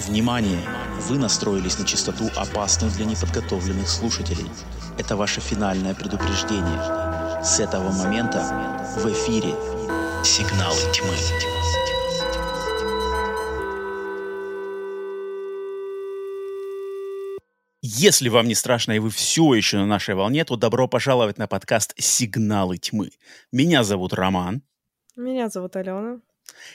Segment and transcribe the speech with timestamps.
[0.00, 0.60] Внимание!
[1.08, 4.46] Вы настроились на частоту, опасную для неподготовленных слушателей.
[4.98, 7.42] Это ваше финальное предупреждение.
[7.42, 9.54] С этого момента в эфире
[10.22, 11.14] «Сигналы тьмы».
[17.80, 21.46] Если вам не страшно и вы все еще на нашей волне, то добро пожаловать на
[21.46, 23.10] подкаст «Сигналы тьмы».
[23.50, 24.62] Меня зовут Роман.
[25.16, 26.20] Меня зовут Алена.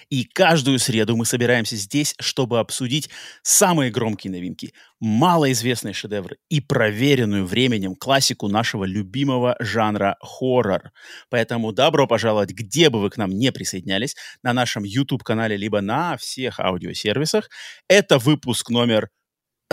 [0.09, 3.09] И каждую среду мы собираемся здесь, чтобы обсудить
[3.43, 10.91] самые громкие новинки, малоизвестные шедевры и проверенную временем классику нашего любимого жанра хоррор.
[11.29, 16.17] Поэтому добро пожаловать, где бы вы к нам не присоединялись, на нашем YouTube-канале, либо на
[16.17, 17.49] всех аудиосервисах.
[17.87, 19.09] Это выпуск номер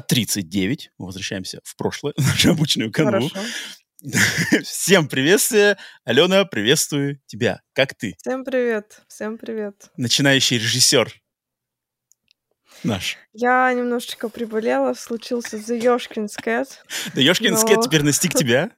[0.06, 0.90] 39.
[0.98, 3.28] Мы возвращаемся в прошлое, нашу обычную канву.
[3.28, 3.48] Хорошо.
[4.62, 5.76] Всем приветствие.
[6.04, 7.62] Алена, приветствую тебя.
[7.72, 8.14] Как ты?
[8.18, 9.00] Всем привет.
[9.08, 9.90] Всем привет.
[9.96, 11.12] Начинающий режиссер
[12.84, 13.16] наш.
[13.32, 16.84] Я немножечко приболела, случился The Ёшкин скет.
[17.14, 18.70] Да Ёшкин Но- скет теперь настиг тебя.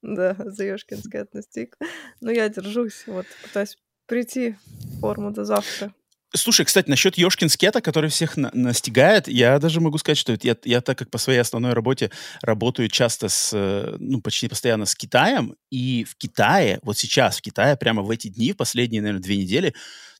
[0.00, 1.76] Да, The Ёшкин скет настиг.
[2.22, 5.92] Но я держусь, вот, пытаюсь прийти в форму до завтра.
[6.36, 10.56] Слушай, кстати, насчет Ёшкин скета, который всех на- настигает, я даже могу сказать, что я,
[10.64, 12.10] я так как по своей основной работе
[12.42, 17.42] работаю часто с, э, ну, почти постоянно с Китаем, и в Китае, вот сейчас в
[17.42, 19.74] Китае, прямо в эти дни, последние, наверное, две недели,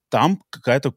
[0.08, 0.94] там какая-то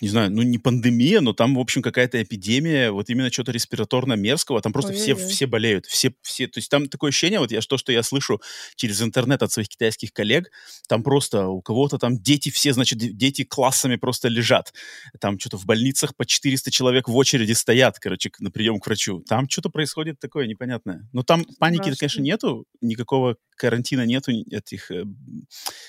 [0.00, 4.60] не знаю, ну не пандемия, но там, в общем, какая-то эпидемия, вот именно что-то респираторно-мерзкого,
[4.60, 5.32] там просто все, Ой-ой-ой.
[5.32, 8.40] все болеют, все, все, то есть там такое ощущение, вот я, то, что я слышу
[8.74, 10.50] через интернет от своих китайских коллег,
[10.88, 14.74] там просто у кого-то там дети все, значит, де- дети классами просто лежат.
[15.20, 19.20] Там что-то в больницах по 400 человек в очереди стоят, короче, на прием к врачу.
[19.26, 21.08] Там что-то происходит такое непонятное.
[21.12, 25.04] Но там паники, конечно, нету, никакого карантина нету, этих, э,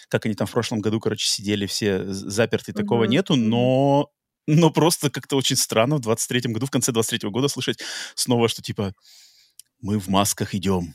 [0.09, 4.09] как они там в прошлом году, короче, сидели все заперты, такого Мгм, нету, но
[4.47, 7.79] но просто как-то очень странно в 23-м году, в конце 23-го года слышать
[8.15, 8.93] снова, что типа
[9.81, 10.93] мы в масках идем,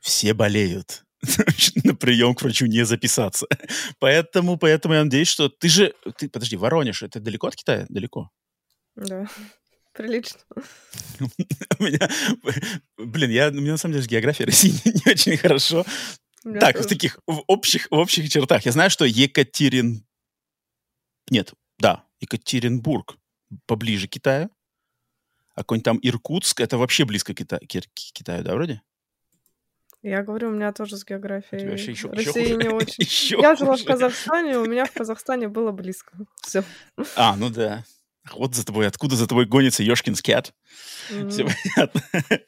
[0.00, 1.04] все болеют.
[1.84, 3.46] На прием к врачу не записаться.
[3.98, 5.94] Поэтому, поэтому я надеюсь, что ты же...
[6.16, 7.86] Ты, подожди, Воронеж, это далеко от Китая?
[7.88, 8.30] Далеко.
[8.96, 9.28] Да,
[10.00, 10.40] прилично.
[11.78, 12.08] У меня,
[12.96, 15.84] блин, я, у меня на самом деле с географией России не очень хорошо.
[16.44, 18.64] У Так, в таких в общих, в общих чертах.
[18.64, 20.06] Я знаю, что Екатерин...
[21.30, 23.18] Нет, да, Екатеринбург
[23.66, 24.50] поближе к Китаю.
[25.54, 28.80] А какой-нибудь там Иркутск, это вообще близко к, Кита- к Китаю, да, вроде?
[30.02, 33.04] Я говорю, у меня тоже с У географией вообще еще, России не очень.
[33.04, 33.84] Еще Я жила в хуже.
[33.84, 36.16] Казахстане, у меня в Казахстане было близко.
[36.40, 36.64] Все.
[37.16, 37.84] А, ну да.
[38.32, 40.52] Вот за тобой, откуда за тобой гонится Ёшкин скет.
[41.08, 42.02] Все понятно.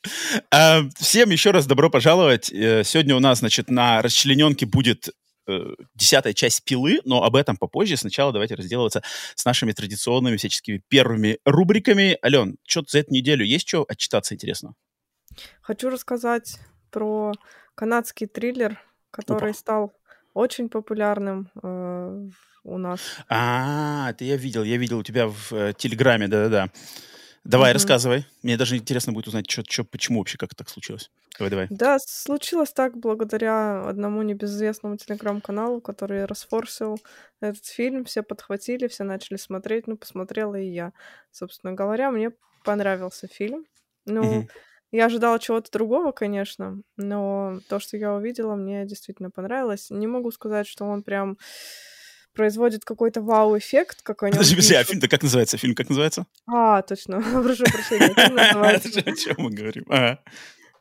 [0.50, 2.52] А, Всем еще раз добро пожаловать.
[2.52, 5.08] Э, Сегодня у нас, значит, на расчлененке будет
[5.48, 5.60] э,
[5.94, 7.96] десятая часть пилы, но об этом попозже.
[7.96, 9.02] Сначала давайте разделываться
[9.34, 12.18] с нашими традиционными всяческими первыми рубриками.
[12.24, 14.74] Ален, что за эту неделю есть что отчитаться интересно?
[15.62, 16.58] Хочу рассказать
[16.90, 17.32] про
[17.74, 18.78] канадский триллер,
[19.10, 19.58] который Опа.
[19.58, 19.92] стал
[20.34, 22.28] очень популярным э,
[22.64, 23.22] у нас.
[23.28, 26.70] А, это я видел, я видел у тебя в э, Телеграме, да-да-да.
[27.44, 27.72] Давай, Мгм.
[27.72, 28.26] рассказывай.
[28.42, 31.10] Мне даже интересно будет узнать, чё, чё, почему вообще, как так случилось.
[31.38, 31.70] Давай, давай.
[31.70, 36.98] Да, случилось так благодаря одному небезызвестному телеграм-каналу, который расфорсил
[37.40, 38.04] этот фильм.
[38.04, 39.86] Все подхватили, все начали смотреть.
[39.86, 40.92] Ну, посмотрела и я.
[41.30, 42.32] Собственно говоря, мне
[42.64, 43.64] понравился фильм.
[44.04, 44.48] Ну, Мгм.
[44.90, 49.88] я ожидала чего-то другого, конечно, но то, что я увидела, мне действительно понравилось.
[49.90, 51.38] Не могу сказать, что он прям
[52.32, 55.58] производит какой-то вау-эффект, как они Подожди, подожди, а фильм-то как называется?
[55.58, 56.26] Фильм как называется?
[56.46, 58.14] А, точно, прошу прощения.
[58.14, 59.84] Фильм называется, О чем мы говорим?
[59.88, 60.20] Ага.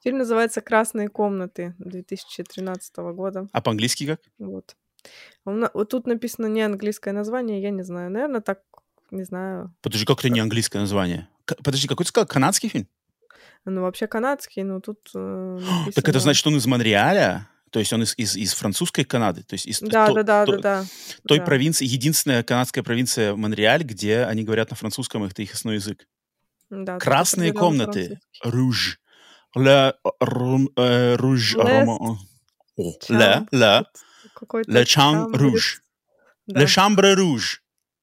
[0.03, 3.47] фильм называется «Красные комнаты» 2013 года.
[3.51, 4.22] А по-английски как?
[4.39, 4.75] Вот.
[5.45, 8.12] Вот тут написано не английское название, я не знаю.
[8.12, 8.62] Наверное, так,
[9.09, 9.73] не знаю.
[9.81, 11.28] Подожди, как это не английское название?
[11.63, 12.28] Подожди, какой ты сказал?
[12.28, 12.88] Канадский фильм?
[13.66, 15.91] Ну, вообще канадский, но тут э, написано...
[15.95, 17.47] Так это значит, он из Монреаля?
[17.71, 19.43] То есть он из, из, из французской Канады?
[19.43, 20.85] То есть из Да, то- да, да, то- да, да.
[21.27, 21.45] той да.
[21.45, 26.05] провинции, единственная канадская провинция Монреаль, где они говорят на французском, это их основной язык.
[26.69, 28.19] Да, Красные комнаты.
[28.44, 29.00] Руж.
[29.56, 32.18] Ля, э, руж, О,
[33.09, 33.85] ля, ля,
[34.33, 35.41] Какой-то le cham чам будет.
[35.41, 35.79] rouge.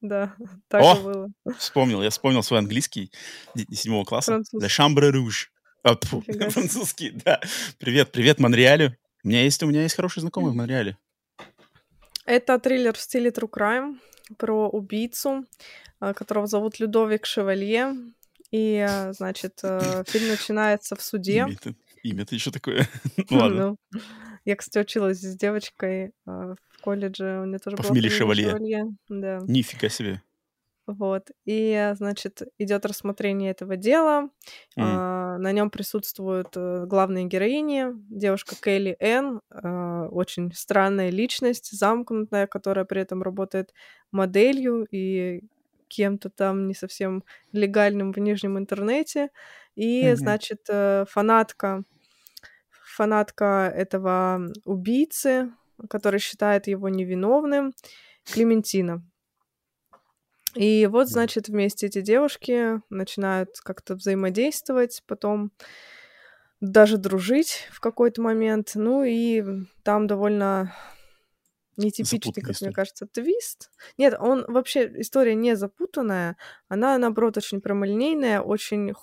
[0.00, 0.34] Да,
[0.68, 0.94] так О!
[0.96, 1.28] было.
[1.58, 3.10] Вспомнил, я вспомнил свой английский
[3.72, 4.32] седьмого класса.
[6.00, 6.50] Тьфу, Нифига себе.
[6.50, 7.40] французский, да.
[7.78, 8.94] Привет, привет, Монреалю.
[9.24, 10.96] У меня есть, у меня есть хороший знакомый в Монреале.
[12.24, 13.98] Это триллер в стиле True Crime
[14.36, 15.46] про убийцу,
[16.00, 17.94] э, которого зовут Людовик Шевалье.
[18.50, 21.38] И, э, значит, э, фильм начинается в суде.
[21.38, 22.86] Имя-то, имя-то еще такое.
[23.30, 23.76] Ну ладно.
[23.92, 24.00] Ну,
[24.44, 27.40] Я, кстати, училась с девочкой в колледже.
[27.42, 28.96] У нее тоже По фамилии фамилия Шевалье.
[29.08, 29.40] Да.
[29.46, 30.22] Нифига себе.
[30.88, 31.30] Вот.
[31.44, 34.30] И, значит, идет рассмотрение этого дела.
[34.76, 35.00] М.
[35.04, 37.88] А, на нем присутствуют э, главные героини.
[38.10, 43.74] Девушка Келли Энн, а, очень странная личность, замкнутая, которая при этом работает
[44.12, 45.42] моделью и
[45.88, 49.30] кем-то там не совсем легальным в нижнем интернете.
[49.76, 50.16] И, Мгм.
[50.16, 51.84] значит, э, фанатка,
[52.70, 55.52] фанатка этого убийцы,
[55.90, 57.72] который считает его невиновным,
[58.30, 59.04] Клементина.
[60.54, 65.52] И вот, значит, вместе эти девушки начинают как-то взаимодействовать, потом
[66.60, 68.72] даже дружить в какой-то момент.
[68.74, 69.44] Ну и
[69.82, 70.74] там довольно
[71.76, 73.70] нетипичный, как мне кажется, твист.
[73.96, 76.36] Нет, он вообще история не запутанная,
[76.68, 78.94] она наоборот очень прямолинейная, очень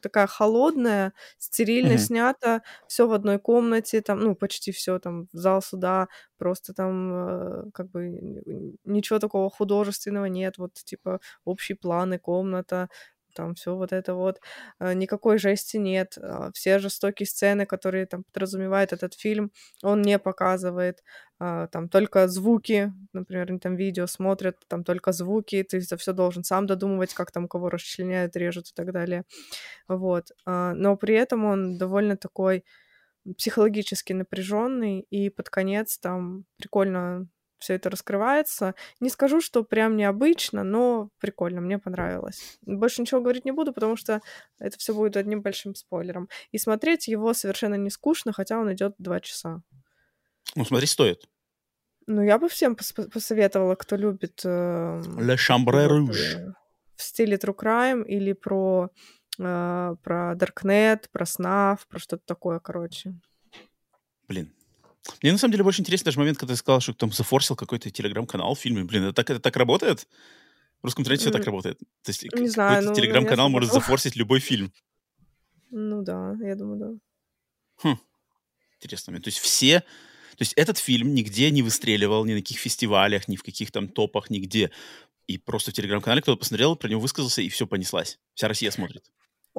[0.00, 1.98] такая холодная, стерильно Мгм.
[1.98, 6.08] снята, все в одной комнате, там, ну почти все там зал суда,
[6.38, 8.02] просто там э, как бы
[8.84, 12.88] ничего такого художественного нет, вот типа общие планы, комната,
[13.38, 14.40] там все вот это вот,
[14.80, 19.52] э, никакой жести нет, а, все жестокие сцены, которые там подразумевает этот фильм,
[19.82, 21.02] он не показывает
[21.38, 26.12] а, там только звуки, например, они там видео смотрят, там только звуки, ты это все
[26.12, 29.22] должен сам додумывать, как там кого расчленяют, режут и так далее.
[29.88, 30.32] Вот.
[30.46, 32.64] А, но при этом он довольно такой
[33.36, 37.28] психологически напряженный, и под конец там прикольно
[37.58, 38.74] все это раскрывается.
[39.00, 42.58] Не скажу, что прям необычно, но прикольно, мне понравилось.
[42.62, 44.20] Больше ничего говорить не буду, потому что
[44.58, 46.28] это все будет одним большим спойлером.
[46.52, 49.62] И смотреть его совершенно не скучно, хотя он идет два часа.
[50.54, 51.24] Ну, смотри, стоит.
[52.06, 56.38] Ну, я бы всем пос- посоветовала, кто любит эм, Le Chambre Rouge.
[56.38, 56.52] э,
[56.96, 58.88] в стиле True Crime или про,
[59.38, 63.14] э, про Darknet, про СНАФ, про что-то такое, короче.
[64.26, 64.54] Блин.
[65.22, 67.90] Мне на самом деле больше интересен даже момент, когда ты сказал, что там зафорсил какой-то
[67.90, 68.84] телеграм-канал в фильме.
[68.84, 70.06] Блин, это так, это так работает?
[70.80, 71.78] В русском интернете все так работает.
[72.02, 74.72] То есть Не знаю, ну, телеграм-канал может зафорсить любой фильм.
[75.70, 77.88] Ну да, я думаю, да.
[77.90, 77.98] Хм,
[78.76, 79.24] интересный момент.
[79.24, 79.80] То есть все...
[79.80, 83.88] То есть этот фильм нигде не выстреливал, ни на каких фестивалях, ни в каких там
[83.88, 84.70] топах, нигде.
[85.26, 88.20] И просто в телеграм-канале кто-то посмотрел, про него высказался, и все понеслась.
[88.34, 89.10] Вся Россия смотрит.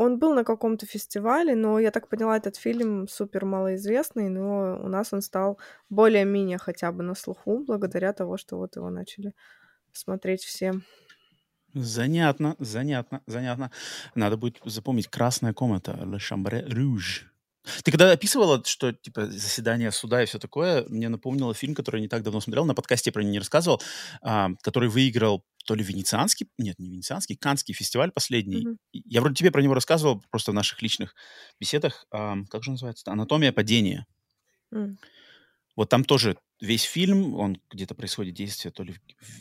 [0.01, 4.87] Он был на каком-то фестивале, но я так поняла, этот фильм супер малоизвестный, но у
[4.87, 5.59] нас он стал
[5.89, 9.33] более-менее хотя бы на слуху, благодаря того, что вот его начали
[9.91, 10.73] смотреть все.
[11.73, 13.71] Занятно, занятно, занятно.
[14.15, 17.28] Надо будет запомнить «Красная комната» «Le Chambre Rouge».
[17.83, 22.01] Ты когда описывала, что, типа, заседание суда и все такое, мне напомнило фильм, который я
[22.01, 23.81] не так давно смотрел, на подкасте я про него не рассказывал,
[24.21, 28.69] а, который выиграл то ли венецианский, нет, не венецианский, канский фестиваль последний.
[28.93, 31.13] И Я вроде тебе про него рассказывал просто в наших личных
[31.59, 32.05] беседах.
[32.11, 33.11] А, как же называется?
[33.11, 34.05] «Анатомия падения».
[34.73, 34.97] М.
[35.75, 38.95] Вот там тоже весь фильм, он где-то происходит действие то ли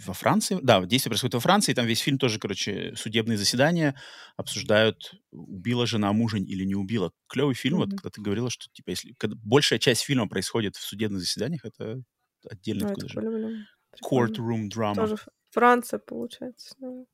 [0.06, 0.59] во Франции.
[0.62, 4.00] Да, действие происходит во Франции, и там весь фильм тоже, короче, судебные заседания
[4.37, 7.12] обсуждают, убила жена мужа или не убила.
[7.29, 7.94] Клевый фильм, вот Мгм.
[7.94, 12.03] когда ты говорила, что типа если когда большая часть фильма происходит в судебных заседаниях, это
[12.97, 13.67] даже люблю.
[13.91, 14.44] Прикольно.
[14.44, 15.11] courtroom drama.
[15.11, 15.17] Тоже
[15.50, 16.75] Франция, получается.
[16.79, 17.05] да.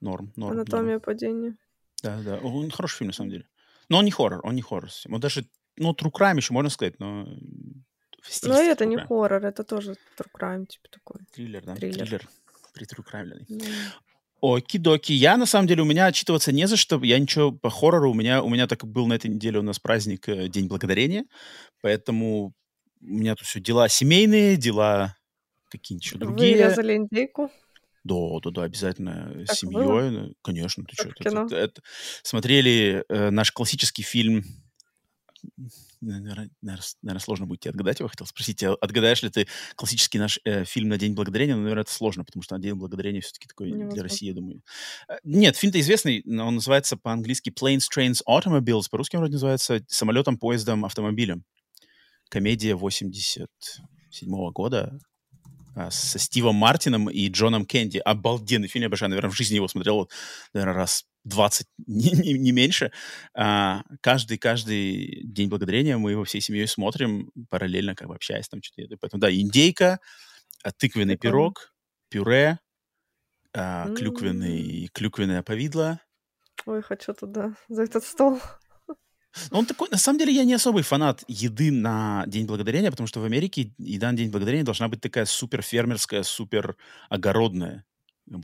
[0.00, 0.90] Норм, норм, норм.
[0.90, 1.56] Анатомия падения.
[2.02, 2.38] Да, да.
[2.38, 3.48] Он хороший фильм, на самом деле.
[3.88, 4.90] Но он не хоррор, он не хоррор.
[5.08, 7.26] Он даже, ну, true crime еще можно сказать, но
[8.28, 11.20] Но стилистике это не хоррор, это тоже true crime, типа такой.
[11.32, 11.74] Триллер, да?
[11.74, 12.06] Триллер.
[12.06, 12.28] Триллер.
[12.74, 12.86] При.
[13.48, 13.66] Да.
[14.40, 15.12] Оки-доки.
[15.12, 17.02] Я, на самом деле, у меня отчитываться не за что.
[17.02, 18.12] Я ничего по хоррору.
[18.12, 21.24] У меня, у меня так был на этой неделе у нас праздник э, День Благодарения.
[21.82, 22.54] Поэтому
[23.00, 25.16] у меня тут все дела семейные, дела
[25.70, 26.56] какие-нибудь еще другие.
[26.56, 27.50] Вы резали индейку?
[28.04, 29.82] Да, да, да, обязательно э, с Так семьей.
[29.84, 30.30] было?
[30.42, 31.44] Конечно, ты Как что?
[31.44, 31.68] в кино?
[32.22, 34.44] смотрели э, наш классический фильм.
[36.00, 36.50] Наверное,
[37.18, 38.08] сложно будет тебе отгадать его.
[38.08, 41.54] Хотел спросить, тебя, отгадаешь ли ты классический наш э, фильм на День Благодарения?
[41.54, 44.02] Но, наверное, это сложно, потому что на День Благодарения все-таки такой для Невозможно.
[44.02, 44.62] России, я думаю.
[45.08, 48.84] Э, Нет, фильм-то известный, но он называется по-английски Planes, Trains, Automobiles.
[48.90, 51.44] По-русски он вроде называется самолетом, поездом, автомобилем.
[52.28, 53.46] Комедия 87
[54.52, 54.98] года
[55.74, 57.98] а, со Стивом Мартином и Джоном Кенди.
[57.98, 59.10] Обалденный фильм, я обожаю.
[59.10, 60.10] Наверное, в жизни его смотрел,
[60.52, 62.92] наверное, раз 20, не, не- не меньше.
[63.34, 68.62] А, каждый, каждый День Благодарения мы его всей семьей смотрим, параллельно как бы общаясь там
[68.62, 68.96] что-то.
[69.00, 70.00] Поэтому, да, индейка,
[70.78, 71.18] тыквенный Прикольно.
[71.18, 71.74] пирог,
[72.10, 72.58] пюре,
[73.54, 76.00] а, клюквенный, клюквенное повидло.
[76.66, 78.40] Ой, хочу туда, за этот стол.
[79.50, 83.06] Ну, Он такой, на самом деле, я не особый фанат еды на День Благодарения, потому
[83.06, 86.76] что в Америке еда на День Благодарения должна быть такая супер фермерская, супер
[87.08, 87.84] огородная,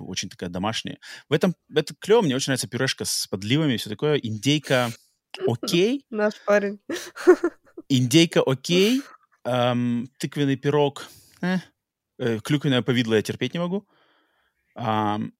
[0.01, 0.99] очень такая домашняя.
[1.29, 4.17] В этом это клево, мне очень нравится пюрешка с подливами и все такое.
[4.17, 4.91] Индейка
[5.47, 6.81] окей, Наш парень.
[7.89, 9.03] индейка окей,
[9.45, 11.09] ам, тыквенный пирог,
[11.43, 11.59] э,
[12.19, 13.87] э, клюквенное повидло я терпеть не могу.
[14.77, 15.33] Ам,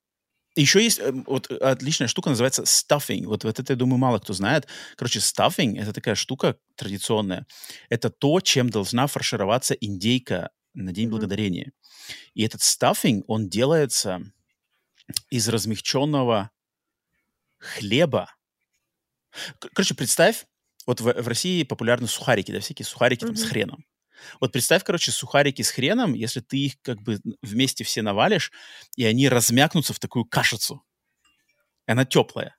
[0.57, 3.27] Еще есть э, вот отличная штука, называется stuffing.
[3.27, 4.67] Вот, вот это, я думаю, мало кто знает.
[4.97, 7.47] Короче, stuffing— это такая штука традиционная.
[7.89, 11.11] Это то, чем должна фаршироваться индейка на День mm-hmm.
[11.11, 11.73] Благодарения.
[12.35, 14.21] И этот stuffing, он делается
[15.31, 16.51] из размягченного
[17.59, 18.35] хлеба.
[19.73, 20.47] Короче, представь,
[20.87, 23.29] вот в, в России популярны сухарики, да, всякие сухарики mm-hmm.
[23.29, 23.85] там с хреном.
[24.41, 28.53] Вот представь, короче, сухарики с хреном, если ты их как бы вместе все навалишь,
[28.97, 30.85] и они размякнутся в такую кашицу.
[31.87, 32.57] Она теплая.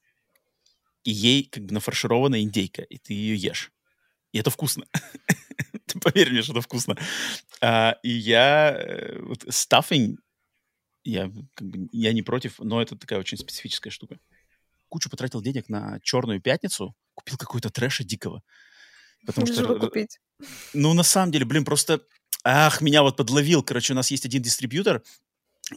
[1.03, 3.71] И ей как бы нафарширована индейка, и ты ее ешь.
[4.31, 4.85] И это вкусно.
[6.05, 6.95] поверь мне, что это вкусно.
[7.61, 8.75] А, и я...
[8.77, 10.17] Э, вот stuffing,
[11.03, 14.19] я, как бы, я не против, но это такая очень специфическая штука.
[14.89, 18.43] Кучу потратил денег на Черную пятницу, купил какой-то трэша дикого.
[19.25, 19.79] Потому что...
[19.79, 20.19] купить.
[20.73, 22.01] Ну, на самом деле, блин, просто...
[22.43, 23.63] Ах, меня вот подловил.
[23.63, 25.01] Короче, у нас есть один дистрибьютор,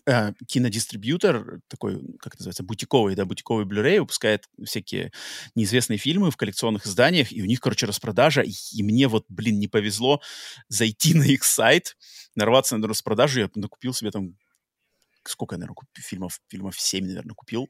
[0.06, 5.12] э, кинодистрибьютор, такой, как это называется, бутиковый, да, бутиковый Blu-ray, выпускает всякие
[5.54, 9.58] неизвестные фильмы в коллекционных изданиях, и у них, короче, распродажа, и, и мне вот, блин,
[9.58, 10.20] не повезло
[10.68, 11.96] зайти на их сайт,
[12.34, 14.36] нарваться на распродажу, я накупил себе там
[15.24, 17.68] сколько я, наверное, купил, фильмов, фильмов 7, наверное, купил.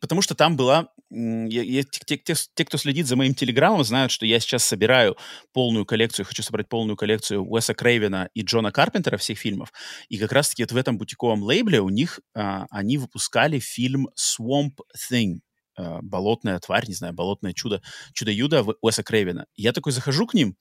[0.00, 0.88] Потому что там была...
[1.10, 5.16] Я, я, те, те, те, кто следит за моим телеграммом, знают, что я сейчас собираю
[5.52, 9.72] полную коллекцию, хочу собрать полную коллекцию Уэса Крейвена и Джона Карпентера всех фильмов.
[10.08, 14.78] И как раз-таки вот в этом бутиковом лейбле у них а, они выпускали фильм Swamp
[15.10, 15.40] Thing.
[15.76, 17.82] А, болотная тварь, не знаю, болотное чудо,
[18.12, 19.46] чудо-юдо Уэса Крейвена.
[19.54, 20.56] Я такой захожу к ним,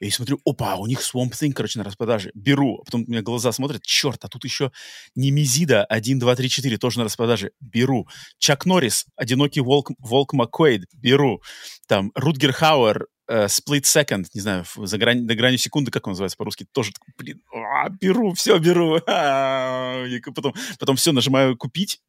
[0.00, 2.30] и смотрю, опа, у них Swamp Thing, короче, на распродаже.
[2.34, 2.82] Беру.
[2.84, 4.72] Потом у меня глаза смотрят, черт, а тут еще
[5.14, 7.52] Немезида 1, 2, 3, 4 тоже на распродаже.
[7.60, 8.08] Беру.
[8.38, 10.86] Чак Норрис, Одинокий волк, волк Маккуэйд.
[10.94, 11.42] Беру.
[11.86, 16.12] Там Рутгер Хауэр, uh, Split Second, не знаю, за грань, на грани секунды, как он
[16.12, 18.98] называется по-русски, тоже, блин, а, беру, все беру.
[19.06, 22.00] А, и потом, потом все нажимаю купить,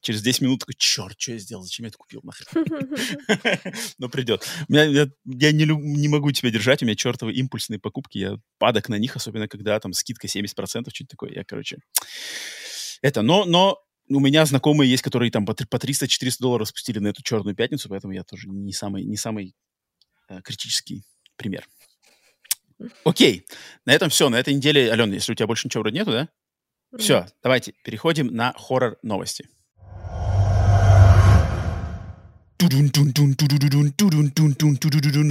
[0.00, 2.64] через 10 минут такой, черт, что я сделал, зачем я это купил нахрен?
[3.98, 4.46] Но придет.
[4.68, 9.48] Я, не, могу тебя держать, у меня чертовы импульсные покупки, я падок на них, особенно
[9.48, 11.32] когда там скидка 70%, что-нибудь такое.
[11.32, 11.78] Я, короче,
[13.02, 13.78] это, но, но
[14.08, 18.12] у меня знакомые есть, которые там по 300-400 долларов спустили на эту черную пятницу, поэтому
[18.12, 19.54] я тоже не самый, не самый
[20.28, 21.04] э, критический
[21.36, 21.66] пример.
[23.04, 23.46] Окей,
[23.84, 24.28] на этом все.
[24.30, 26.28] На этой неделе, Алена, если у тебя больше ничего вроде нету, да?
[26.98, 29.48] Все, давайте переходим на хоррор новости.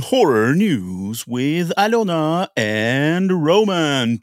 [0.01, 4.17] Horror news with Alena and Roman.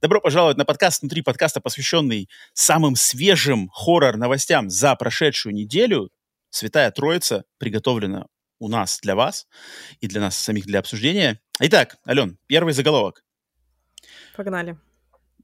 [0.00, 6.10] Добро пожаловать на подкаст внутри подкаста, посвященный самым свежим хоррор-новостям за прошедшую неделю.
[6.50, 8.26] Святая Троица приготовлена
[8.58, 9.46] у нас для вас
[10.00, 11.40] и для нас самих для обсуждения.
[11.60, 13.22] Итак, Ален, первый заголовок.
[14.36, 14.76] Погнали.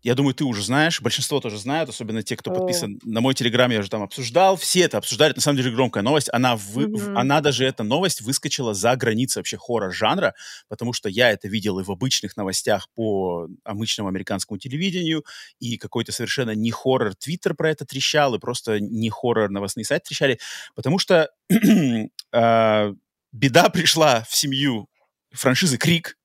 [0.02, 2.54] Я думаю, ты уже знаешь, большинство тоже знают, особенно те, кто О.
[2.54, 4.57] подписан на мой телеграм, я уже там обсуждал.
[4.57, 6.28] Все это обсуждали, это на самом деле громкая новость.
[6.33, 7.14] Она, вы, mm-hmm.
[7.16, 10.35] она даже, эта новость выскочила за границы вообще хоррор-жанра,
[10.69, 15.25] потому что я это видел и в обычных новостях по обычному американскому телевидению,
[15.59, 20.09] и какой-то совершенно не хоррор Твиттер про это трещал, и просто не хоррор новостные сайты
[20.09, 20.38] трещали,
[20.75, 22.92] потому что э,
[23.33, 24.88] беда пришла в семью
[25.33, 26.16] франшизы Крик,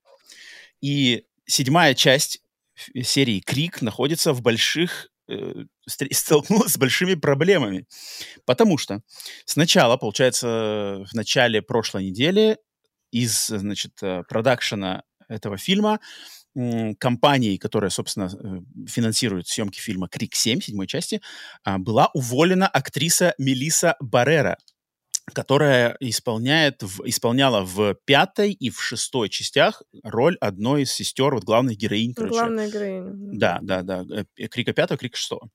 [0.82, 2.42] и седьмая часть
[3.04, 5.66] серии Крик находится в больших э,
[6.12, 7.86] столкнулась с большими проблемами.
[8.46, 9.02] Потому что
[9.46, 12.58] сначала, получается, в начале прошлой недели
[13.12, 16.00] из, значит, э, продакшена этого фильма
[17.00, 21.22] компанией, которая, собственно, э, финансирует съемки фильма «Крик 7», седьмой части,
[21.64, 24.58] а, была уволена актриса Мелиса Баррера,
[25.34, 31.44] которая исполняет, в, исполняла в пятой и в шестой частях роль одной из сестер, вот
[31.44, 32.14] главных героинь.
[32.14, 32.34] Короче.
[32.34, 33.12] Главная героиня.
[33.14, 34.06] Да, да, да.
[34.38, 35.50] Э, Крика пятого, Крика шестого.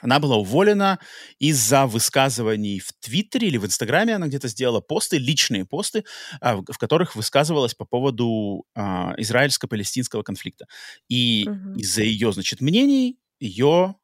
[0.00, 0.98] Она была уволена
[1.38, 4.14] из-за высказываний в Твиттере или в Инстаграме.
[4.14, 6.04] Она где-то сделала посты, личные посты,
[6.40, 10.66] а, в, в которых высказывалась по поводу а, израильско-палестинского конфликта.
[11.08, 11.78] И угу.
[11.78, 13.96] из-за ее, значит, мнений ее...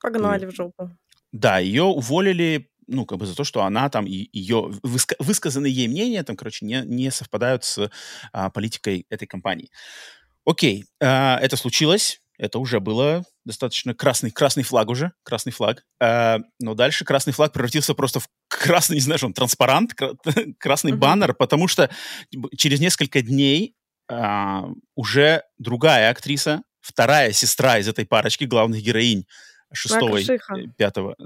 [0.00, 0.90] Погнали в жопу.
[1.32, 5.72] Да, ее уволили ну, как бы за то, что она там, и ее выска- высказанные
[5.72, 7.90] ей мнения там, короче, не, не совпадают с
[8.32, 9.70] а, политикой этой компании.
[10.44, 15.84] Окей, а, это случилось, это уже было достаточно красный, красный флаг уже, красный флаг.
[16.00, 19.94] А, но дальше красный флаг превратился просто в красный, не знаю, что он, транспарант,
[20.58, 20.96] красный mm-hmm.
[20.96, 21.90] баннер, потому что
[22.56, 23.76] через несколько дней
[24.10, 29.26] а, уже другая актриса, вторая сестра из этой парочки главных героинь,
[29.72, 31.16] шестого и пятого.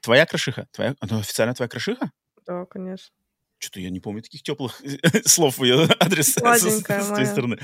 [0.00, 0.66] Твоя крышиха?
[0.72, 2.10] Твоя, она официально твоя крышиха?
[2.46, 3.12] Да, конечно.
[3.60, 4.80] Что-то я не помню таких теплых
[5.26, 7.58] слов в ее адрес с, той стороны.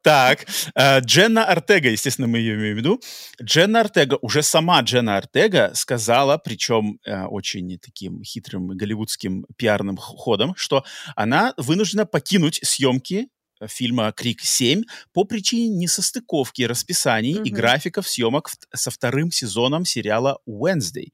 [0.00, 3.00] Так, э, Дженна Артега, естественно, мы ее имеем в виду.
[3.42, 10.54] Дженна Артега, уже сама Дженна Артега сказала, причем э, очень таким хитрым голливудским пиарным ходом,
[10.56, 10.82] что
[11.14, 13.28] она вынуждена покинуть съемки
[13.68, 14.82] фильма «Крик 7»
[15.12, 17.54] по причине несостыковки расписаний и Мгм.
[17.54, 21.08] графиков съемок со вторым сезоном сериала «Wednesday».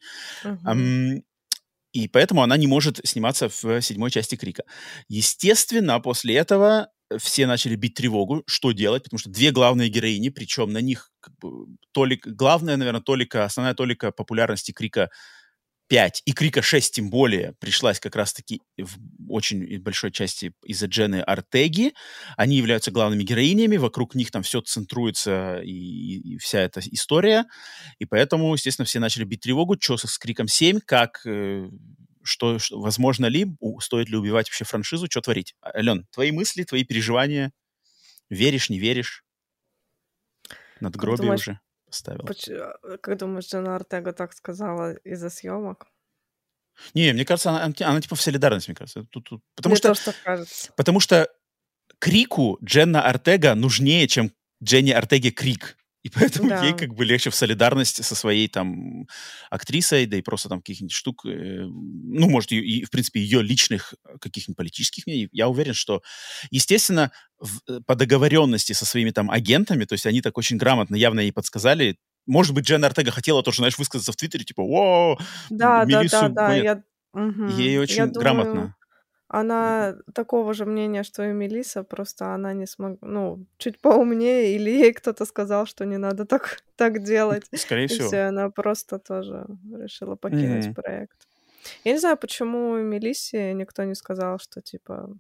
[0.45, 0.61] Мгм.
[0.65, 1.23] Ам,
[1.93, 4.65] и поэтому она не может сниматься в седьмой части Крика.
[5.09, 10.73] Естественно, после этого все начали бить тревогу, что делать, потому что две главные героини, причем
[10.73, 15.11] на них как бы, толик, главная, наверное, толика, основная толика популярности Крика
[15.91, 18.97] 5 и Крика 6 тем более пришлась как раз-таки в
[19.29, 21.95] очень большой части из-за Джены Артеги.
[22.37, 27.45] Они являются главными героинями, вокруг них там все центруется и, и- и вся эта история.
[27.99, 31.69] И поэтому, естественно, все начали бить тревогу, что с Криком 7, как, э,
[32.23, 33.47] что, что- возможно ли,
[33.81, 35.57] стоит ли убивать вообще франшизу, что творить.
[35.61, 37.51] А, Ален, твои мысли, твои переживания,
[38.29, 39.25] веришь, не веришь?
[40.81, 42.25] Надгробие думаешь, уже поставил.
[42.25, 45.87] Поч- а, Как думаешь, Джена Артега так сказала из-за съемок?
[46.95, 49.05] Не, мне кажется, она, она- она типа в солидарность, мне кажется.
[49.11, 50.73] Тут- тут- потому Мне что тоже так кажется.
[50.77, 51.29] Потому что
[51.99, 54.33] Крику Дженна Артега нужнее, чем
[54.63, 55.77] Дженни Артеге Крик.
[56.03, 56.79] И поэтому ей Да.
[56.79, 59.07] как бы легче в солидарности со своей там
[59.51, 63.43] актрисой, да и просто там каких-нибудь штук, э, ну, может, и, и, в принципе, ее
[63.43, 65.29] личных э, каких-нибудь политических мнений.
[65.33, 66.03] Я уверен, что,
[66.51, 70.97] естественно, в- э, по договоренности со своими там агентами, то есть они так очень грамотно,
[70.97, 75.19] явно ей подсказали, может быть, Дженна Артега хотела тоже, знаешь, высказаться в Твиттере, типа, «О,
[75.51, 76.47] Да, да, да, Мелиссу да.
[76.49, 76.65] гонят».
[76.65, 77.49] Я, мгм.
[77.59, 78.75] Ей я очень думаю, грамотно.
[79.31, 84.71] Она такого же мнения, что и Мелиса, просто она не смогла, ну, чуть поумнее, или
[84.71, 87.51] ей кто-то сказал, что не надо так, так делать.
[87.55, 87.99] Скорее И всего.
[87.99, 90.75] все, она просто тоже решила покинуть Мгм.
[90.75, 91.29] проект.
[91.85, 95.11] Я не знаю, почему Мелиссе никто не сказал, что, типа,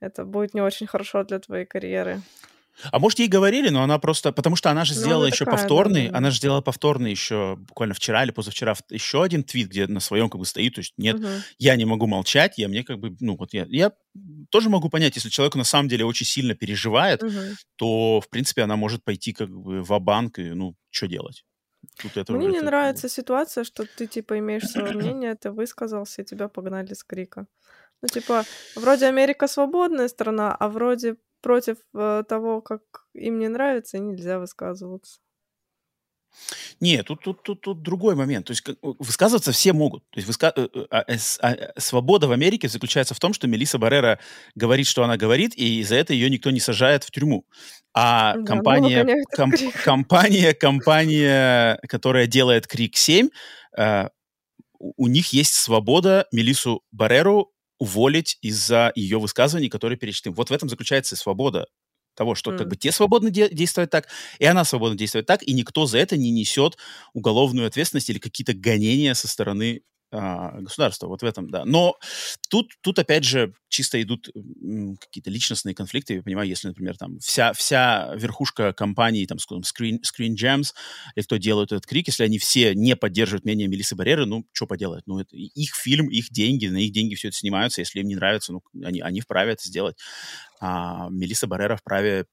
[0.00, 2.24] это будет не очень хорошо для твоей карьеры.
[2.92, 4.32] А может, ей говорили, но она просто...
[4.32, 7.10] Потому что она же Ну, сделала она еще такая, повторный, да, она же сделала повторный
[7.10, 10.80] еще буквально вчера или позавчера еще один твит, где на своем как бы стоит, то
[10.80, 11.44] есть нет, Мгм.
[11.58, 13.92] я не могу молчать, я мне как бы, ну вот я, я
[14.50, 17.56] тоже могу понять, если человек на самом деле очень сильно переживает, Мгм.
[17.76, 21.44] то, в принципе, она может пойти как бы в банк и, ну, что делать?
[22.00, 26.22] Тут это Мне не это нравится ситуация, что ты, типа, имеешь свое мнение, ты высказался,
[26.22, 27.46] и тебя погнали с крика.
[28.02, 32.80] Ну, типа, вроде Америка свободная страна, а вроде против э, того, как
[33.14, 35.18] им не нравится, нельзя высказываться.
[36.80, 38.46] Не, тут, тут, тут, тут другой момент.
[38.46, 40.02] То есть как- высказываться все могут.
[40.10, 43.32] То есть выска- э, э, а, э, а, э, свобода в Америке заключается в том,
[43.32, 44.18] что Мелисса Баррера
[44.54, 47.46] говорит, что она говорит, и за это ее никто не сажает в тюрьму.
[47.94, 49.78] А Да, ну, компания, от комп- крика.
[49.82, 53.30] компания, компания, которая делает Крик 7,
[53.78, 54.08] э,
[54.78, 60.32] у них есть свобода Мелиссу Барреру уволить из-за ее высказываний, которые перечтем.
[60.34, 61.66] Вот в этом заключается и свобода
[62.14, 62.68] того, что как М.
[62.68, 64.08] бы те свободно де- действуют так,
[64.38, 66.78] и она свободно действует так, и никто за это не несет
[67.12, 69.82] уголовную ответственность или какие-то гонения со стороны
[70.16, 71.08] а, государства.
[71.08, 71.64] Вот в этом, да.
[71.64, 71.96] Но
[72.48, 74.28] тут, тут опять же, чисто идут
[75.00, 76.14] какие-то личностные конфликты.
[76.14, 80.72] Я понимаю, если, например, там вся, вся верхушка компании, там, скажем, Screen, Screen Gems,
[81.14, 84.66] или кто делает этот крик, если они все не поддерживают мнение Мелисы Барреры, ну, что
[84.66, 85.04] поделать?
[85.06, 87.82] Ну, это их фильм, их деньги, на их деньги все это снимаются.
[87.82, 89.96] Если им не нравится, ну, они, они вправе это сделать.
[90.60, 92.26] А Мелисса Баррера вправе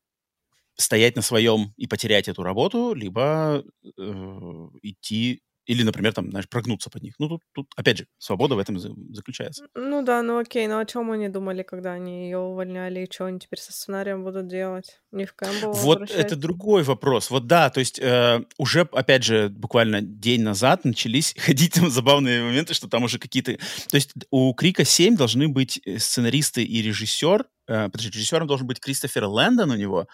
[0.75, 6.89] стоять на своем и потерять эту работу, либо э, идти или, например, там, знаешь, прогнуться
[6.89, 7.15] под них.
[7.19, 9.65] Ну, тут, тут опять же, свобода в этом за- заключается.
[9.75, 13.25] Ну да, ну окей, ну о чем они думали, когда они ее увольняли, и что
[13.25, 15.01] они теперь со сценарием будут делать?
[15.11, 17.29] Не в Кэмпбелл Вот это другой вопрос.
[17.29, 22.43] Вот да, то есть э, уже, опять же, буквально день назад начались ходить там забавные
[22.43, 23.53] моменты, что там уже какие-то...
[23.53, 27.45] То есть у Крика 7 должны быть э, сценаристы и режиссер.
[27.67, 30.07] Э, подожди, режиссером должен быть Кристофер Лэндон у него,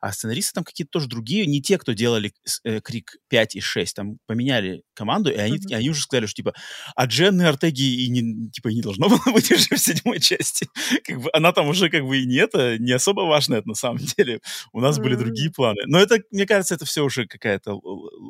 [0.00, 2.32] а сценаристы там какие-то тоже другие, не те, кто делали
[2.64, 3.96] э, Крик 5 и 6.
[3.96, 6.54] Там поменяли команду, и они, и они уже сказали, что типа,
[6.96, 10.68] а Дженны Артеги и не, типа, и не должно было быть уже в седьмой части.
[11.04, 13.74] Как бы она там уже как бы и не это, не особо важно это на
[13.74, 14.40] самом деле.
[14.72, 15.82] У нас были другие планы.
[15.86, 17.74] Но это, мне кажется, это все уже какая-то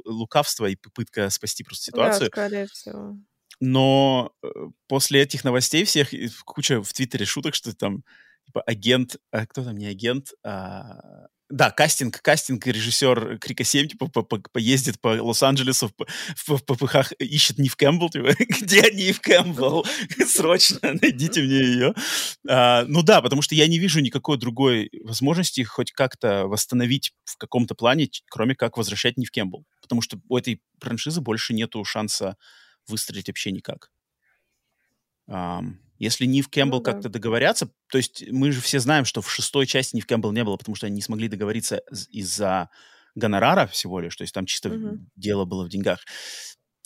[0.04, 2.26] лукавство и попытка спасти просто Да, ситуацию.
[2.28, 3.16] скорее всего.
[3.61, 4.48] Но э,
[4.88, 6.09] после этих новостей всех
[6.44, 8.04] куча в Твиттере шуток, что там
[8.46, 14.06] типа агент, а кто там не агент, а, да, кастинг, кастинг режиссер Крика 7, типа,
[14.06, 15.92] по- по- поездит по Лос-Анджелесу в,
[16.36, 19.84] в, в попыхах, ищет Нив Кэмпбелл, типа, где Нив Кэмпбелл?
[20.26, 21.94] Срочно найдите мне ее.
[22.48, 27.36] А, ну да, потому что я не вижу никакой другой возможности хоть как-то восстановить в
[27.36, 29.66] каком-то плане, кроме как возвращать Нив Кэмпбелл.
[29.82, 32.36] Потому что у этой франшизы больше нету шанса
[32.86, 33.90] выстрелить вообще никак.
[35.26, 36.92] Ам, Если Нив Кэмпбелл Ну да.
[36.92, 40.42] как-то договорятся, то есть мы же все знаем, что в шестой части Нив Кэмпбелл не
[40.42, 42.70] было, потому что они не смогли договориться из-за
[43.14, 45.10] гонорара всего лишь, то есть там чисто Мгм.
[45.14, 46.00] дело было в деньгах.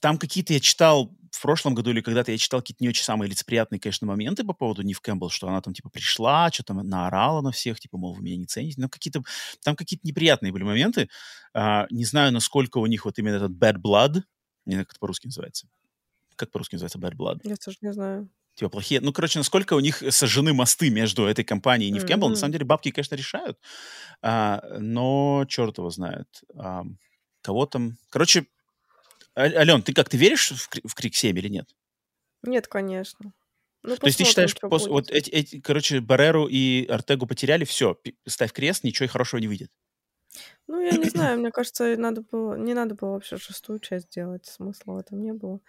[0.02, 3.28] Там какие-то я читал в прошлом году или когда-то я читал какие-то не очень самые
[3.30, 7.52] лицеприятные, конечно, моменты по поводу Нив Кэмпбелл, что она там типа пришла, что-то наорала на
[7.52, 8.80] всех, типа, мол, вы меня не цените.
[8.80, 9.22] Ну, какие-то,
[9.62, 11.08] там какие-то неприятные были моменты.
[11.54, 14.22] А, не знаю, насколько у них вот именно этот bad blood,
[14.66, 15.68] не знаю, как это по-русски называется.
[16.36, 17.40] Как по-русски называется bad blood?
[17.44, 18.28] Я тоже не знаю.
[18.54, 19.00] Типа плохие.
[19.00, 22.28] Ну, короче, насколько у них сожжены мосты между этой компанией и Нив Кэмпбелл.
[22.28, 23.58] На самом деле бабки, конечно, решают.
[24.22, 26.28] А, но черт его знает.
[26.56, 26.84] А,
[27.42, 27.96] кого там...
[28.10, 28.46] Короче,
[29.36, 31.74] Ален, ты как, ты веришь в, в Крик 7 или нет?
[32.42, 33.32] Нет, конечно.
[33.82, 37.64] Ну, То есть ты считаешь, чё пос- вот эти, эти, короче, Бареру и Артегу потеряли,
[37.64, 39.70] все, ставь крест, ничего хорошего не выйдет.
[40.66, 44.46] Ну, я не знаю, мне кажется, надо было, не надо было вообще шестую часть делать,
[44.46, 45.60] смысла в этом не было.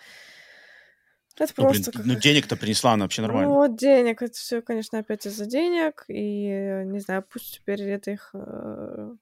[1.38, 2.22] Это Ну, блин, просто ну как...
[2.24, 3.50] денег-то принесла она вообще нормально.
[3.50, 8.12] Ну, вот денег, это все, конечно, опять из-за денег, и, не знаю, пусть теперь это
[8.12, 9.14] их э,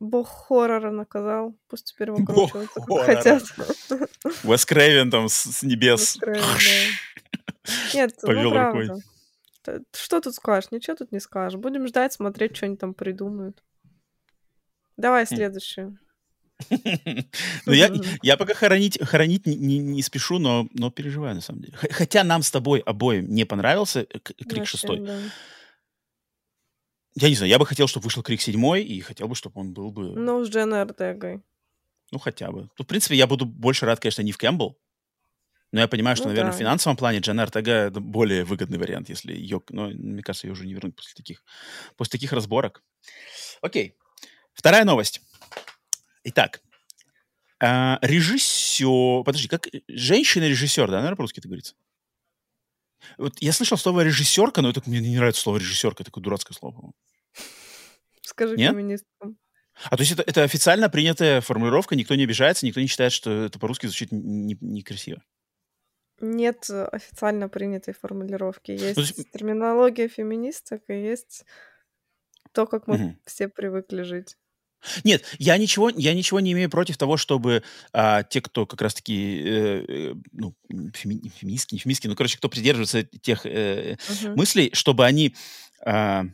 [0.00, 3.42] бог хоррора наказал, пусть теперь Бог выкручиваются как хотят.
[4.44, 6.02] Уэс Крейвен там с, с небес.
[6.16, 7.70] Устроили, да.
[7.94, 8.86] Нет, Повёл ну рукой.
[8.86, 9.02] правда.
[9.62, 10.70] Т- Что тут скажешь?
[10.70, 11.58] Ничего тут не скажешь.
[11.58, 13.62] Будем ждать, смотреть, что они там придумают.
[14.96, 15.98] Давай Хм.
[17.66, 17.92] Ну, я,
[18.22, 21.76] я пока хоронить, хоронить не, не- не спешу, но, но переживаю, на самом деле.
[21.90, 25.04] Хотя нам с тобой обоим не понравился э, Крик Вообще, 6.
[25.04, 25.20] да.
[27.18, 29.72] Я не знаю, я бы хотел, чтобы вышел Крик 7, и хотел бы, чтобы он
[29.72, 31.42] был бы, Ну, с Дженой Ортегой.
[32.10, 32.68] ну, хотя бы.
[32.78, 34.78] Ну, в принципе, я буду больше рад, конечно, не в Кэмпбелл.
[35.72, 36.58] Но я понимаю, что, Ну наверное, в да.
[36.60, 39.60] финансовом плане Джана Артега это более выгодный вариант, если ее...
[39.70, 41.42] Но, мне кажется, ее уже не вернуть после таких,
[41.96, 42.82] после таких разборок.
[43.62, 43.96] Окей.
[44.54, 45.20] Вторая новость.
[46.28, 46.60] Итак,
[47.62, 49.22] а, режиссер...
[49.24, 49.68] Подожди, как...
[49.88, 51.74] Женщина-режиссер, да, наверное, по-русски это говорится?
[53.16, 56.92] Вот я слышал слово режиссерка, но это мне не нравится слово режиссерка, такое дурацкое слово.
[58.22, 58.72] Скажи Нет?
[58.72, 59.38] феминисткам.
[59.84, 63.30] А то есть это, это официально принятая формулировка, никто не обижается, никто не считает, что
[63.44, 65.22] это по-русски звучит н- не- некрасиво.
[66.20, 68.72] Нет официально принятой формулировки.
[68.72, 71.44] Есть Ну, есть- терминология феминисток и есть
[72.52, 73.20] то, как мы Мгм.
[73.26, 74.36] все привыкли жить.
[75.04, 79.42] Нет, я ничего, я ничего не имею против того, чтобы а, те, кто как раз-таки,
[79.44, 84.34] э, э, ну, феми- не феминистки, не феминистки, ну, короче, кто придерживается тех э, Мгм.
[84.36, 85.34] мыслей, чтобы они
[85.84, 86.24] а,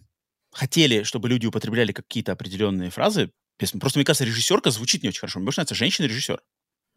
[0.52, 3.30] хотели, чтобы люди употребляли какие-то определенные фразы.
[3.78, 5.38] Просто, мне кажется, режиссерка звучит не очень хорошо.
[5.38, 6.40] Мне больше нравится женщина-режиссер.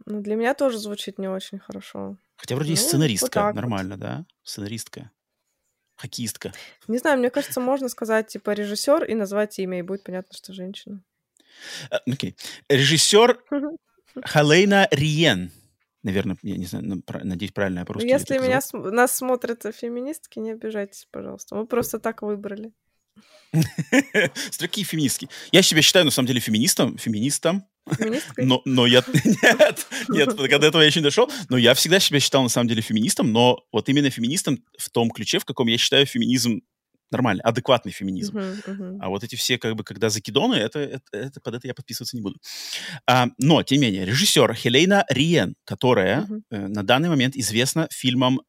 [0.05, 2.17] Ну, для меня тоже звучит не очень хорошо.
[2.37, 3.55] Хотя вроде есть Ну, вот сценаристка, вот.
[3.55, 4.25] нормально, да?
[4.43, 5.11] Сценаристка.
[5.95, 6.53] Хоккеистка.
[6.87, 10.51] Не знаю, мне кажется, можно сказать типа режиссер и назвать имя, и будет понятно, что
[10.53, 11.01] женщина.
[11.89, 12.35] А, Окей.
[12.69, 13.39] Режиссер
[14.23, 15.51] Халейна Риен.
[16.03, 18.91] Наверное, я не знаю, ну, надеюсь, правильно я по-русски Если меня зовут.
[18.93, 21.55] нас смотрят феминистки, не обижайтесь, пожалуйста.
[21.55, 22.71] Мы просто так выбрали.
[24.59, 25.29] Какие феминистки.
[25.51, 28.45] Я себя считаю, на самом деле, феминистом, феминистом, Феминисткой?
[28.45, 29.03] но, но я...
[29.13, 31.29] Нет, нет, до этого я еще не дошел.
[31.49, 35.11] Но я всегда себя считал, на самом деле, феминистом, но вот именно феминистом в том
[35.11, 36.61] ключе, в каком я считаю феминизм
[37.11, 38.37] нормальный, адекватный феминизм.
[38.37, 38.97] Мгм, мгм.
[39.01, 42.15] А вот эти все, как бы, когда закидоны, это, это, это- под это я подписываться
[42.15, 42.37] не буду.
[43.07, 46.43] А, но, тем не менее, режиссер Хелейна Риен, которая Мгм.
[46.51, 48.41] э, на данный момент известна фильмом,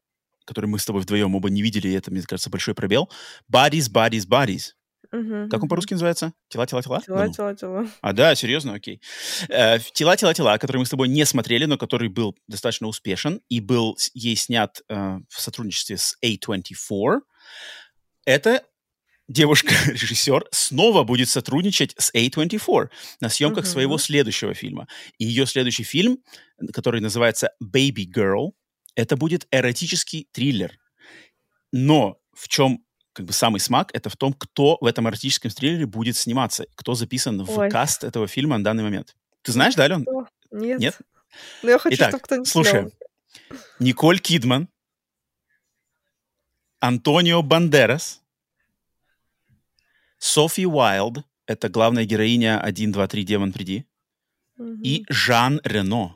[0.45, 3.09] который мы с тобой вдвоем оба не видели, и это, мне кажется, большой пробел,
[3.51, 4.73] «Bodies, Bodies, Bodies».
[5.11, 6.33] Мгм, Как он по-русски называется?
[6.49, 7.01] «Тела, тела, тела»?
[7.01, 7.31] Тела, Да ну.
[7.33, 7.87] тела, тела.
[8.01, 9.01] А, да, серьезно, окей.
[9.49, 13.39] Э, «Тела, тела, тела», который мы с тобой не смотрели, но который был достаточно успешен
[13.47, 14.95] и был ей снят э,
[15.29, 17.19] в сотрудничестве с A24.
[18.27, 18.61] Это
[19.29, 22.89] девушка-режиссер снова будет сотрудничать с A24
[23.21, 23.71] на съемках Мгм.
[23.71, 24.89] своего следующего фильма.
[25.17, 26.19] И ее следующий фильм,
[26.73, 28.51] который называется «Baby Girl»,
[28.95, 30.73] это будет эротический триллер.
[31.71, 35.85] Но в чем как бы самый смак, это в том, кто в этом эротическом триллере
[35.85, 37.69] будет сниматься, кто записан в Ой.
[37.69, 39.15] каст этого фильма на данный момент.
[39.41, 40.05] Ты знаешь, да, Ален?
[40.51, 40.79] Нет.
[40.79, 40.97] Нет?
[41.63, 42.89] Но я хочу, Итак, чтобы кто-нибудь слушаем.
[42.89, 43.59] снял.
[43.79, 44.67] Николь Кидман,
[46.79, 48.21] Антонио Бандерас,
[50.17, 53.85] Софи Уайлд, это главная героиня 1, 2, 3, Демон, приди,
[54.83, 56.15] и Жан Рено.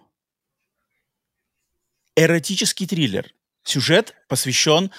[2.16, 3.34] Эротический триллер.
[3.64, 4.92] Сюжет посвящен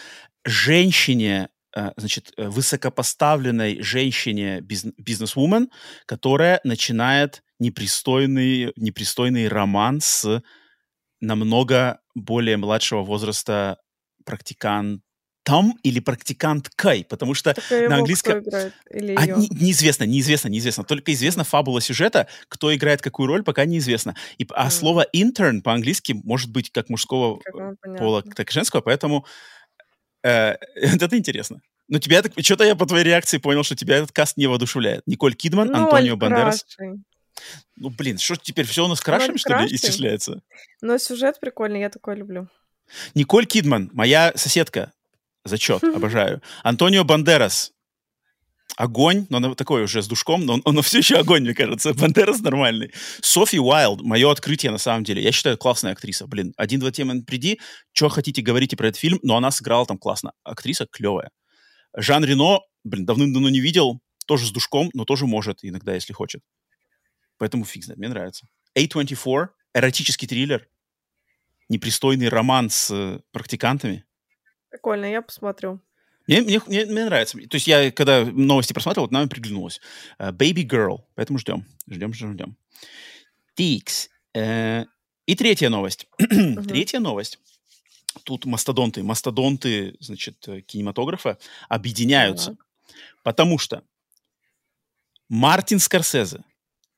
[0.44, 5.70] женщине, э, значит, э, высокопоставленной женщине, бизн- бизнес-вумен,
[6.06, 10.42] которая начинает непристойный, непристойный роман с
[11.20, 13.78] намного более младшего возраста
[15.44, 18.42] практикантом или практиканткой, потому что Так на английском...
[19.16, 20.84] А, не- неизвестно, неизвестно, неизвестно.
[20.84, 24.14] Только известна фабула сюжета, кто играет какую роль, пока неизвестно.
[24.38, 24.70] И, а М.
[24.70, 29.26] слово intern по-английски может быть как мужского Как вам пола, так и женского, поэтому
[30.24, 31.60] Э, это интересно.
[31.88, 32.32] Но тебя так...
[32.38, 35.02] Что-то я по твоей реакции понял, что тебя этот каст не воодушевляет.
[35.06, 36.64] Николь Кидман, Ноль Антонио Бандерас.
[37.74, 40.42] Ну, блин, что теперь, все у нас крашем, что ли, исчисляется?
[40.80, 42.46] Но сюжет прикольный, я такое люблю.
[43.14, 44.92] Николь Кидман, моя соседка.
[45.44, 46.42] Зачет, обожаю.
[46.62, 47.72] Антонио Бандерас.
[48.76, 51.92] Огонь, но она такой уже с душком, но он, он все еще огонь, мне кажется.
[51.94, 52.92] Бандерас нормальный.
[53.20, 55.22] Софи Уайлд, мое открытие на самом деле.
[55.22, 56.26] Я считаю, классная актриса.
[56.26, 57.60] Блин, один-два темы приди,
[57.92, 60.32] что хотите, говорите про этот фильм, но она сыграла там классно.
[60.42, 61.30] Актриса клевая.
[61.94, 66.42] Жан Рено, блин, давным-давно не видел, тоже с душком, но тоже может иногда, если хочет.
[67.36, 68.46] Поэтому фиг знает, мне нравится.
[68.78, 70.66] A24, эротический триллер,
[71.68, 74.04] непристойный роман с э, практикантами.
[74.72, 75.80] Прикольно, я посмотрю.
[76.26, 77.36] Мне, мне, мне, мне нравится.
[77.36, 79.80] То есть я, когда новости просматривал, вот нам приглянулось.
[80.18, 81.00] Э, Baby Girl.
[81.14, 81.66] Поэтому ждем.
[81.86, 82.56] Ждем, ждем, ждем.
[83.54, 84.08] Тикс.
[84.34, 84.86] Э,
[85.26, 86.06] И третья новость.
[86.68, 87.38] Третья новость.
[88.24, 92.56] Тут мастодонты, мастодонты, значит, э, кинематографа объединяются.
[93.22, 93.82] Потому что
[95.28, 96.44] Мартин Скорсезе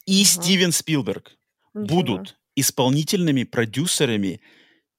[0.07, 0.29] и Ага.
[0.29, 1.33] Стивен Спилберг
[1.75, 1.87] Ничего.
[1.97, 4.41] будут исполнительными продюсерами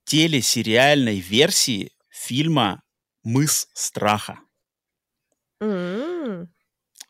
[0.05, 2.81] телесериальной версии фильма
[3.23, 4.39] «Мыс страха».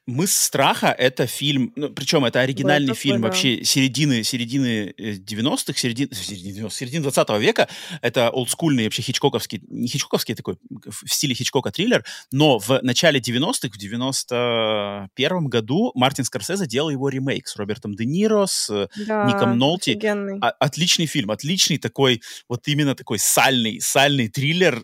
[0.07, 3.27] «Мыс страха»— это фильм, ну, причем это оригинальный такой, фильм да.
[3.27, 7.67] вообще середины, середины э, 90-х, середины, середины, 90-х, середины 20 века.
[8.01, 13.69] Это олдскульный вообще хичкоковский, не хичкоковский такой, в стиле Хичкока триллер, но в начале 90-х,
[13.73, 19.25] в 91 году Мартин Скорсезе делал его ремейк с Робертом Де Ниро, с э, Да,
[19.25, 19.91] Ником Нолти.
[19.91, 20.37] офигенный.
[20.39, 24.83] А- отличный фильм, отличный такой, вот именно такой сальный, сальный триллер,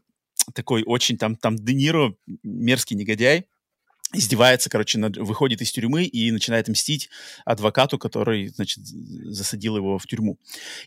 [0.54, 3.47] такой очень, там, там Де Ниро, мерзкий негодяй,
[4.13, 7.10] издевается, короче, над- выходит из тюрьмы и начинает мстить
[7.45, 10.38] адвокату, который, значит, засадил его в тюрьму.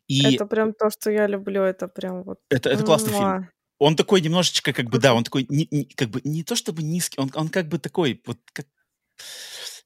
[0.08, 2.40] И Это прям то, что я люблю, это прям вот...
[2.50, 3.22] это, это классный фильм.
[3.22, 3.48] муа.
[3.78, 6.82] Он такой немножечко, как бы, да, он такой, не, не- как бы, не то чтобы
[6.82, 8.66] низкий, он, он как бы такой, вот, как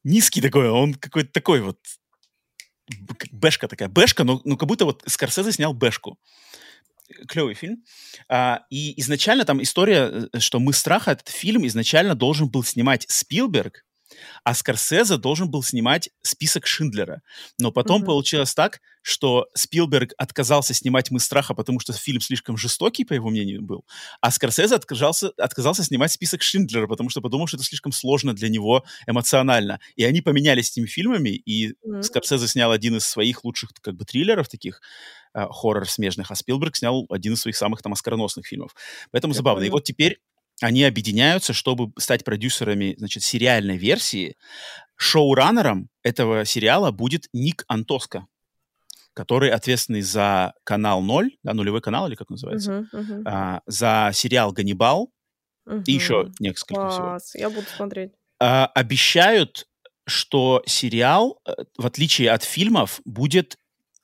[0.04, 1.78] низкий такой, он какой-то такой вот,
[3.32, 6.18] бэшка такая, бэшка, но, ну, как будто вот Скорсезе снял бэшку.
[7.26, 7.84] Клевый фильм.
[8.28, 13.06] А, и изначально там история, э, что «Мы страха» этот фильм изначально должен был снимать
[13.08, 13.84] Спилберг,
[14.44, 17.22] а Скорсезе должен был снимать список Шиндлера.
[17.58, 18.06] Но потом Мгм.
[18.06, 23.30] получилось так, что Спилберг отказался снимать «Мы страха», потому что фильм слишком жестокий, по его
[23.30, 23.84] мнению, был,
[24.20, 28.48] а Скорсезе отказался, отказался снимать список Шиндлера, потому что подумал, что это слишком сложно для
[28.48, 29.80] него эмоционально.
[29.96, 32.02] И они поменялись этими фильмами, и М.
[32.02, 34.80] Скорсезе снял один из своих лучших как бы триллеров таких,
[35.34, 38.74] э, хоррор смежных, а Спилберг снял один из своих самых там оскароносных фильмов.
[39.10, 39.60] Поэтому забавно.
[39.60, 39.76] И Прикольно.
[39.76, 40.18] вот теперь
[40.60, 44.36] они объединяются, чтобы стать продюсерами, значит, сериальной версии.
[44.96, 48.26] Шоураннером этого сериала будет Ник Антоско,
[49.14, 54.10] который ответственный за канал 0, да, нулевой канал или как называется, Мгм, мгм, а, за
[54.12, 55.10] сериал «Ганнибал»
[55.86, 57.08] и еще несколько всего.
[57.08, 58.12] Класс, я буду смотреть.
[58.40, 59.68] А, обещают,
[60.06, 63.58] что сериал, э, в отличие от фильмов, будет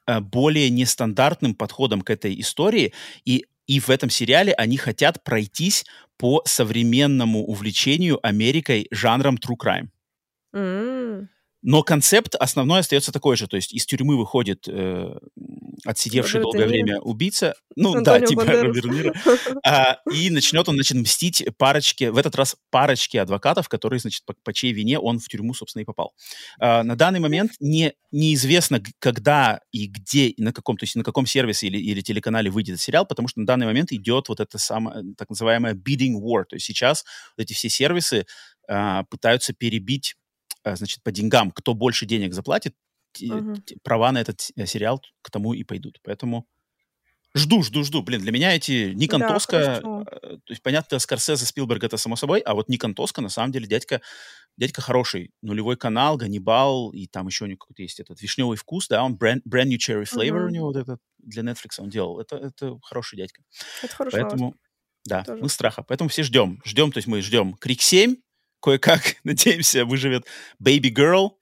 [0.07, 2.93] э, более нестандартным подходом к этой истории,
[3.25, 5.85] и, и в этом сериале они хотят пройтись
[6.17, 9.89] по современному увлечению Америкой жанром true crime.
[10.55, 11.29] М,
[11.67, 15.17] Но концепт основной остается такой же, то есть из тюрьмы выходит э,
[15.87, 18.45] отсидевший Роберт долгое время убийца, ну Антонио да, типа.
[18.45, 19.15] Роберт Ниро,
[19.67, 24.35] а, и начнет он, значит, мстить парочке, в этот раз парочке адвокатов, которые, значит, по,
[24.45, 26.13] по чьей вине он в тюрьму, собственно, и попал.
[26.61, 31.03] А, на данный момент не, неизвестно, когда и где, и на каком, то есть на
[31.03, 34.59] каком сервисе или, или телеканале выйдет сериал, потому что на данный момент идет вот это
[34.59, 37.07] самое, так называемое bidding war, то есть сейчас
[37.39, 38.27] вот эти все сервисы
[38.69, 40.17] а, пытаются перебить,
[40.65, 42.75] значит, по деньгам, кто больше денег заплатит,
[43.13, 43.29] те-
[43.83, 45.99] права на этот э, сериал к тому и пойдут.
[46.03, 46.47] Поэтому
[47.37, 48.03] жду, жду, жду.
[48.03, 50.05] Блин, для меня эти Никон Да, Тоска, хорошо.
[50.11, 53.53] э, то есть, понятно, Скорсезе, Спилберг это само собой, а вот Никон Тоска, на самом
[53.53, 54.01] деле, дядька,
[54.57, 55.31] дядька хороший.
[55.43, 59.17] Нулевой канал, Ганнибал, и там еще у него какой-то есть этот вишневый вкус, да, он
[59.17, 60.47] brand, brand New Cherry Flavor Мгм.
[60.47, 62.21] у него вот этот для Netflix он делал.
[62.21, 63.43] Это, это хороший дядька.
[63.83, 64.17] Это новость.
[64.17, 64.55] Поэтому,
[65.05, 65.43] да, Тоже.
[65.43, 65.83] мы страха.
[65.83, 66.61] Поэтому все ждем.
[66.65, 68.17] Ждем, то есть мы ждем Крик 7,
[68.65, 70.27] кое-как, надеемся, выживет
[70.63, 71.33] Baby Girl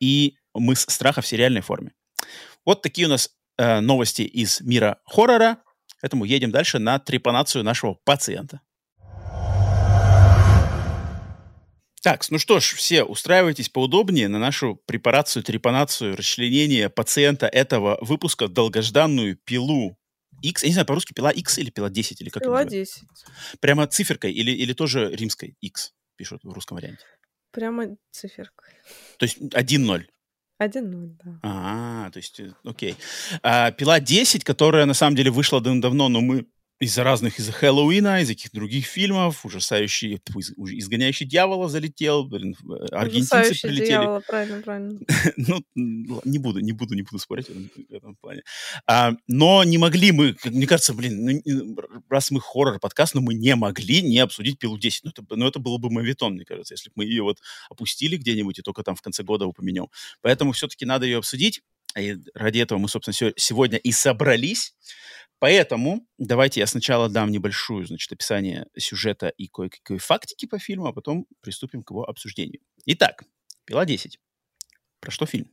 [0.00, 1.92] и мы с страха в сериальной форме.
[2.64, 5.58] Вот такие у нас э, новости из мира хоррора.
[6.00, 8.60] Поэтому едем дальше на трепанацию нашего пациента.
[12.02, 18.46] Так, ну что ж, все устраивайтесь поудобнее на нашу препарацию, трепанацию, расчленение пациента этого выпуска,
[18.46, 19.98] долгожданную пилу
[20.40, 20.62] X.
[20.62, 23.00] Я не знаю, по-русски пила X или пила 10, или как Пила это называется?
[23.00, 23.60] 10.
[23.60, 27.04] Прямо циферкой или, или тоже римской X пишут в русском варианте.
[27.52, 28.74] Прямо циферкой.
[29.18, 30.04] То есть 1-0.
[30.60, 31.38] 1-0, да.
[31.42, 32.96] А, то есть, э, окей.
[33.42, 36.46] А, пила 10, которая на самом деле вышла дав- давно, но мы
[36.80, 42.54] из-за разных, из-за Хэллоуина, из-за каких-то других фильмов, ужасающий, из- уж- изгоняющий дьявола залетел, блин,
[42.64, 43.86] э, аргентинцы Ужасающий прилетели.
[43.88, 45.00] дьявола, правильно, правильно.
[45.36, 48.42] Ну, не буду, не буду, не буду спорить в этом, в этом плане.
[48.86, 51.76] А, но не могли мы, мне кажется, блин, ну,
[52.08, 55.00] раз мы хоррор-подкаст, но мы не могли не обсудить «Пилу 10».
[55.04, 57.38] Ну, это, ну, это было бы мавитон, мне кажется, если бы мы ее вот
[57.70, 59.88] опустили где-нибудь и только там в конце года упомянем.
[60.22, 61.60] Поэтому все-таки надо ее обсудить.
[61.98, 64.74] И ради этого мы, собственно, сегодня и собрались.
[65.38, 70.92] Поэтому давайте я сначала дам небольшую, значит, описание сюжета и кое-какие фактики по фильму, а
[70.92, 72.60] потом приступим к его обсуждению.
[72.86, 73.24] Итак,
[73.64, 74.18] «Пила 10».
[75.00, 75.50] Про что фильм?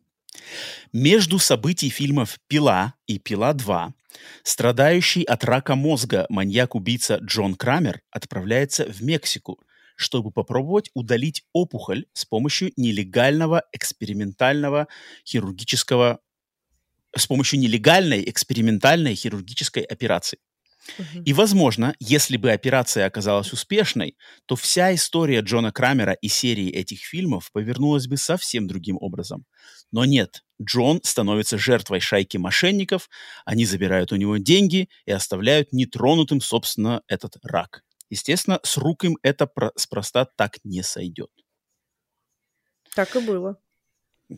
[0.92, 3.94] Между событий фильмов «Пила» и «Пила 2»
[4.44, 9.60] страдающий от рака мозга маньяк-убийца Джон Крамер отправляется в Мексику,
[9.96, 14.88] чтобы попробовать удалить опухоль с помощью нелегального экспериментального
[15.26, 16.20] хирургического
[17.16, 20.40] с помощью нелегальной экспериментальной хирургической операции.
[21.26, 27.00] И, возможно, если бы операция оказалась успешной, то вся история Джона Крамера и серии этих
[27.00, 29.46] фильмов повернулась бы совсем другим образом.
[29.92, 33.10] Но нет, Джон становится жертвой шайки мошенников,
[33.46, 37.82] они забирают у него деньги и оставляют нетронутым, собственно, этот рак.
[38.10, 41.32] Естественно, с рук им это про- спроста так не сойдет.
[42.94, 43.60] Так и было.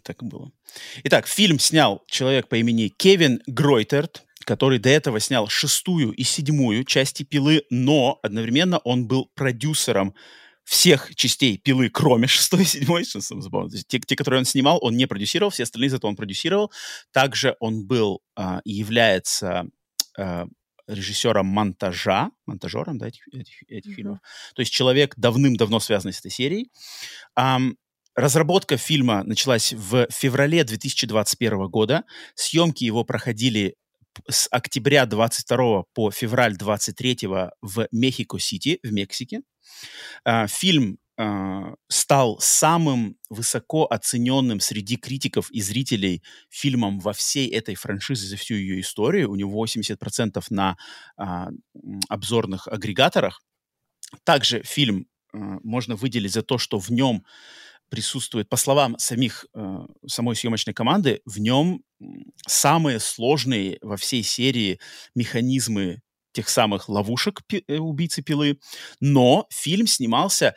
[0.04, 0.52] Так и было.
[1.04, 6.84] Итак, фильм снял человек по имени Кевин Гройтерт, который до этого снял шестую и седьмую
[6.84, 10.14] части «Пилы», но одновременно он был продюсером
[10.64, 14.98] всех частей «Пилы», кроме шестой и седьмой, что есть те, те, которые он снимал, он
[14.98, 16.72] не продюсировал, все остальные зато он продюсировал.
[17.12, 19.66] Также он был а, и является
[20.18, 20.48] а,
[20.88, 23.96] режиссером монтажа, монтажером, да, этих, этих, этих Мгм.
[23.96, 24.20] фильмов.
[24.56, 26.72] То есть человек давным-давно связанный с этой серией.
[27.36, 27.78] Ам,
[28.18, 32.04] Разработка фильма началась в феврале 2021 года.
[32.34, 33.76] Съемки его проходили
[34.28, 37.28] с октября 22 по февраль 23
[37.62, 39.42] в Мехико-Сити, в Мексике.
[40.24, 47.76] А, Фильм а, стал самым высоко оцененным среди критиков и зрителей фильмом во всей этой
[47.76, 49.30] франшизе за всю ее историю.
[49.30, 50.76] У него 80% на
[51.18, 51.50] а,
[52.10, 53.44] обзорных агрегаторах.
[54.24, 57.24] Также фильм а, можно выделить за то, что в нем
[57.90, 61.84] присутствует, по словам самих, э, самой съемочной команды, в нем
[62.48, 64.80] самые сложные во всей серии
[65.16, 66.02] механизмы
[66.34, 68.60] тех самых ловушек пи- э, убийцы пилы.
[69.00, 70.56] Но фильм снимался,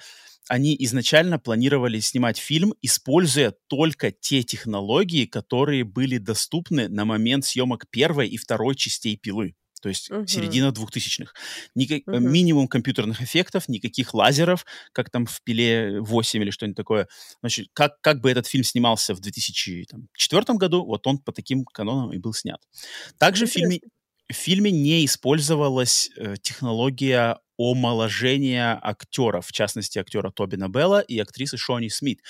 [0.49, 7.89] они изначально планировали снимать фильм, используя только те технологии, которые были доступны на момент съемок
[7.91, 9.55] первой и второй частей пилы.
[9.81, 10.27] То есть Мгм.
[10.27, 11.35] середина двухтысячных.
[11.75, 12.33] Ника- э, Мгм.
[12.33, 17.09] Минимум компьютерных эффектов, никаких лазеров, как там в «Пиле 8» или что-нибудь такое.
[17.41, 22.13] Значит, как, как бы этот фильм снимался в 2004 году, вот он по таким канонам
[22.13, 22.61] и был снят.
[23.19, 23.81] Также в фильме,
[24.31, 31.57] в фильме не использовалась э, технология омоложения актеров, в частности, актера Тобина Белла и актрисы
[31.59, 32.21] Шони Смит.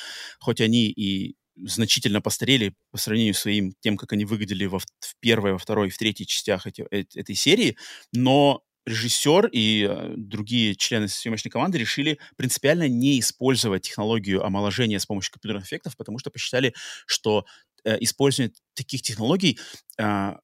[0.40, 4.86] Хоть они и значительно постарели по сравнению с своим тем, как они выглядели во, в
[5.20, 7.76] первой, во второй в третьей частях эти- э- этой серии,
[8.12, 15.06] но режиссер и э, другие члены съемочной команды решили принципиально не использовать технологию омоложения с
[15.06, 16.74] помощью компьютерных эффектов, потому что посчитали,
[17.06, 17.44] что
[17.84, 19.58] э, использование таких технологий
[19.98, 20.38] а,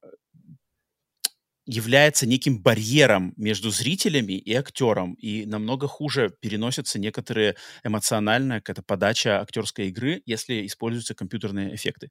[1.67, 9.41] является неким барьером между зрителями и актером, и намного хуже переносятся некоторые эмоциональная какая-то подача
[9.41, 12.09] актерской игры, если используются компьютерные эффекты.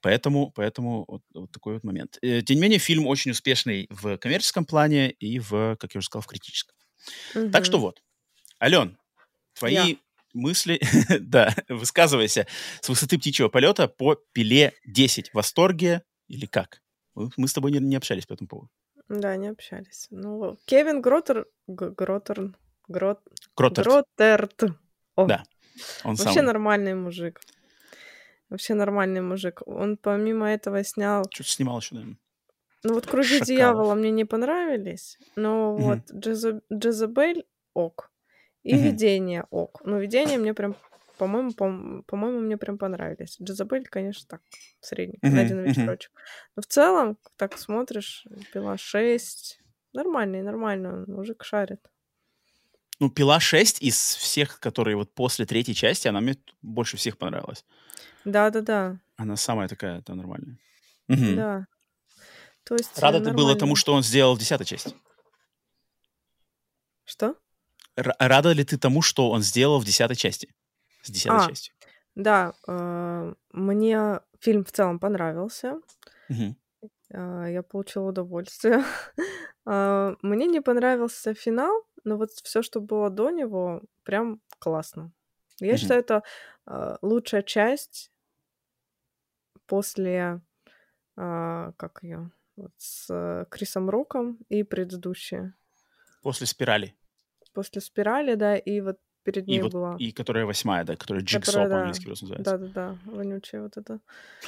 [0.00, 2.16] Поэтому, поэтому вот, вот такой вот момент.
[2.22, 6.06] Э, Тем не менее, фильм очень успешный в коммерческом плане и в, как я уже
[6.06, 6.74] сказал, в критическом.
[7.52, 8.00] Так что вот,
[8.62, 8.96] Ален,
[9.54, 9.96] твои Я.
[10.32, 10.80] мысли,
[11.20, 12.46] да, высказывайся
[12.80, 15.30] с высоты птичьего полета по пиле 10.
[15.30, 16.80] В восторге или как?
[17.14, 18.70] Мы с тобой не, не общались по этому поводу.
[19.08, 20.06] Да, не общались.
[20.10, 21.46] Ну, Кевин Гротер...
[21.66, 22.56] Гротерн...
[22.88, 23.20] Грот...
[23.54, 24.62] Кроттерт, Гротерт.
[25.16, 25.44] О, да,
[26.04, 26.46] он вообще самый.
[26.46, 27.40] нормальный мужик.
[28.50, 29.62] Вообще нормальный мужик.
[29.66, 31.24] Он помимо этого снял...
[31.30, 32.18] Что-то снимал еще, наверное.
[32.86, 33.46] Ну вот «Кружи Шакалов.
[33.48, 35.82] дьявола» мне не понравились, но Мгм.
[35.84, 38.10] вот Джеза- Джезабель ок.
[38.62, 38.82] И Мгм.
[38.84, 39.80] «Видение» ок.
[39.84, 40.76] Но «Видение» мне прям,
[41.18, 43.36] по-моему, по- по-моему, мне прям понравились.
[43.40, 44.40] Джезабель, конечно, так,
[44.80, 46.12] средний, на Мгм, один вечерочек.
[46.56, 49.60] Но в целом, так смотришь, «Пила 6»,
[49.92, 51.80] нормальный, нормально, мужик шарит.
[53.00, 57.64] Ну, «Пила 6» из всех, которые вот после третьей части, она мне больше всех понравилась.
[58.24, 60.58] Да-да-да, Она самая такая, это нормальная.
[61.08, 61.36] Мгм.
[61.36, 61.66] да.
[62.64, 64.94] То есть Рада ты была тому, что он сделал в десятой части?
[67.04, 67.36] Что?
[67.96, 70.48] Р- рада ли ты тому, что он сделал в десятой части?
[71.04, 71.48] С десятой А.
[71.48, 71.74] частью.
[72.14, 75.80] Да, э, мне фильм в целом понравился.
[77.12, 78.82] А, я получила удовольствие.
[79.64, 85.12] А, мне не понравился финал, но вот все, что было до него, прям классно.
[85.60, 86.22] Я считаю, это
[86.66, 88.10] а, лучшая часть
[89.66, 90.42] после,
[91.16, 95.54] как ее, вот с э, Крисом Роком и предыдущая.
[96.22, 96.94] После «Спирали».
[97.52, 101.24] После «Спирали», да, и вот перед И ней вот, была, и которая восьмая, да, которая
[101.24, 102.58] «Джигсо» да, по-английски просто называется.
[102.58, 104.00] да-да-да, вонючая вот это.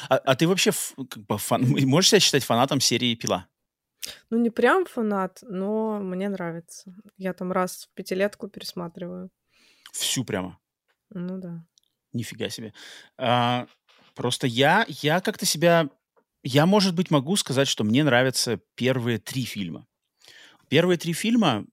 [0.08, 0.70] А, а ты вообще
[1.10, 3.46] как бы фан- можешь себя считать фанатом серии «Пила»?
[4.30, 6.94] Ну, не прям фанат, но мне нравится.
[7.16, 9.30] Я там раз в пятилетку пересматриваю.
[9.92, 10.58] Всю прямо.
[11.10, 11.64] Ну да.
[12.12, 12.72] Нифига себе.
[13.18, 13.66] А,
[14.14, 15.90] просто я, я как-то себя...
[16.44, 19.86] Я, может быть, могу сказать, что мне нравятся первые три фильма.
[20.68, 21.64] Первые три фильма,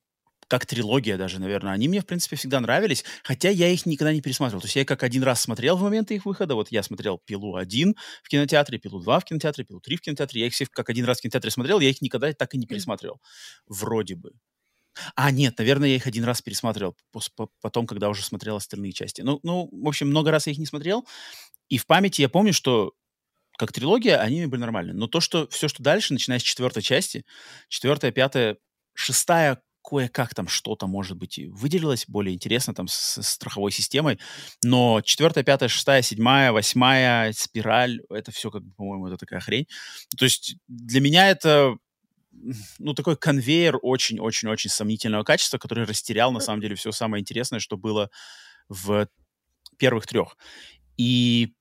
[0.47, 4.21] как трилогия даже, наверное, они мне, в принципе, всегда нравились, хотя я их никогда не
[4.21, 4.61] пересматривал.
[4.61, 6.55] То есть я их как один раз смотрел в моменты их выхода.
[6.55, 10.41] Вот я смотрел «Пилу-1» в кинотеатре, «Пилу-2» в кинотеатре, «Пилу-3» в кинотеатре.
[10.41, 12.65] Я их все как один раз в кинотеатре смотрел, я их никогда так и не
[12.65, 13.21] пересматривал.
[13.67, 14.31] Вроде бы.
[15.15, 16.95] А, нет, наверное, я их один раз пересматривал,
[17.61, 19.21] потом, когда уже смотрел остальные части.
[19.21, 21.07] Ну, ну, в общем, много раз я их не смотрел,
[21.69, 22.93] и в памяти я помню, что
[23.57, 24.93] как трилогия они были нормальны.
[24.93, 27.25] Но то, что все, что дальше, начиная с четвертой части,
[27.69, 28.57] четвертая, пятая,
[28.95, 34.19] шестая, кое-как там что-то, может быть, и выделилось более интересно там с, с страховой системой,
[34.63, 39.67] но четвертая, пятая, шестая, седьмая, восьмая, спираль, это все, как бы, по-моему, это такая хрень.
[40.17, 41.75] То есть для меня это
[42.79, 47.77] ну, такой конвейер очень-очень-очень сомнительного качества, который растерял, на самом деле, все самое интересное, что
[47.77, 48.09] было
[48.69, 49.07] в
[49.77, 50.37] первых трех.
[50.97, 51.53] И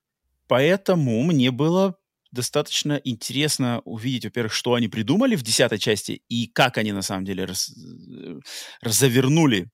[0.46, 1.96] поэтому мне было
[2.32, 7.24] достаточно интересно увидеть, во-первых, что они придумали в десятой части и как они на самом
[7.24, 8.40] деле раз, э,
[8.80, 9.70] разовернули,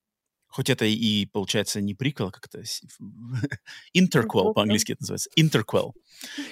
[0.49, 2.63] хоть это и получается не приквел, как-то
[3.93, 5.95] интерквел по-английски это называется, интерквел.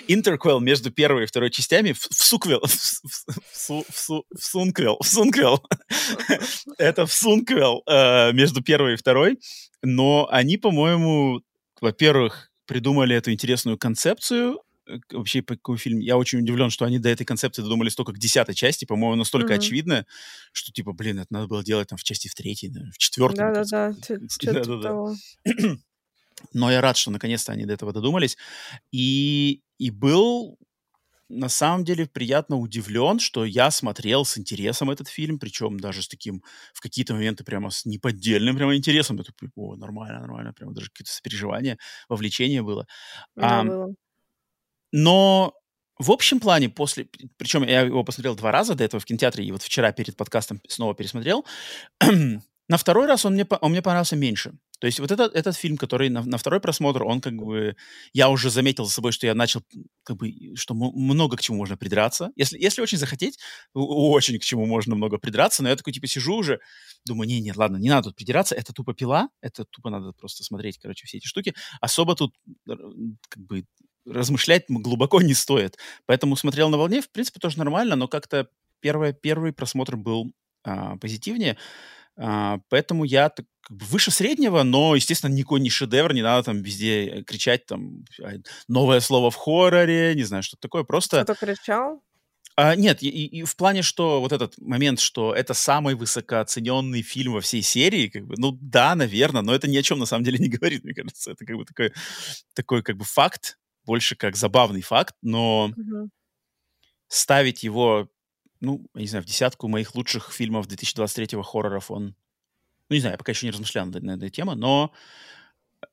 [0.06, 4.26] Интерквел между первой и второй частями в, в суквел, в, в, в, су- в, су-
[4.34, 5.62] в сунквел, в сунквел.
[6.78, 9.38] это в сунквел э, между первой и второй,
[9.82, 11.42] но они, по-моему,
[11.80, 14.60] во-первых, придумали эту интересную концепцию,
[15.10, 15.98] вообще по какой фильм.
[15.98, 19.54] Я очень удивлен, что они до этой концепции додумались только к десятой части, по-моему, настолько
[19.54, 19.62] Мгм.
[19.62, 20.06] очевидно,
[20.52, 23.46] что типа, блин, это надо было делать там в части в третьей, в четвертой.
[23.46, 23.92] Да-да-да,
[24.38, 25.14] типа Да-да-да.
[26.52, 28.36] Но я рад, что наконец-то они до этого додумались.
[28.92, 30.58] И, и был
[31.28, 36.08] на самом деле приятно удивлен, что я смотрел с интересом этот фильм, причем даже с
[36.08, 39.18] таким, в какие-то моменты прямо с неподдельным прямо интересом.
[39.18, 41.78] Такой, о, нормально, нормально, прямо даже какие-то сопереживания,
[42.08, 42.86] вовлечение было.
[43.34, 43.94] Да, Ам, было.
[44.98, 45.52] Но
[45.98, 47.06] в общем плане после...
[47.36, 50.62] Причем я его посмотрел два раза до этого в кинотеатре, и вот вчера перед подкастом
[50.68, 51.44] снова пересмотрел.
[52.00, 54.54] на второй раз он мне, он мне понравился меньше.
[54.80, 57.76] То есть вот этот, этот фильм, который на, на второй просмотр, он как бы...
[58.14, 59.62] Я уже заметил за собой, что я начал,
[60.02, 62.30] как бы, что много к чему можно придраться.
[62.34, 63.38] Если, если очень захотеть,
[63.74, 66.60] очень к чему можно много придраться, но я такой, типа, сижу уже,
[67.04, 70.42] думаю, не, нет, ладно, не надо тут придираться, это тупо пила, это тупо надо просто
[70.42, 71.54] смотреть, короче, все эти штуки.
[71.82, 72.34] Особо тут,
[72.66, 73.64] как бы,
[74.06, 75.76] размышлять глубоко не стоит.
[76.06, 78.48] Поэтому смотрел на волне, в принципе, тоже нормально, но как-то
[78.80, 80.32] первое, первый просмотр был
[80.64, 81.56] а, позитивнее.
[82.16, 86.44] А, поэтому я так, как бы выше среднего, но, естественно, никакой не шедевр, не надо
[86.44, 88.32] там везде э, кричать там а,
[88.68, 90.84] новое слово в хорроре, не знаю, что такое.
[90.84, 92.02] Просто Кто-то кричал?
[92.56, 97.34] а, нет, и- и в плане, что вот этот момент, что это самый высокооцененный фильм
[97.34, 100.24] во всей серии, как бы, ну да, наверное, но это ни о чем на самом
[100.24, 101.32] деле не говорит, мне кажется.
[101.32, 101.92] Это как бы такой,
[102.54, 106.10] такой как бы факт, больше как забавный факт, но Мгм.
[107.08, 108.08] ставить его,
[108.60, 112.16] ну, я не знаю, в десятку моих лучших фильмов 2023 хорроров, он,
[112.90, 114.92] ну, не знаю, я пока еще не размышлял над, над этой темой, но,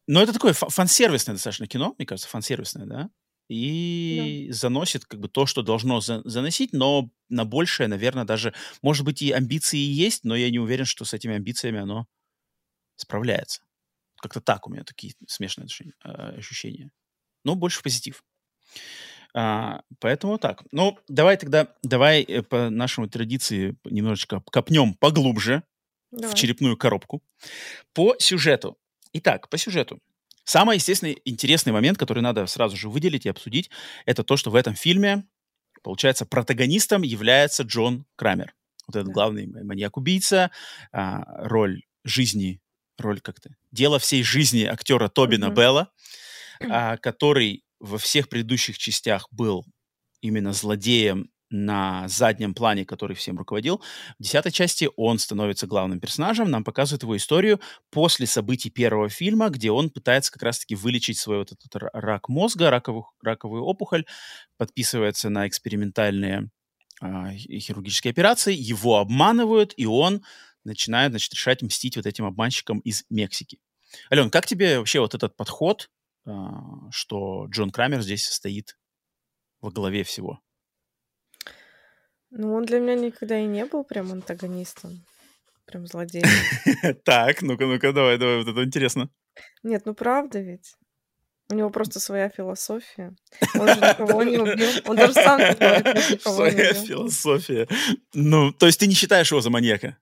[0.08, 3.10] но это такое фа- фан-сервисное достаточно кино, мне кажется, фан-сервисное, да,
[3.50, 9.06] и заносит как бы то, что должно за- заносить, но на большее, наверное, даже, может
[9.06, 12.08] быть, и амбиции есть, но я не уверен, что с этими амбициями оно
[12.96, 13.64] справляется.
[14.22, 15.70] Как-то так у меня такие смешанные
[16.06, 16.92] э, ощущения.
[17.44, 18.24] Но больше в позитив.
[19.36, 20.64] А, поэтому так.
[20.72, 25.64] Ну, давай тогда, давай э, по нашему традиции немножечко копнем поглубже
[26.12, 26.36] в Давай.
[26.36, 27.24] черепную коробку.
[27.94, 28.78] По сюжету.
[29.14, 30.00] Итак, по сюжету.
[30.44, 33.70] Самый, естественно, интересный момент, который надо сразу же выделить и обсудить,
[34.06, 35.24] это то, что в этом фильме,
[35.82, 38.54] получается, протагонистом является Джон Крамер.
[38.88, 39.14] Вот этот Да.
[39.14, 40.52] главный маньяк-убийца,
[40.92, 42.60] а, роль жизни,
[43.00, 45.56] роль как-то, дело всей жизни актера Тобина Мгм.
[45.56, 45.92] Белла,
[47.02, 49.66] который во всех предыдущих частях был
[50.22, 53.80] именно злодеем на заднем плане, который всем руководил.
[54.18, 57.62] В десятой части он становится главным персонажем, нам показывают его историю
[57.92, 62.28] после событий первого фильма, где он пытается как раз-таки вылечить свой вот этот ра- рак
[62.28, 64.06] мозга, раковую, раковую опухоль,
[64.58, 66.50] подписывается на экспериментальные
[67.02, 70.24] а, хирургической операции, его обманывают, и он
[70.64, 73.60] начинает, значит, решать мстить вот этим обманщикам из Мексики.
[74.12, 78.78] Ален, как тебе вообще вот этот подход, а, что Джон Крамер здесь стоит
[79.62, 80.40] во главе всего?
[82.30, 85.06] Ну, он для меня никогда и не был прям антагонистом,
[85.66, 86.26] прям злодеем.
[87.04, 89.10] Так, ну-ка, ну-ка, давай, давай, вот это интересно.
[89.62, 90.76] Нет, ну правда ведь.
[91.50, 93.16] У него просто своя философия.
[93.54, 94.70] Он же никого не убил.
[94.86, 97.68] Он даже сам говорит, никого не Своя философия.
[98.14, 99.98] Ну, то есть ты не считаешь его за маньяка?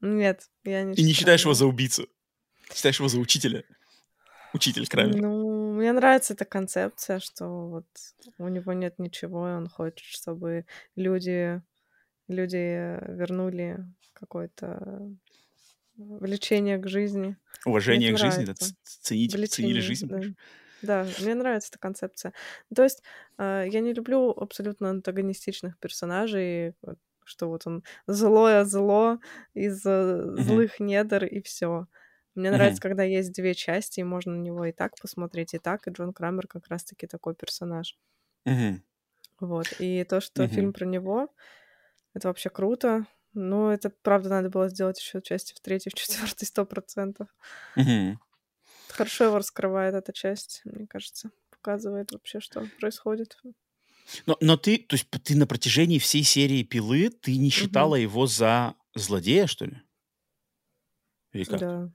[0.00, 2.08] Нет, я не И не считаешь его за убийцу?
[2.72, 3.64] Считаешь его за учителя?
[4.56, 5.20] Учитель Крамер.
[5.22, 7.86] Ну, мне нравится эта концепция, что вот
[8.38, 11.62] у него нет ничего, и он хочет, чтобы люди,
[12.28, 13.78] люди вернули
[14.14, 15.10] какое-то
[15.96, 17.36] влечение к жизни.
[17.66, 20.10] Уважение Мне к жизни, да, ценить, ценили Влечение, жизнь.
[20.10, 20.22] да.
[20.82, 22.32] Да, мне нравится эта концепция.
[22.74, 23.02] То есть
[23.38, 26.74] э, я не люблю абсолютно антагонистичных персонажей,
[27.24, 29.18] что вот он злое зло
[29.54, 29.82] из
[30.36, 30.62] Мгм.
[30.62, 31.86] злых недр и все.
[32.36, 32.52] Мне Мгм.
[32.52, 35.88] нравится, когда есть две части, и можно на него и так посмотреть, и так.
[35.88, 37.98] И Джон Крамер как раз-таки такой персонаж.
[38.46, 38.82] Мгм.
[39.40, 39.72] Вот.
[39.78, 40.48] И то, что Мгм.
[40.48, 41.34] фильм про него,
[42.14, 43.06] это вообще круто.
[43.34, 47.28] Но это, правда, надо было сделать еще части в третьей, в четвертой, сто процентов.
[48.88, 51.30] Хорошо его раскрывает эта часть, мне кажется.
[51.50, 53.38] Показывает вообще, что происходит.
[54.26, 58.26] Но, но ты, то есть ты на протяжении всей серии «Пилы» ты не считала его
[58.26, 59.78] за злодея, что ли?
[61.32, 61.62] Или как?
[61.62, 61.90] Да.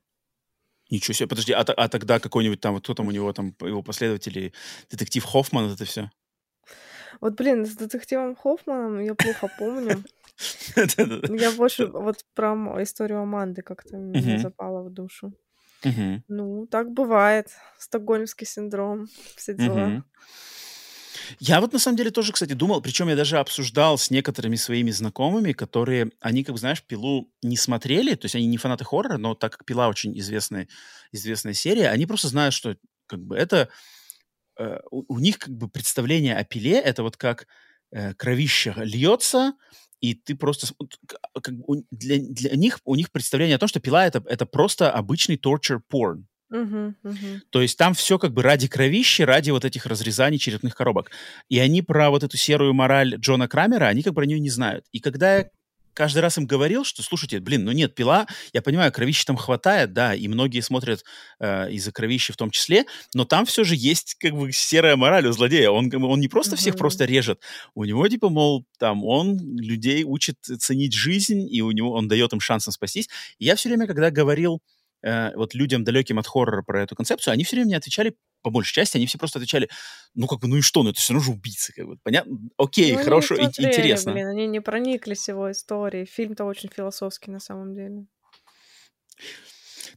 [0.92, 1.28] Ничего себе.
[1.28, 4.54] Подожди, а, а тогда какой-нибудь там, вот кто там у него, там, его последователи,
[4.90, 6.12] детектив Хоффман, это все?
[7.22, 10.04] Вот, блин, с детективом Хоффманом я плохо помню.
[11.30, 15.34] Я больше вот про историю Аманды как-то мне запала в душу.
[16.28, 17.48] Ну, так бывает.
[17.78, 20.04] Стокгольмский синдром, все дела.
[21.40, 24.92] Я вот на самом деле тоже, кстати, думал, причем я даже обсуждал с некоторыми своими
[24.92, 29.18] знакомыми, которые, они, как бы, знаешь, «Пилу» не смотрели, то есть они не фанаты хоррора,
[29.18, 30.68] но так как «Пила» очень известная,
[31.12, 32.76] известная серия, они просто знают, что
[33.08, 33.70] как бы это...
[34.58, 37.48] э, у, у них как бы представление о «Пиле»— это вот как
[37.92, 39.54] э, кровище льется,
[40.00, 40.74] и ты просто...
[41.34, 41.54] а, как
[41.92, 45.80] для, для них, у них представление о том, что «Пила»— это, это просто обычный torture
[45.92, 46.24] porn.
[46.52, 47.42] Мгм, мгм.
[47.50, 51.10] То есть там все как бы ради кровищи, ради вот этих разрезаний черепных коробок.
[51.50, 54.50] И они про вот эту серую мораль Джона Крамера, они как бы про нее не
[54.50, 54.86] знают.
[54.92, 55.50] И когда я
[55.94, 59.94] каждый раз им говорил, что, слушайте, блин, ну нет, пила, я понимаю, кровищи там хватает,
[59.94, 61.04] да, и многие смотрят
[61.40, 65.28] э, из-за кровищи в том числе, но там все же есть как бы серая мораль
[65.28, 65.70] у злодея.
[65.70, 66.80] Он, он не просто всех Мгм.
[66.80, 67.42] просто режет,
[67.76, 72.34] у него типа, мол, там он людей учит ценить жизнь, и у него он дает
[72.34, 73.10] им шансом спастись.
[73.38, 74.62] И я все время, когда говорил
[75.04, 78.50] э, вот людям, далеким от хоррора, про эту концепцию, они все время мне отвечали, по
[78.50, 79.70] большей части, они все просто отвечали,
[80.16, 82.38] ну, как бы, ну и что, ну, это все равно же убийцы, как бы, понятно?
[82.58, 84.14] Окей, Ну, хорошо, смотрели, интересно.
[84.14, 86.06] Блин, они не прониклись его историей.
[86.06, 88.06] Фильм-то очень философский на самом деле.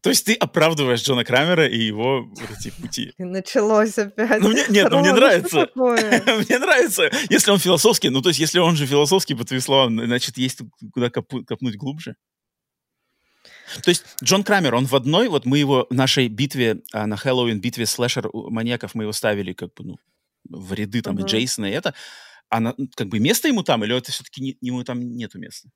[0.02, 3.12] То есть ты оправдываешь Джона Крамера и его вот эти пути.
[3.18, 4.40] И началось опять.
[4.42, 5.70] Ну, мне- нет, ну, мне Ром, нравится.
[5.74, 10.04] Мне нравится, если он философский, ну, то есть если он же философский, по твоим словам,
[10.04, 10.60] значит, есть
[10.92, 12.16] куда копнуть глубже.
[13.82, 17.16] То есть Джон Крамер, он в одной, вот мы его в нашей битве а, на
[17.16, 19.96] Хэллоуин, битве слэшер у- маньяков, мы его ставили как бы, ну,
[20.48, 21.26] в ряды там и Мгм.
[21.26, 21.94] Джейсона, и это.
[22.50, 25.68] А на- как бы место ему там, или это все-таки не, ему там нету места?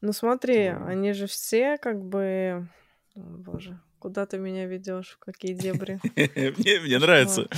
[0.00, 2.68] Ну смотри, они же все как бы...
[3.16, 5.16] О, боже, куда ты меня ведешь?
[5.20, 5.98] В какие дебри?
[6.16, 7.48] Мне нравится.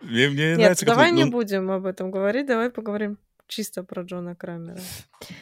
[0.00, 3.18] Мне Нет, нравится, как давай не ну, будем об этом говорить, давай поговорим
[3.48, 4.90] чисто про Джона Крамера.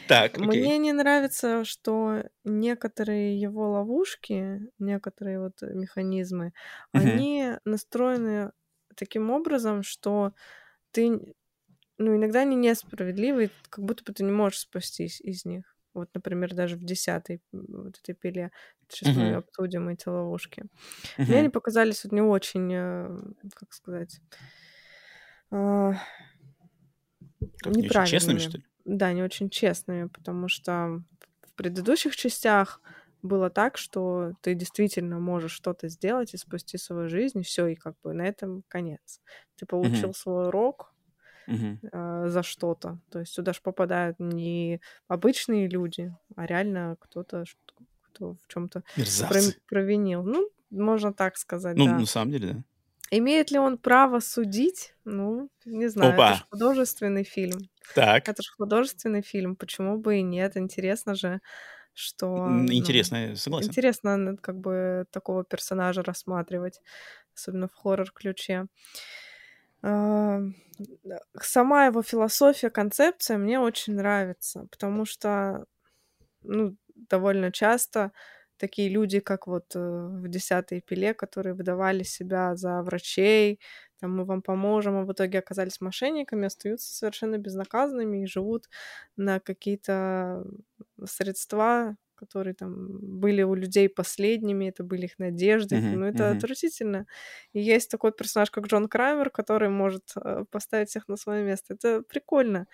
[0.07, 0.69] Так, окей.
[0.69, 6.53] Мне не нравится, что некоторые его ловушки, некоторые вот механизмы,
[6.93, 7.23] Мгм.
[7.23, 8.51] они настроены
[8.95, 10.33] таким образом, что
[10.91, 11.35] ты,
[11.97, 15.75] ну, иногда они несправедливы, как будто бы ты не можешь спастись из них.
[15.93, 18.51] Вот, например, даже в десятой вот этой пиле.
[18.89, 19.35] Сейчас мы Мгм.
[19.35, 20.65] обсудим эти ловушки.
[21.27, 23.09] Мне они показались вот не очень, э,
[23.55, 24.21] как сказать,
[27.57, 28.39] Как, не очень честными, неправильными.
[28.39, 28.63] что ли?
[28.85, 31.01] Да, не очень честными, потому что
[31.41, 32.81] в предыдущих частях
[33.21, 37.75] было так, что ты действительно можешь что-то сделать и спасти свою жизнь, и все, и
[37.75, 39.21] как бы на этом конец.
[39.55, 40.13] Ты получил Мгм.
[40.13, 40.93] свой урок
[41.47, 41.81] Мгм.
[41.91, 42.99] э, за что-то.
[43.11, 47.45] То есть сюда же попадают не обычные люди, а реально кто-то,
[48.01, 48.83] кто в чем-то
[49.67, 50.23] провинил.
[50.23, 51.99] Ну, можно так сказать, Ну, да.
[51.99, 52.63] на самом деле, да.
[53.17, 54.95] Имеет ли он право судить?
[55.05, 56.13] Ну, не знаю.
[56.13, 56.29] Опа.
[56.29, 57.59] Это же художественный фильм.
[57.93, 59.55] Так, Это же художественный фильм.
[59.55, 60.57] Почему бы и нет?
[60.57, 61.39] Интересно же,
[61.93, 62.47] что...
[62.47, 63.69] ну, интересно, я согласен.
[63.69, 66.81] Интересно как бы такого персонажа рассматривать,
[67.35, 68.65] особенно в хоррор-ключе.
[69.83, 70.39] А,
[71.39, 75.65] сама его философия, концепция мне очень нравится, потому что,
[76.41, 78.11] ну, довольно часто
[78.67, 83.59] такие люди, как вот э, в «Десятой пиле», которые выдавали себя за врачей,
[83.99, 88.69] там, мы вам поможем, а в итоге оказались мошенниками, остаются совершенно безнаказанными и живут
[89.17, 90.45] на какие-то
[91.05, 96.31] средства, которые там были у людей последними, это были их надежды, Мгм, ну это мгм.
[96.31, 97.05] отвратительно.
[97.53, 101.73] И есть такой персонаж, как Джон Краймер, который может э, поставить всех на свое место.
[101.73, 102.67] Это прикольно.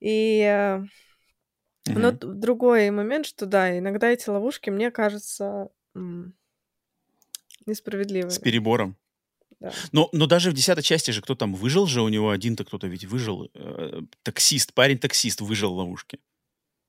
[0.00, 0.80] И
[1.86, 6.34] э, но другой момент, что да, иногда эти ловушки, мне кажется, м,
[7.62, 8.38] С несправедливыми.
[8.42, 8.96] перебором.
[9.60, 9.72] Да.
[9.92, 12.86] Но, но даже в десятой части же кто там выжил же, у него один-то кто-то
[12.86, 13.50] ведь выжил.
[13.54, 16.18] э, таксист, парень-таксист выжил в ловушке.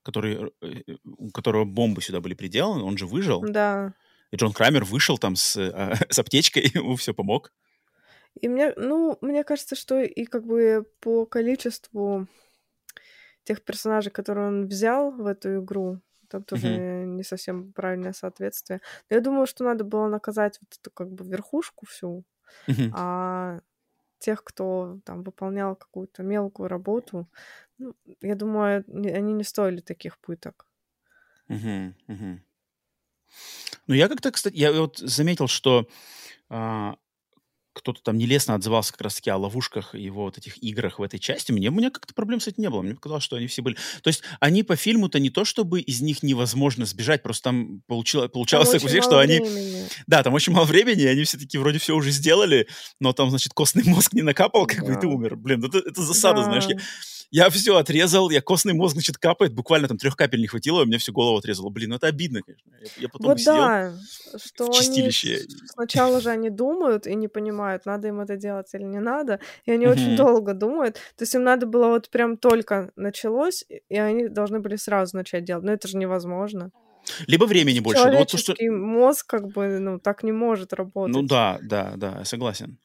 [0.03, 3.41] Который, э, э, у которого бомбы сюда были приделаны, он же выжил.
[3.41, 3.93] Да.
[4.31, 7.51] И Джон Крамер вышел там с, э, с аптечкой, ему все помог.
[8.39, 12.27] И мне, ну, мне кажется, что и как бы по количеству
[13.43, 16.69] тех персонажей, которые он взял в эту игру, там тоже
[17.05, 18.81] не совсем правильное соответствие.
[19.09, 22.23] Но я думаю, что надо было наказать вот эту как бы верхушку всю,
[22.67, 22.93] Мгм.
[22.93, 23.59] а
[24.19, 27.29] тех, кто там выполнял какую-то мелкую работу,
[27.79, 30.67] ну, я думаю, они не стоили таких пыток.
[31.47, 32.41] Мгм, мгм.
[33.87, 35.87] Ну, я как-то, кстати, я вот заметил, что
[36.49, 36.97] а,
[37.74, 41.19] кто-то там нелестно отзывался как раз-таки о ловушках и его вот этих играх в этой
[41.19, 41.51] части.
[41.51, 42.82] Мне, у меня как-то проблем с этим не было.
[42.82, 43.76] Мне показалось, что они все были...
[44.03, 48.24] То есть они по фильму-то не то, чтобы из них невозможно сбежать, просто там получило,
[48.24, 49.39] Там получалось так у всех, что мало они...
[49.39, 49.88] времени.
[50.07, 52.67] Да, там очень мало времени, и они все-таки вроде все уже сделали,
[52.99, 55.07] но там, значит, костный мозг не накапал, как бы, и ты Да.
[55.07, 55.36] умер.
[55.38, 56.65] Блин, это, это засада, знаешь.
[56.65, 56.72] Да.
[56.74, 60.82] Я, я все отрезал, я костный мозг, значит, капает, буквально там трех капель не хватило,
[60.82, 61.69] и мне всю голову отрезало.
[61.69, 62.69] Блин, ну это обидно, конечно.
[62.82, 63.93] Я, я потом Вот сидел да,
[64.43, 65.38] что в они чистилище.
[65.38, 69.39] с- сначала же они думают и не понимают, надо им это делать или не надо,
[69.66, 70.16] и они очень Мгм.
[70.16, 70.95] долго думают.
[71.16, 75.43] То есть им надо было вот прям только началось, и- они должны были сразу начать
[75.45, 75.64] делать.
[75.64, 76.72] Но это же невозможно.
[77.28, 78.03] Либо времени больше.
[78.12, 78.53] Ну, вот то, что...
[78.53, 81.28] Человеческий мозг как бы, ну, так не может Ну работать.
[81.28, 82.78] да, да, да, я согласен.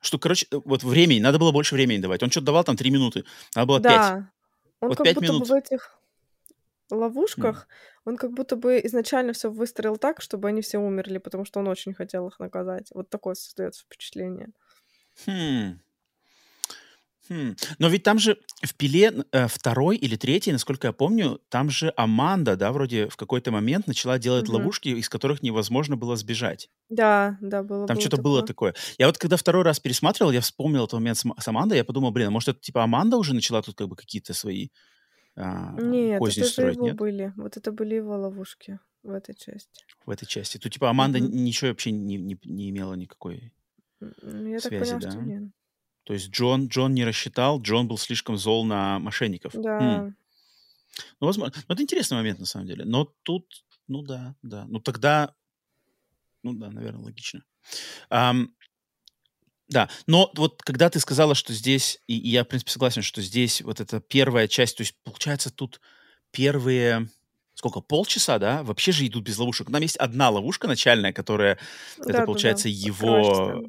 [0.00, 2.22] Что, короче, э, вот времени, надо было больше времени давать.
[2.22, 4.00] Он что-то давал там три минуты, надо было пять.
[4.00, 4.30] Да,
[4.80, 5.48] он Вот как пять будто бы минут.
[5.48, 5.98] в этих
[6.90, 7.68] ловушках,
[8.04, 11.68] он как будто бы изначально все выстроил так, чтобы они все умерли, потому что он
[11.68, 12.90] очень хотел их наказать.
[12.94, 14.48] Вот такое создается впечатление.
[15.26, 15.80] Хм.
[17.30, 17.56] Хм.
[17.78, 21.90] Но ведь там же в пиле э, второй или третий, насколько я помню, там же
[21.96, 24.56] Аманда, да, вроде в какой-то момент начала делать Мгм.
[24.56, 26.68] ловушки, из которых невозможно было сбежать.
[26.90, 28.72] Да, да, было Там было что-то было такое.
[28.72, 28.94] такое.
[28.98, 32.10] Я вот когда второй раз пересматривал, я вспомнил этот момент с, с Амандой, я подумал,
[32.10, 34.68] блин, а может это типа Аманда уже начала тут как бы какие-то свои
[35.36, 36.96] а, Нет, козни это же строить, его нет?
[36.96, 37.32] были.
[37.36, 39.84] Вот это были его ловушки в этой части.
[40.06, 40.58] В этой части.
[40.58, 43.52] Тут типа Аманда н- ничего вообще не, не, не имела никакой
[44.00, 45.10] я так связи, поняла, да?
[45.10, 45.52] что нет.
[46.04, 49.54] То есть Джон, Джон не рассчитал, Джон был слишком зол на мошенников.
[49.54, 49.62] Хм.
[49.62, 50.12] Да.
[51.20, 51.54] Ну, возможно.
[51.68, 52.84] Ну, это интересный момент, на самом деле.
[52.84, 54.66] Но тут, ну да, да.
[54.68, 55.34] Ну, тогда,
[56.42, 57.42] ну да, наверное, логично.
[58.10, 58.54] Ам,
[59.74, 63.20] да, но вот когда ты сказала, что здесь, и, и я, в принципе, согласен, что
[63.20, 65.80] здесь вот эта первая часть, то есть, получается, тут
[66.30, 67.08] первые,
[67.54, 69.68] сколько, полчаса, да, вообще же идут без ловушек.
[69.68, 71.54] Там есть одна ловушка начальная, которая,
[71.96, 72.24] это, Да-да-да.
[72.24, 73.68] получается, Открываешь его,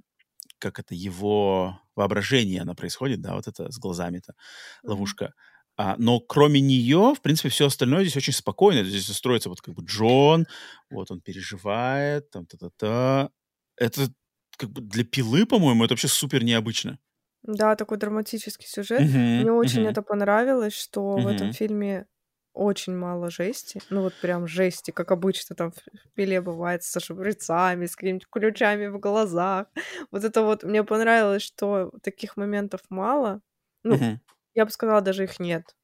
[0.60, 4.36] как это, его воображение, она происходит, да, вот это с глазами-то
[4.84, 5.34] ловушка.
[5.76, 8.84] А, но кроме нее, в принципе, все остальное здесь очень спокойно.
[8.84, 10.46] Здесь строится вот как бы Джон,
[10.92, 13.30] вот он переживает, там та-та-та.
[13.76, 14.08] Это
[14.58, 17.00] как бы для пилы, по-моему, это вообще супер необычно.
[17.44, 19.06] Да, такой драматический сюжет.
[19.06, 22.08] Мгм, Мне очень мгм, это понравилось, что в этом фильме
[22.54, 23.84] очень мало жести.
[23.90, 25.76] Ну вот прям жести, как обычно там в
[26.16, 29.68] «Пиле» бывает со шприцами, с какими-нибудь ключами в глазах.
[30.12, 33.42] Вот это вот мне понравилось, что таких моментов мало.
[33.84, 34.20] Ну, Мгм,
[34.56, 35.76] я бы сказала, даже их нет.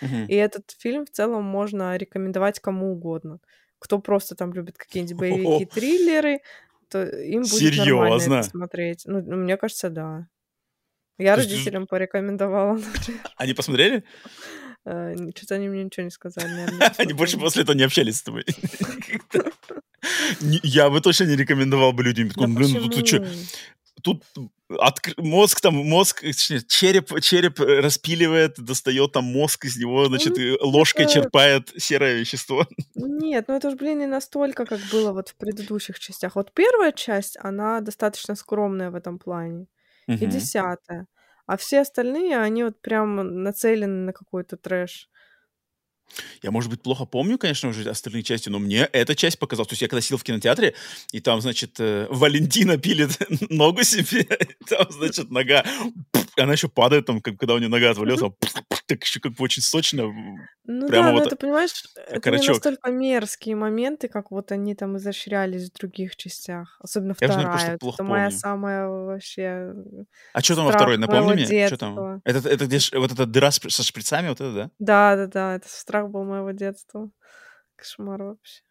[0.00, 0.28] мгм.
[0.28, 3.40] И этот фильм в целом можно рекомендовать кому угодно.
[3.78, 6.40] Кто просто там любит какие-нибудь боевики, триллеры,
[6.88, 8.42] то им будет нормально это серьезно?
[8.42, 9.02] смотреть.
[9.06, 10.28] Ну, ну, мне кажется, да.
[11.18, 13.20] Я То есть родителям порекомендовала, например.
[13.36, 14.04] они посмотрели?
[14.84, 18.44] Что-то они мне ничего не сказали, наверное, Они больше после этого не общались с тобой.
[20.40, 22.30] Я бы точно не рекомендовал бы людям.
[22.36, 23.26] Блин, ну тут что?
[24.02, 24.22] Тут
[24.70, 30.36] откр- мозг там, мозг, э, череп, череп э, распиливает, достает там мозг из него, значит,
[30.36, 31.12] Ну, и ложкой это...
[31.14, 32.66] черпает серое вещество.
[32.94, 36.36] Нет, ну это же, блин, не настолько, как было вот в предыдущих частях.
[36.36, 39.66] Вот первая часть, она достаточно скромная в этом плане.
[40.08, 40.28] И Мгм.
[40.30, 41.06] десятая.
[41.46, 45.08] А все остальные, они вот прям нацелены на какой-то трэш.
[46.42, 49.68] Я, может быть, плохо помню, конечно, уже остальные части, но мне эта часть показалась.
[49.68, 50.74] То есть я когда сидел в кинотеатре,
[51.12, 53.18] и там, значит, э, Валентина пилит
[53.50, 54.24] ногу себе,
[54.68, 55.64] там, значит, нога,
[56.36, 58.32] она еще падает, там, когда у нее нога отвалилась,
[58.86, 60.04] так еще как бы очень сочно.
[60.64, 62.48] Ну Прямо да, но вот это, понимаешь, это не окорочок.
[62.56, 66.76] настолько мерзкие моменты, как вот они там изощрялись в других частях.
[66.80, 67.72] Особенно Я же, наверное, вторая.
[67.72, 68.38] Вот плохо Это моя помню.
[68.38, 69.72] самая вообще
[70.32, 71.66] А что там во второй, напомни мне?
[71.66, 71.94] Что там?
[71.94, 72.20] детства.
[72.24, 74.70] Это, это где вот эта дыра со шприцами, вот это, да?
[74.78, 77.10] Да-да-да, это страх был моего детства.
[77.76, 78.62] Кошмар вообще.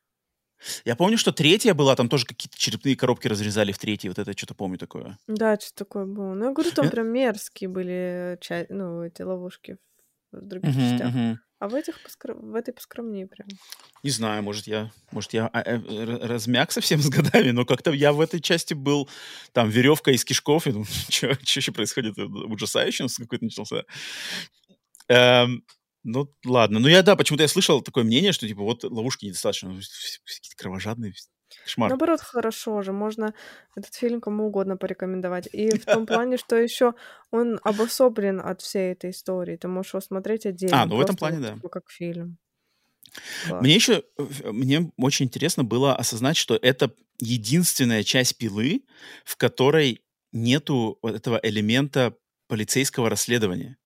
[0.86, 4.36] Я помню, что третья была, там тоже какие-то черепные коробки разрезали в третьей, вот это
[4.38, 5.18] что-то помню такое.
[5.28, 6.34] Да, что такое было.
[6.34, 9.78] Ну, я говорю, там Э, прям мерзкие были ча- ну, эти ловушки
[10.32, 11.13] в других мгм, частях.
[11.13, 11.39] мгм.
[11.59, 13.47] А в этих поскро- в этой поскромнее прям.
[14.03, 15.80] Не знаю, может, я, может, я а, э,
[16.28, 19.09] размяк совсем с годами, но как-то я в этой части был,
[19.53, 21.28] там, веревка из кишков, и думаю, что
[21.59, 22.18] еще происходит?
[22.18, 23.84] Ужасающе у нас какой-то начался.
[25.07, 25.63] Эм,
[26.06, 26.80] ну, ладно.
[26.80, 30.56] Ну, я, да, почему-то я слышал такое мнение, что, типа, вот ловушки недостаточно, ну, какие-то
[30.56, 31.14] кровожадные,
[31.64, 31.89] кошмар.
[31.89, 32.91] Наоборот, хорошо же.
[32.91, 33.34] Можно
[33.76, 35.49] этот фильм кому угодно порекомендовать.
[35.51, 36.93] И в том плане, что еще
[37.32, 39.58] он обособлен от всей этой истории.
[39.58, 41.53] Ты можешь его смотреть А, отдельно, ну, в этом плане, да.
[41.53, 42.38] типа как фильм.
[43.47, 43.62] Класс.
[43.62, 48.84] Мне еще, э, мне очень интересно было осознать, что это единственная часть пилы,
[49.24, 50.01] в которой
[50.32, 52.16] нету вот этого элемента
[52.47, 53.78] полицейского расследования.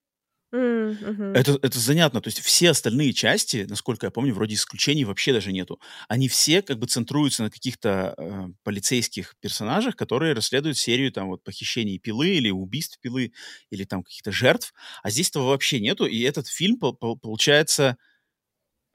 [1.36, 2.22] Это, это занятно.
[2.22, 5.80] То есть все остальные части, насколько я помню, вроде исключений вообще даже нету.
[6.08, 11.44] Они все как бы центруются на каких-то э, полицейских персонажах, которые расследуют серию там вот
[11.44, 13.34] похищений пилы или убийств пилы
[13.70, 14.74] или там каких-то жертв.
[15.04, 16.06] А здесь этого вообще нету.
[16.06, 17.98] И этот фильм пол- пол- получается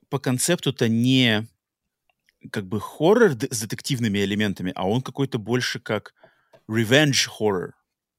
[0.09, 1.47] по концепту-то не
[2.51, 6.15] как бы хоррор с детективными элементами, а он какой-то больше как
[6.69, 7.71] revenge horror.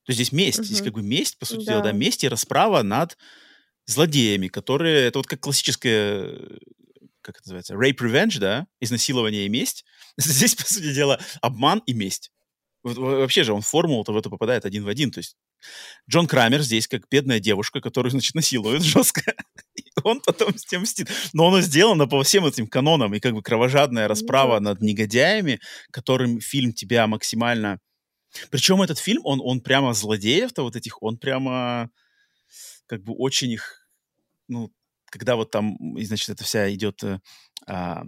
[0.06, 0.64] То есть здесь месть.
[0.64, 0.86] Здесь Мгм.
[0.86, 1.98] как бы месть, по сути дела, да, Да.
[1.98, 3.18] месть и расправа над
[3.86, 5.08] злодеями, которые...
[5.08, 6.58] Это вот как классическая, э,
[7.22, 9.84] как это называется, rape revenge, да, изнасилование и месть.
[10.18, 12.32] Здесь, по сути дела, обман и месть.
[12.84, 15.10] Вообще же он формулу-то в это попадает один в один.
[15.10, 15.36] То есть
[16.08, 19.34] Джон Крамер здесь как бедная девушка, которую, значит, насилуют жестко.
[19.76, 21.10] И он потом с тем мстит.
[21.34, 23.16] Но оно сделано по всем этим канонам.
[23.16, 24.62] И как бы кровожадная расправа Вот.
[24.62, 25.60] над негодяями,
[25.92, 27.80] которым фильм тебя максимально...
[28.50, 31.90] Причем этот фильм, он, он прямо злодеев-то вот этих, он прямо
[32.88, 33.88] как бы очень их...
[34.48, 34.72] Ну,
[35.10, 37.20] когда вот там, значит, это вся идет э,
[37.68, 38.04] а,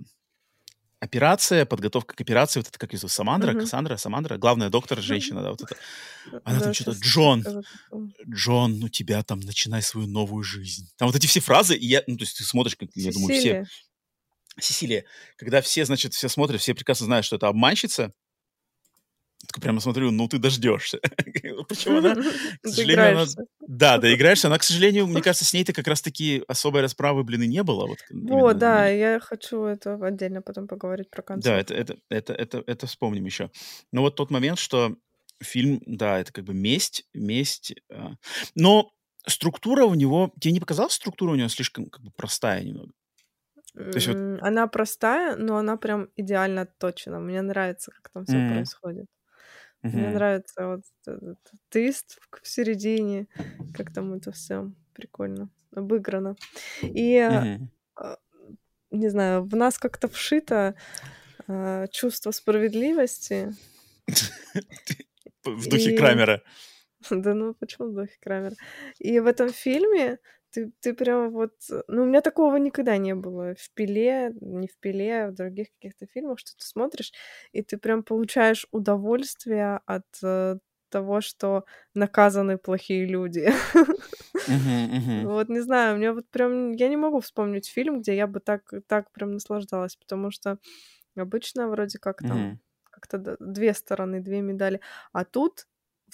[0.99, 3.61] операция, подготовка к операции, вот это как зовут, Самандра, Мгм.
[3.61, 5.75] Кассандра, Самандра, главная доктор, женщина, да, вот это.
[6.43, 7.45] Она Да, там что-то, Джон.
[8.29, 10.89] Джон, ну тебя там, начинай свою новую жизнь.
[10.97, 13.39] Там вот эти все фразы, и я, ну, то есть ты смотришь, как, я думаю,
[13.39, 13.65] все...
[14.59, 15.05] Сесилия,
[15.35, 18.11] когда все, значит, все смотрят, все прекрасно знают, что это обманщица,
[19.45, 20.99] так прямо смотрю, ну ты дождешься.
[21.25, 22.15] Причем она,
[22.61, 23.25] к сожалению, она...
[23.25, 23.43] Доиграешься.
[23.67, 24.47] Да, доиграешься.
[24.47, 27.85] Она, к сожалению, мне кажется, с ней-то как раз-таки особой расправы, блин, и не было.
[27.87, 31.59] Вот, Вот, да, на- я хочу это отдельно потом поговорить про Да, концовку.
[31.59, 33.51] это, это, это, это, это вспомним еще.
[33.91, 34.95] Но вот тот момент, что
[35.41, 37.75] фильм, да, это как бы месть, месть.
[37.91, 38.13] а.
[38.55, 38.91] Но
[39.27, 40.33] структура у него...
[40.41, 42.91] Тебе не показалась структура у него слишком как бы простая немного?
[43.75, 44.17] То есть вот...
[44.41, 47.19] Она простая, но она прям идеально точена.
[47.19, 49.05] Мне нравится, как там все М, происходит.
[49.91, 50.15] Мне мгм.
[50.15, 53.27] нравится вот этот твист в середине,
[53.73, 56.35] как там это все прикольно обыграно.
[56.83, 58.17] И а,
[58.91, 60.75] не знаю, в нас как-то вшито
[61.47, 63.53] а, чувство справедливости.
[65.45, 66.41] В духе Крамера.
[67.09, 68.55] да ну почему в духе Крамера?
[68.99, 70.19] И в этом фильме
[70.51, 71.53] ты, ты прям вот...
[71.87, 73.55] Ну, у меня такого никогда не было.
[73.55, 77.11] В «Пиле», не в «Пиле», а в других каких-то фильмах, что ты смотришь,
[77.51, 80.57] и ты прям получаешь удовольствие от э,
[80.89, 83.49] того, что наказаны плохие люди.
[85.25, 86.71] Вот не знаю, у меня вот прям...
[86.71, 90.57] Я не могу вспомнить фильм, где я бы так, так прям наслаждалась, потому что
[91.15, 94.79] обычно вроде как там как-то две стороны, две медали,
[95.11, 95.67] а тут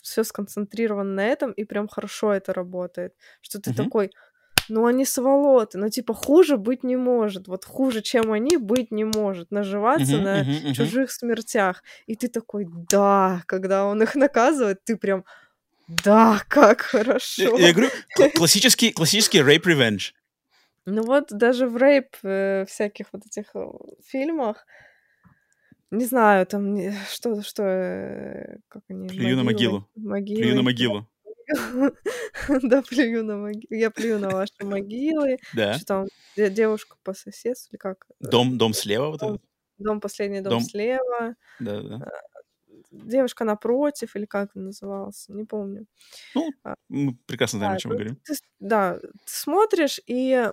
[0.04, 3.14] все сконцентрировано на этом, и прям хорошо это работает.
[3.41, 3.78] Что ты Мгм.
[3.78, 4.12] такой,
[4.70, 9.06] ну они сволоты, ну типа хуже быть не может, вот хуже, чем они, быть не
[9.06, 10.74] может, наживаться Мгм, на мгм.
[10.74, 11.84] чужих смертях.
[12.06, 15.26] И ты такой, да, когда он их наказывает, ты прям,
[15.88, 17.58] да, как Я, хорошо.
[17.58, 20.12] я говорю, кла- классический, классический rape revenge.
[20.86, 23.66] Ну вот даже в рейп э, всяких вот этих э,
[24.06, 24.66] фильмах,
[25.98, 26.76] не знаю, там
[27.10, 30.39] что, что, э, как они, Плюю на могилы, могилу.
[30.41, 31.08] Плюю на могилу.
[32.64, 35.74] да, плюю на могилу, я плюю на ваши могилы, Да.
[35.74, 36.06] что там
[36.38, 39.41] де- девушка по соседству, или как, э, Дом, дом слева вот этот.
[39.78, 42.06] дом последний дом слева, Да, да.
[42.91, 45.86] девушка напротив, или как он назывался, не помню.
[46.36, 48.18] Ну, А, мы прекрасно знаем, о чем мы говорим.
[48.60, 50.50] да, ты смотришь, и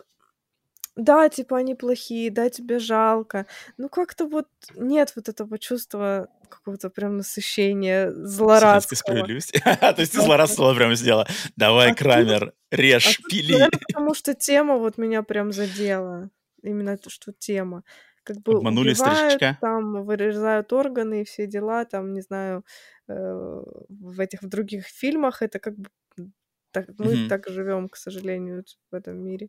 [0.96, 3.46] да, типа они плохие, да, тебе жалко.
[3.78, 8.96] Ну как-то вот нет вот этого чувства какого-то прям насыщения злорадского.
[8.96, 9.60] справедливости.
[9.80, 11.26] То есть ты злорадствовала прямо сделала.
[11.56, 13.68] Давай, А Крамер, а режь, тут, пили.
[13.88, 16.30] потому что тема вот меня прям задела.
[16.62, 17.84] Именно то, что тема.
[18.22, 19.56] Как бы Обманули старичка.
[19.60, 22.64] там вырезают органы и все дела, там, не знаю,
[23.08, 25.88] э, в этих в других фильмах это как бы
[26.72, 29.48] так, мы так живем, к сожалению, в этом мире.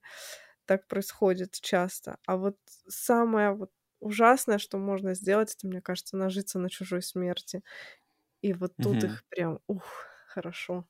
[0.67, 2.17] Так происходит часто.
[2.25, 2.57] А вот
[2.87, 7.61] самое вот ужасное, что можно сделать, это, мне кажется, нажиться на чужой смерти.
[8.41, 9.05] И вот тут Мгм.
[9.05, 9.83] их прям, ух,
[10.27, 10.87] хорошо.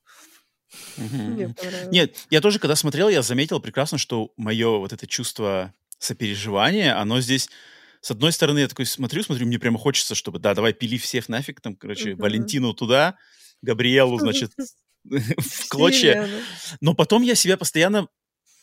[1.25, 1.49] Мне.
[1.91, 7.21] Нет, я тоже, когда смотрел, я заметил прекрасно, что мое вот это чувство сопереживания, оно
[7.21, 7.49] здесь,
[8.01, 11.29] с одной стороны, я такой смотрю, смотрю, мне прямо хочется, чтобы, да, давай пили всех
[11.29, 12.15] нафиг, там, короче, Мгм.
[12.15, 13.17] Валентину туда,
[13.61, 14.53] Габриэлу, значит,
[15.05, 16.19] в клочья.
[16.81, 18.07] Но потом я себя постоянно,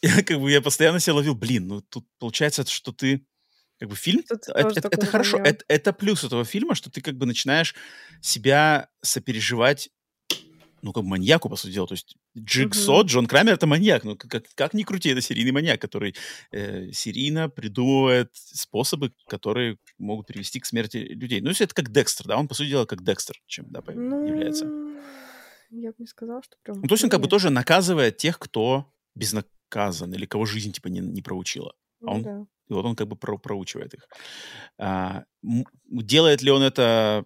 [0.18, 3.26] я как бы, я постоянно себя ловил, блин, ну тут получается, что ты,
[3.78, 7.00] как бы, фильм, ты это, это- это хорошо, это, это плюс этого фильма, что ты
[7.00, 7.74] как бы начинаешь
[8.20, 9.90] себя сопереживать
[10.80, 11.88] ну, как бы маньяку, по сути дела.
[11.88, 13.06] То есть Джигсо, Мгм.
[13.06, 14.04] Джон Крамер— это маньяк.
[14.04, 16.14] Ну, как, как ни крути, это серийный маньяк, который
[16.52, 21.40] э, серийно придумывает способы, которые могут привести к смерти людей.
[21.40, 23.90] Ну, если это как Декстер, да, он, по сути дела, как Декстер, чем да, по-
[23.90, 24.66] является.
[24.66, 25.00] Ну,
[25.70, 26.80] я бы не сказала, что прям...
[26.80, 28.86] Ну, то есть он как бы тоже наказывает тех, кто
[29.68, 31.74] безнаказан или кого жизнь, типа, не, не проучила.
[32.02, 32.46] А он, да.
[32.68, 34.08] и вот он как бы про- проучивает их.
[34.78, 35.24] А,
[35.86, 37.24] делает ли он это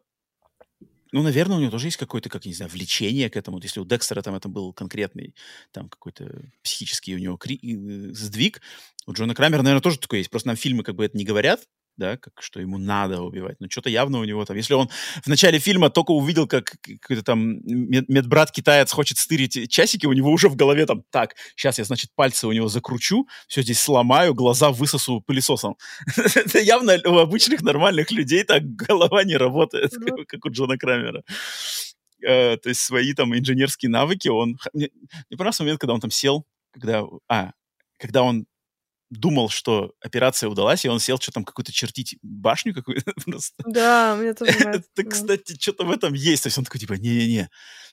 [1.15, 3.59] ну, наверное, у него тоже есть какое-то, как, не знаю, влечение к этому.
[3.59, 5.35] Вот Если у Декстера там это был конкретный,
[5.71, 8.63] там, какой-то психический у него кри- э, сдвиг,
[9.07, 10.31] у Джона Крамера, наверное, тоже такое есть.
[10.31, 13.57] Просто нам фильмы как бы это не говорят, да, как, что ему надо убивать.
[13.61, 14.57] Но что-то явно у него там...
[14.57, 14.89] Если он
[15.23, 20.31] в начале фильма только увидел, как какой-то там мед- медбрат-китаец хочет стырить часики, у него
[20.31, 24.35] уже в голове там, так, сейчас я, значит, пальцы у него закручу, все здесь сломаю,
[24.35, 25.77] глаза высосу пылесосом.
[26.35, 30.25] Это явно у обычных нормальных людей так голова не работает, Ну.
[30.27, 31.23] как- у Джона Крамера.
[32.25, 34.57] Э, То есть свои там инженерские навыки он...
[34.73, 34.89] мне
[35.31, 37.03] понравился момент, когда он там сел, когда...
[37.29, 37.53] А,
[37.99, 38.47] когда он
[39.13, 43.63] думал, что операция удалась, и он сел что-то там какую-то чертить башню какую-то просто.
[43.67, 44.91] Да, мне тоже нравится.
[44.97, 46.43] Это, кстати, что-то в этом есть.
[46.43, 47.49] То есть он такой, типа, не-не-не,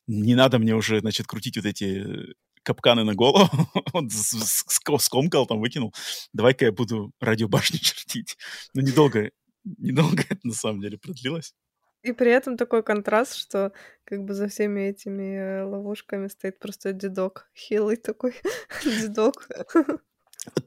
[0.08, 3.50] не надо мне уже, значит, крутить вот эти капканы на голову.
[3.94, 5.94] Он скомкал, там, выкинул.
[6.34, 8.38] Давай-ка я буду радиобашню чертить.
[8.74, 9.32] Но недолго,
[9.64, 11.54] недолго это на самом деле продлилось.
[12.02, 13.74] И при этом такой контраст, что
[14.06, 17.50] как бы за всеми этими э, ловушками стоит просто дедок.
[17.56, 18.36] Хилый такой
[18.84, 19.48] дедок.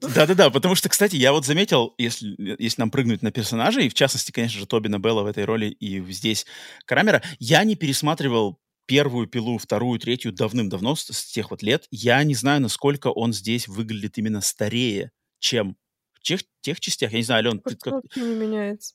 [0.01, 4.31] Да-да-да, потому что, кстати, я вот заметил, если, если нам прыгнуть на персонажей, в частности,
[4.31, 6.47] конечно же, Тобина Белла в этой роли и здесь
[6.85, 11.87] Крамера, я не пересматривал первую пилу, вторую, третью давным-давно, с, с тех вот лет.
[11.91, 15.77] Я не знаю, насколько он здесь выглядит именно старее, чем
[16.13, 17.13] в тех, тех частях.
[17.13, 18.05] Я не знаю, Ален, ты как...
[18.17, 18.95] не меняется.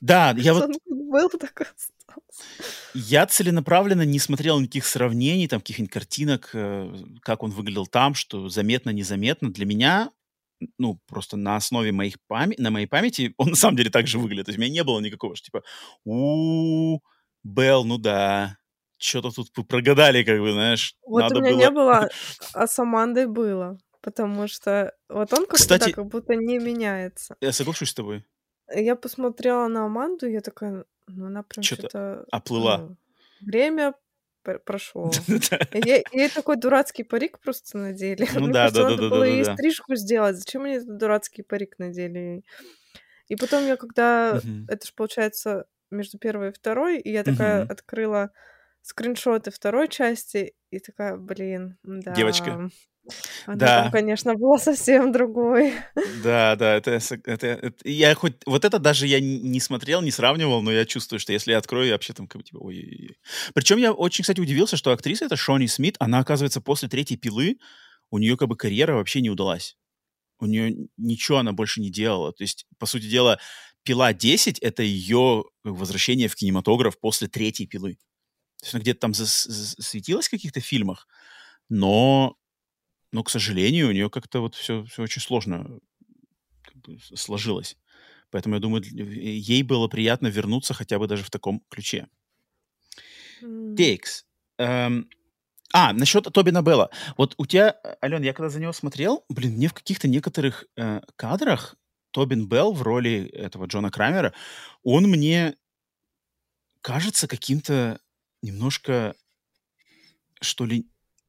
[0.00, 0.74] Да, я вот Он
[1.10, 1.91] был, так и остался.
[2.94, 8.48] Я целенаправленно не смотрел никаких сравнений, там, каких-нибудь картинок, э, как он выглядел там, что
[8.48, 9.52] заметно, незаметно.
[9.52, 10.10] Для меня,
[10.78, 14.18] ну, просто на основе моих памя- на моей памяти, он на самом деле так же
[14.18, 14.46] выглядит.
[14.46, 15.62] То есть у меня не было никакого, что типа,
[16.04, 17.00] у
[17.44, 18.56] Белл, ну да,
[18.98, 21.60] что-то тут прогадали, как бы, знаешь, Вот надо у меня было...
[21.60, 22.08] не было,
[22.54, 23.78] а с Амандой было.
[24.00, 27.36] Потому что вот он как-то Кстати- так, как будто не меняется.
[27.40, 28.24] Я соглашусь с тобой.
[28.74, 32.26] Я посмотрела на Аманду, и я такая, ну она прям Чё-то что-то...
[32.30, 32.78] оплыла.
[32.78, 32.96] ну,
[33.40, 33.94] время
[34.42, 35.10] пр- прошло.
[35.72, 38.26] Ей, ей такой дурацкий парик просто надели.
[38.34, 40.36] Ну да, да, надо да, да, было ей стрижку сделать.
[40.36, 42.42] Зачем мне этот дурацкий парик надели?
[43.28, 44.40] И потом я когда...
[44.68, 48.30] Это же получается между первой и второй, и я такая открыла
[48.82, 52.12] скриншоты второй части, и такая, блин, да.
[52.14, 52.70] Девочка.
[53.46, 53.82] Она Да.
[53.82, 55.74] там, конечно, была совсем другой.
[56.22, 56.92] Да, да, это,
[57.24, 61.18] это, это- я хоть вот это даже я не смотрел, не сравнивал, но я чувствую,
[61.18, 63.16] что если я открою, я вообще там как бы типа, ой
[63.54, 67.58] Причем я очень, кстати, удивился, что актриса это Шони Смит, она оказывается после третьей пилы
[68.10, 69.76] у нее как бы карьера вообще не удалась.
[70.38, 72.32] У нее ничего она больше не делала.
[72.32, 73.38] То есть, по сути дела,
[73.84, 77.96] пила 10 это ее возвращение в кинематограф после третьей пилы.
[78.62, 81.08] То есть она где-то там зас- зас- светилась в каких-то фильмах,
[81.68, 82.36] но,
[83.10, 85.80] но, к сожалению, у нее как-то вот все, все очень сложно
[86.62, 87.76] как бы сложилось.
[88.30, 92.06] Поэтому я думаю, для- ей было приятно вернуться хотя бы даже в таком ключе.
[93.76, 94.26] Текс.
[94.58, 95.10] Эм,
[95.72, 96.90] а, насчет Тобина Белла.
[97.16, 101.00] Вот у тебя, Ален, я когда за него смотрел, блин, мне в каких-то некоторых э,
[101.16, 101.74] кадрах
[102.12, 104.32] Тобин Белл в роли этого Джона Крамера,
[104.84, 105.56] он мне
[106.80, 108.00] кажется каким-то
[108.42, 109.14] немножко,
[110.40, 110.86] что ли,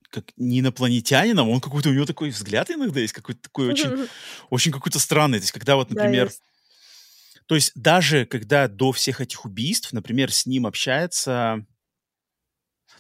[0.10, 4.08] как не инопланетянином, он какой-то, у него такой взгляд иногда есть, какой-то такой очень,
[4.50, 5.40] очень какой-то странный.
[5.40, 6.36] То есть, когда вот, например, да,
[7.48, 11.66] то есть даже когда до всех этих убийств, например, с ним общается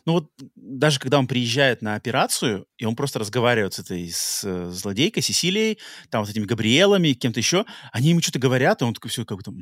[0.05, 4.43] ну вот даже когда он приезжает на операцию, и он просто разговаривает с этой с,
[4.43, 8.93] э, злодейкой Сесилией, там вот этими Габриэлами, кем-то еще, они ему что-то говорят, и он
[8.93, 9.53] такой все как будто...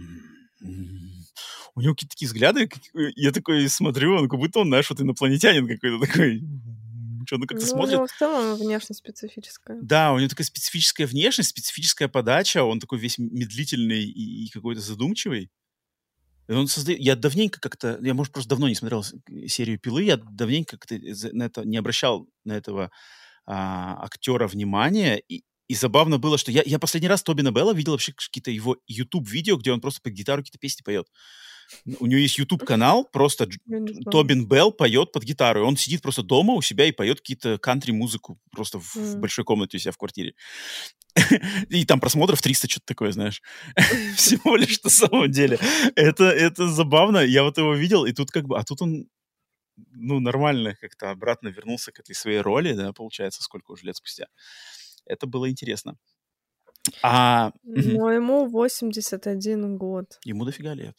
[1.76, 5.02] У него какие-то такие взгляды, э, я такой смотрю, он как будто он, знаешь, вот
[5.02, 6.44] инопланетянин какой-то такой,
[7.26, 7.94] что он как-то ну, смотрит.
[7.94, 9.80] У него в целом внешность специфическая.
[9.82, 14.82] Да, у него такая специфическая внешность, специфическая подача, он такой весь медлительный и, и какой-то
[14.82, 15.50] задумчивый.
[16.48, 17.00] Он создает...
[17.00, 17.98] Я давненько как-то...
[18.02, 19.06] Я, может, просто давно не смотрел
[19.48, 21.00] серию «Пилы», я давненько как-то
[21.32, 22.92] на это не обращал на этого
[23.46, 27.94] а, актера внимания, и, и забавно было, что я, я последний раз Тобина Белла видел
[27.94, 31.08] вообще какие-то его YouTube-видео, где он просто под гитару какие-то песни поет.
[32.00, 33.48] У него есть YouTube-канал, просто
[34.12, 35.66] Тобин Белл поет под гитару.
[35.66, 39.16] Он сидит просто дома у себя и поет какие-то кантри-музыку просто в, mm.
[39.16, 40.36] в большой комнате у себя в квартире.
[41.70, 43.42] И там просмотров 300, что-то такое, знаешь.
[44.16, 45.60] Всего лишь на самом деле.
[45.96, 47.20] Это, это забавно.
[47.20, 48.58] Я вот его видел, и тут как бы...
[48.58, 49.08] А тут он
[49.94, 54.28] ну, нормально как-то обратно вернулся к этой своей роли, да, получается, сколько уже лет спустя.
[55.06, 55.98] Это было интересно.
[57.04, 57.52] А...
[57.64, 60.20] Но ему 81 год.
[60.24, 60.96] Ему дофига лет.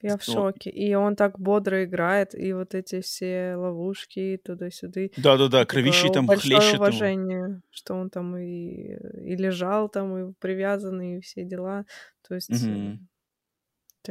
[0.00, 0.70] Я в шоке.
[0.70, 5.08] И он так бодро играет, и вот эти все ловушки туда-сюда.
[5.16, 7.60] Да-да-да, кровищи там большое хлещет уважение, ему.
[7.70, 11.84] что он там и, и лежал там, и привязанный, и все дела.
[12.26, 12.98] То есть угу.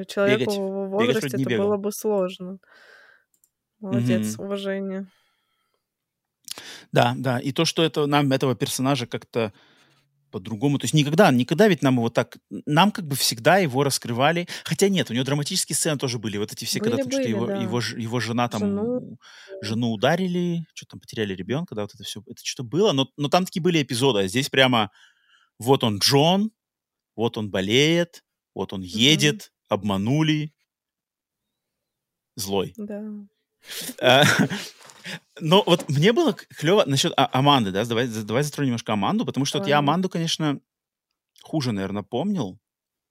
[0.06, 1.68] человеку бегать, в его возрасте это бегал.
[1.68, 2.60] было бы сложно.
[3.80, 4.44] Молодец, угу.
[4.44, 5.08] уважение.
[6.92, 7.40] Да, да.
[7.40, 9.54] И то, что это нам этого персонажа как-то
[10.32, 10.78] по-другому.
[10.80, 12.38] То есть никогда, никогда ведь нам его так...
[12.66, 14.48] Нам как бы всегда его раскрывали.
[14.64, 16.38] Хотя нет, у него драматические сцены тоже были.
[16.38, 17.62] Вот эти все, были, когда были, что его, да.
[17.62, 18.62] его, его жена там...
[18.62, 19.18] Жену.
[19.62, 22.22] жену ударили, что там потеряли ребенка, да, вот это все.
[22.28, 22.92] Это что было.
[22.92, 24.20] Но, но там такие были эпизоды.
[24.20, 24.92] А здесь прямо
[25.60, 26.52] вот он Джон,
[27.16, 28.24] вот он болеет,
[28.54, 29.66] вот он едет, mm-hmm.
[29.70, 30.54] обманули.
[32.36, 32.74] Злой.
[32.78, 33.12] Да.
[35.39, 39.45] Но вот мне было клево насчет а- Аманды, да, давай, давай затронем немножко Аманду, потому
[39.45, 40.60] что вот я Аманду, конечно,
[41.41, 42.60] хуже, наверное, помнил,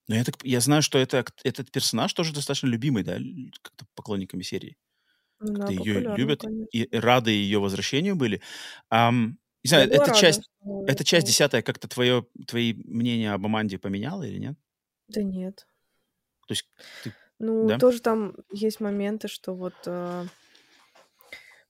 [0.07, 3.17] но я, так, я знаю, что это, этот персонаж тоже достаточно любимый, да,
[3.61, 4.77] как-то поклонниками серии.
[5.39, 6.67] Да, ее любят конечно.
[6.71, 8.41] и рады ее возвращению были.
[8.91, 10.49] Um, не знаю, эта часть,
[10.87, 14.57] эта часть десятая как-то твое, твои мнения об Аманде поменяла или нет?
[15.09, 15.67] Да нет.
[16.47, 16.67] То есть
[17.03, 17.77] ты, Ну, да?
[17.77, 20.25] тоже там есть моменты, что вот э,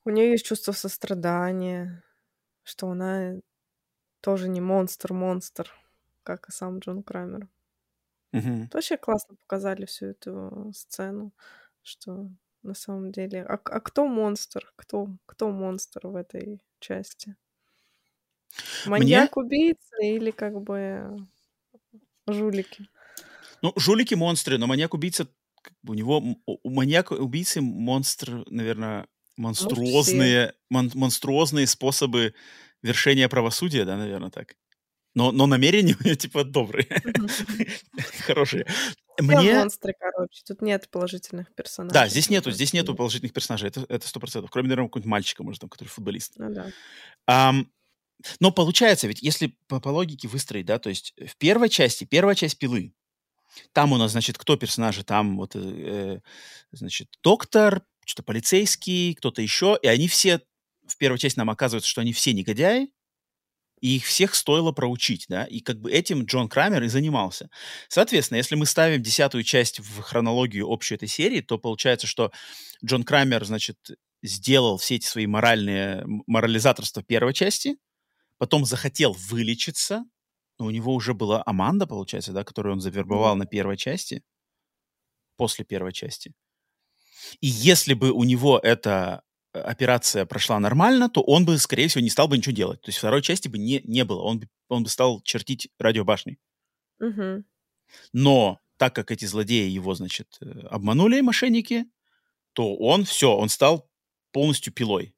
[0.08, 2.02] у нее есть чувство сострадания,
[2.64, 3.36] что она
[4.22, 5.70] тоже не монстр-монстр,
[6.24, 7.50] как и сам Джон Крамер.
[8.32, 8.64] Угу.
[8.64, 11.34] Это вообще классно показали всю эту сцену,
[11.84, 12.30] что
[12.64, 13.44] на самом деле...
[13.44, 14.72] А, а кто монстр?
[14.78, 17.36] Кто, кто монстр в этой части?
[18.86, 21.18] Маньяк-убийца или как бы
[22.28, 22.88] жулики?
[23.62, 25.28] Ну, жулики монстры, но маньяк-убийца
[25.86, 29.06] у него у маньяка-убийцы монстр, наверное,
[29.38, 32.34] монструозные, мон, монструозные способы
[32.82, 34.56] вершения правосудия, да, наверное, так.
[35.16, 36.88] Но, но намерения у нее, типа, добрые.
[38.28, 38.68] Хорошие.
[39.20, 39.56] Мне...
[39.56, 40.44] монстры, короче.
[40.46, 41.94] Тут нет положительных персонажей.
[41.94, 43.70] Да, здесь нету, здесь нету положительных персонажей.
[43.70, 44.52] Это сто процентов.
[44.52, 46.34] Кроме, наверное, какого-нибудь мальчика, может, там, который футболист.
[46.38, 47.54] Ну да.
[48.40, 52.36] Но получается, ведь если по, по логике выстроить, да, то есть в первой части, первая
[52.36, 52.94] часть пилы,
[53.74, 55.04] там у нас, значит, кто персонажи?
[55.04, 56.22] Там вот, э,
[56.72, 60.42] значит, доктор, что-то полицейский, кто-то еще, и они все,
[60.88, 62.90] в первой части нам оказывается, что они все негодяи,
[63.82, 67.50] и их всех стоило проучить, да, и как бы этим Джон Крамер и занимался.
[67.90, 72.32] Соответственно, если мы ставим десятую часть в хронологию общей этой серии, то получается, что
[72.84, 73.78] Джон Крамер, значит,
[74.24, 77.78] сделал все эти свои моральные, морализаторства первой части,
[78.38, 80.06] потом захотел вылечиться,
[80.58, 83.40] но у него уже была Аманда, получается, да, которую он завербовал mm-hmm.
[83.40, 84.24] на первой части,
[85.36, 86.34] после первой части.
[87.42, 92.02] И если бы у него эта э, операция прошла нормально, то он бы, скорее всего,
[92.02, 92.82] не стал бы ничего делать.
[92.82, 94.22] То есть второй части бы не, не было.
[94.22, 96.38] Он бы, он бы стал чертить радиобашни.
[97.00, 97.44] Угу.
[98.14, 101.86] Но так как эти злодеи его, значит, э, обманули, мошенники,
[102.54, 103.90] то он все, он стал
[104.32, 105.16] полностью пилой.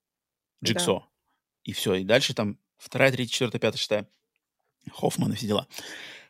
[0.63, 0.93] Джиксо.
[0.93, 1.07] Да.
[1.63, 1.95] И все.
[1.95, 4.09] И дальше там вторая, третья, четвертая, пятая, шестая.
[4.91, 5.67] Хоффман и все дела.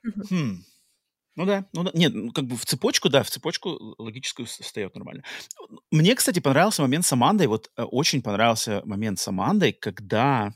[0.03, 0.24] Угу.
[0.30, 0.65] Хм.
[1.39, 1.91] Ну да, ну да.
[1.93, 5.23] Нет, ну как бы в цепочку, да, в цепочку логическую встает нормально.
[5.89, 7.47] Мне, кстати, понравился момент с Амандой.
[7.47, 10.53] Вот э, очень понравился момент с Амандой, когда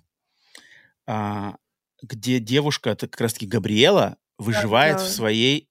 [1.07, 1.55] а,
[2.01, 5.07] где девушка, это как раз-таки Габриэла, выживает да, да.
[5.07, 5.69] в своей...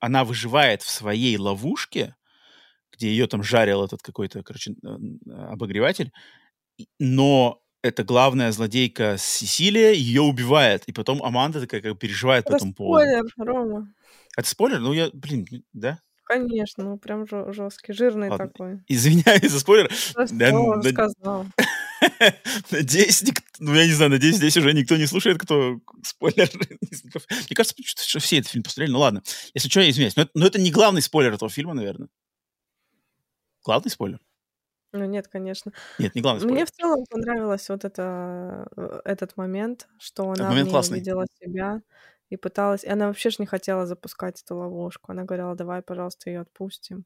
[0.00, 2.16] Она выживает в своей ловушке,
[2.92, 4.74] где ее там жарил этот какой-то, короче,
[5.26, 6.12] обогреватель,
[6.98, 12.56] но эта главная злодейка Сесилия ее убивает, и потом Аманда такая как переживает Это по
[12.56, 13.28] этому поводу.
[13.36, 13.94] Рома.
[14.36, 14.80] Это спойлер?
[14.80, 16.00] Ну, я, блин, да?
[16.26, 18.48] Конечно, ну прям жесткий, жирный Ладно.
[18.48, 18.80] такой.
[18.88, 19.90] Извиняюсь за спойлер.
[20.14, 20.90] Да Да, что, да.
[20.90, 21.46] сказал.
[22.70, 26.48] Надеюсь, ник- ну, я не знаю, надеюсь, здесь уже никто не слушает, кто спойлер.
[26.80, 28.90] Мне кажется, что все этот фильм посмотрели.
[28.92, 29.22] Ну ладно,
[29.52, 30.16] если что, я извиняюсь.
[30.16, 32.08] Но это, но это не главный спойлер этого фильма, наверное.
[33.62, 34.20] Главный спойлер?
[34.92, 35.72] Ну нет, конечно.
[35.98, 36.54] Нет, не главный спойлер.
[36.56, 40.98] Мне в целом понравилось вот это, э, этот момент, что она в момент классный.
[40.98, 41.80] увидела себя
[42.30, 42.84] и пыталась...
[42.84, 45.12] И она вообще же не хотела запускать эту ловушку.
[45.12, 47.04] Она говорила, давай, пожалуйста, ее отпустим.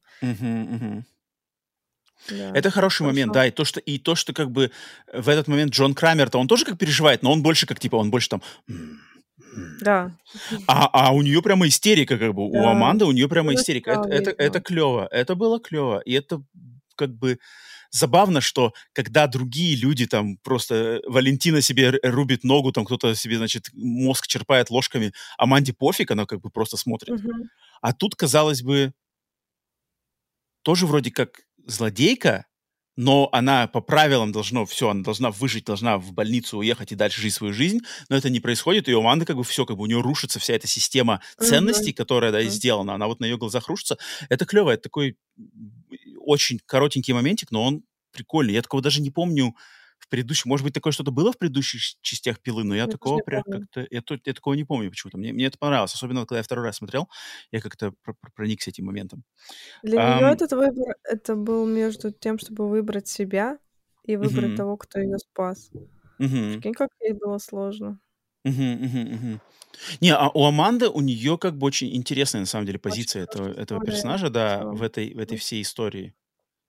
[2.29, 3.43] Да, Это хороший момент, хорошо.
[3.43, 4.71] да, и то, что, и то, что как бы
[5.13, 8.11] в этот момент Джон Крамер-то, он тоже как переживает, но он больше как, типа, он
[8.11, 8.41] больше там...
[9.81, 10.11] Да.
[10.67, 12.71] А, а у нее прямо истерика, как бы, у Да.
[12.71, 13.91] Аманды у нее прямо истерика.
[13.91, 16.43] Это, это, это клево, это было клево, и это
[16.95, 17.39] как бы
[17.91, 23.15] забавно, что когда другие люди там просто э, Валентина себе р- рубит ногу, там кто-то
[23.15, 27.19] себе, значит, мозг черпает ложками, Аманде пофиг, она как бы просто смотрит.
[27.21, 27.49] Мгм.
[27.81, 28.93] А тут, казалось бы,
[30.61, 32.45] тоже вроде как злодейка,
[33.01, 37.21] но она по правилам должна все, она должна выжить, должна в больницу уехать и дальше
[37.21, 37.79] жить свою жизнь,
[38.09, 40.37] но это не происходит, и у Аманды как бы все, как бы у нее рушится
[40.37, 42.49] вся эта система ценностей, которая, да, Мгм.
[42.49, 43.97] сделана, она вот на ее глазах рушится.
[44.27, 45.15] Это клево, это такой
[46.17, 48.53] очень коротенький моментик, но он прикольный.
[48.55, 49.55] Я такого даже не помню
[49.99, 53.19] в предыдущем, может быть, такое что-то было в предыдущих частях «Пилы», но я, Я такого
[53.19, 55.17] прям как-то, я, я такого не помню почему-то.
[55.17, 57.09] Мне, мне это понравилось, особенно когда я второй раз смотрел,
[57.51, 59.23] я как-то про- про- проникся этим моментом.
[59.81, 63.59] Для нее Ам, этот выбор, это был между тем, чтобы выбрать себя
[64.03, 65.71] и выбрать мгм, того, кто ее спас.
[66.19, 66.63] мгм.
[66.63, 68.01] Прикинь, как ей было сложно.
[68.45, 69.41] Мгм, мгм, мгм.
[70.01, 73.23] Не, а у Аманды, у нее как бы очень интересная, на самом деле, Очень позиция
[73.23, 73.81] этого, хорошая этого история.
[73.81, 76.15] персонажа, да, в этой, в этой всей истории.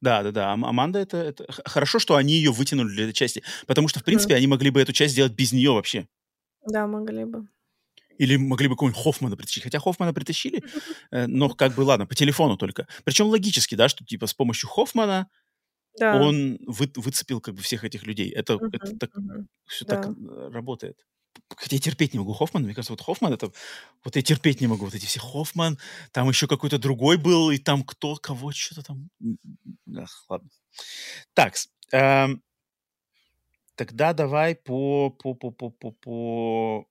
[0.01, 0.53] Да, да, да.
[0.53, 4.05] Ам- Аманда это, это хорошо, что они ее вытянули для этой части, потому что, в
[4.05, 6.09] принципе, они могли бы эту часть сделать без нее вообще.
[6.67, 7.47] Да, могли бы.
[8.19, 9.63] Или могли бы какого-нибудь Хоффмана притащить.
[9.63, 10.63] Хотя Хоффмана притащили,
[11.11, 12.87] э, но как бы ладно, по телефону только.
[13.05, 15.29] Причем логически, да, что типа с помощью Хоффмана
[15.99, 16.17] Да.
[16.21, 18.31] он вы- выцепил как бы всех этих людей.
[18.31, 19.49] Это, это Мгм, так мгм.
[19.67, 20.33] все так Да.
[20.33, 21.07] э, работает.
[21.57, 22.67] Хотя я терпеть не могу Хоффмана.
[22.67, 23.53] Мне кажется, вот Хоффман это...
[24.05, 24.85] Вот я терпеть не могу.
[24.85, 25.79] Вот эти все Хоффман.
[26.13, 27.51] Там еще какой-то другой был.
[27.51, 29.11] И там кто, кого, что-то там...
[29.97, 30.51] Ах, ладно.
[31.35, 31.55] Так,
[33.75, 36.87] тогда давай по, по, по, по, по, по...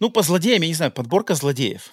[0.00, 1.92] Ну, по злодеям, я не знаю, подборка злодеев.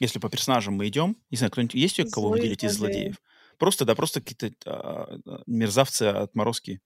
[0.00, 1.16] Если по персонажам мы идем.
[1.30, 3.16] Не знаю, кто-нибудь есть, кого Злые выделить из злодеев?
[3.58, 6.80] Просто, да, просто какие-то а, а, мерзавцы, отморозки.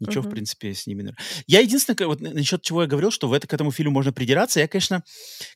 [0.00, 0.34] Ничего, в Мгм.
[0.34, 1.14] принципе, с ними...
[1.46, 4.12] Я единственное, вот на- насчет чего я говорил, что в это, к этому фильму можно
[4.12, 4.58] придираться.
[4.58, 5.04] Я, конечно,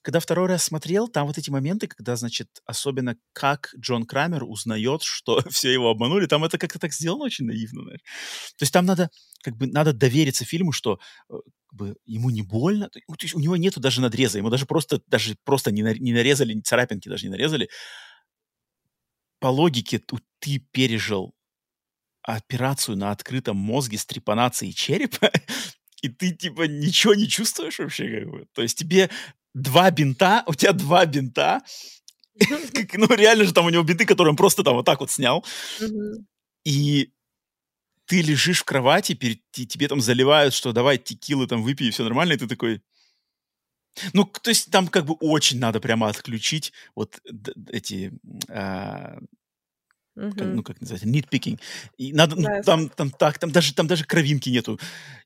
[0.02, 5.02] когда второй раз смотрел, там вот эти моменты, когда, значит, особенно как Джон Крамер узнает,
[5.02, 8.00] что все его обманули, там это как-то так сделано очень наивно, знаешь.
[8.58, 9.08] То есть там надо,
[9.42, 10.98] как бы, надо довериться фильму, что
[11.30, 11.34] э,
[11.68, 12.90] как бы, ему не больно.
[12.90, 16.12] То есть у него нету даже надреза, ему даже просто, даже просто не, на- не
[16.12, 17.70] нарезали, царапинки даже не нарезали.
[19.40, 20.00] По логике
[20.38, 21.34] ты пережил
[22.24, 25.30] операцию на открытом мозге с трепанацией черепа,
[26.02, 28.46] и ты, типа, ничего не чувствуешь вообще, как бы.
[28.52, 29.10] То есть тебе
[29.54, 31.62] два бинта, у тебя два бинта,
[32.94, 35.44] ну, реально же там у него бинты, которые он просто там вот так вот снял,
[36.64, 37.10] и
[38.06, 41.90] ты лежишь в кровати, перед, те- тебе там заливают, что давай текилы там выпей, и
[41.90, 42.82] все нормально, и ты такой...
[44.12, 47.20] Ну, то есть там как бы очень надо прямо отключить вот
[47.70, 48.12] эти
[50.16, 50.56] Мгм.
[50.56, 51.08] ну, как называется.
[51.98, 54.78] И надо, ну, Да, я там, там так, там даже, там даже кровинки нету.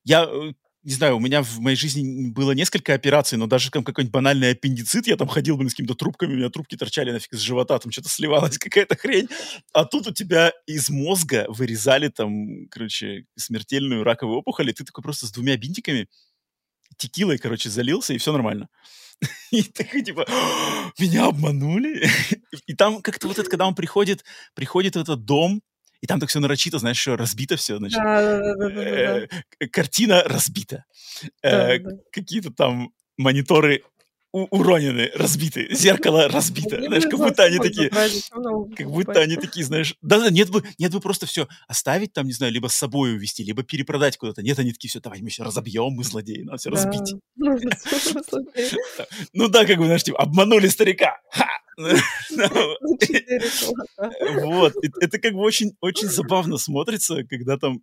[0.04, 0.52] Я, э,
[0.84, 4.52] не знаю, у меня в моей жизни было несколько операций, но даже там какой-нибудь банальный
[4.52, 7.78] аппендицит, я там ходил, блин, с какими-то трубками, у меня трубки торчали нафиг из живота,
[7.78, 9.28] там что-то сливалось, какая-то хрень.
[9.74, 15.02] А тут у тебя из мозга вырезали там, короче, смертельную раковую опухоль, и ты такой
[15.02, 16.08] просто с двумя бинтиками
[16.96, 18.68] текилой, короче, залился, и все нормально.
[19.50, 20.26] И такой, типа,
[20.98, 22.08] меня обманули.
[22.66, 24.24] И там как-то вот это, когда он приходит,
[24.54, 25.62] приходит в этот дом,
[26.00, 29.18] и там так все нарочито, знаешь, еще разбито все, значит, Да-да-да-да-да-да.
[29.18, 30.84] э, к- картина разбита.
[31.42, 31.96] Э, Да-да-да.
[32.12, 33.82] Какие-то там мониторы
[34.32, 36.82] уронены, разбиты, зеркало разбито.
[36.82, 41.00] Знаешь, как будто они такие, как будто они такие, знаешь, да-да, нет бы, нет бы
[41.00, 44.42] просто все оставить там, не знаю, либо с собой увезти, либо перепродать куда-то.
[44.42, 46.76] Нет, они такие, все, давай, мы все разобьем, мы злодеи, надо все Да.
[46.76, 47.14] разбить.
[49.32, 51.20] Ну, да, как бы, знаешь, типа, обманули старика.
[51.76, 51.94] Ну.
[54.42, 57.80] Вот, это как бы очень, очень забавно смотрится, когда там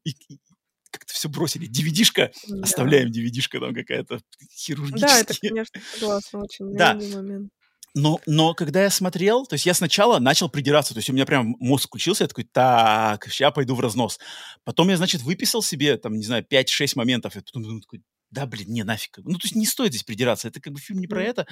[0.96, 1.68] как-то все бросили.
[1.70, 2.62] DVD-шка, Да.
[2.64, 5.36] оставляем DVD-шка там какая-то Да, это, хирургическая.
[5.50, 6.94] конечно, согласна, очень Да.
[6.96, 7.50] момент.
[7.98, 11.26] Но, но когда я смотрел, то есть я сначала начал придираться, то есть у меня
[11.26, 14.20] прям мозг включился, я такой, так, сейчас пойду в разнос.
[14.66, 18.02] Потом я, значит, выписал себе, там, не знаю, 5-6 моментов, и потом думаю, такой,
[18.32, 19.20] да, блин, не, нафиг.
[19.24, 21.48] Ну, то есть не стоит здесь придираться, это как бы фильм не про это.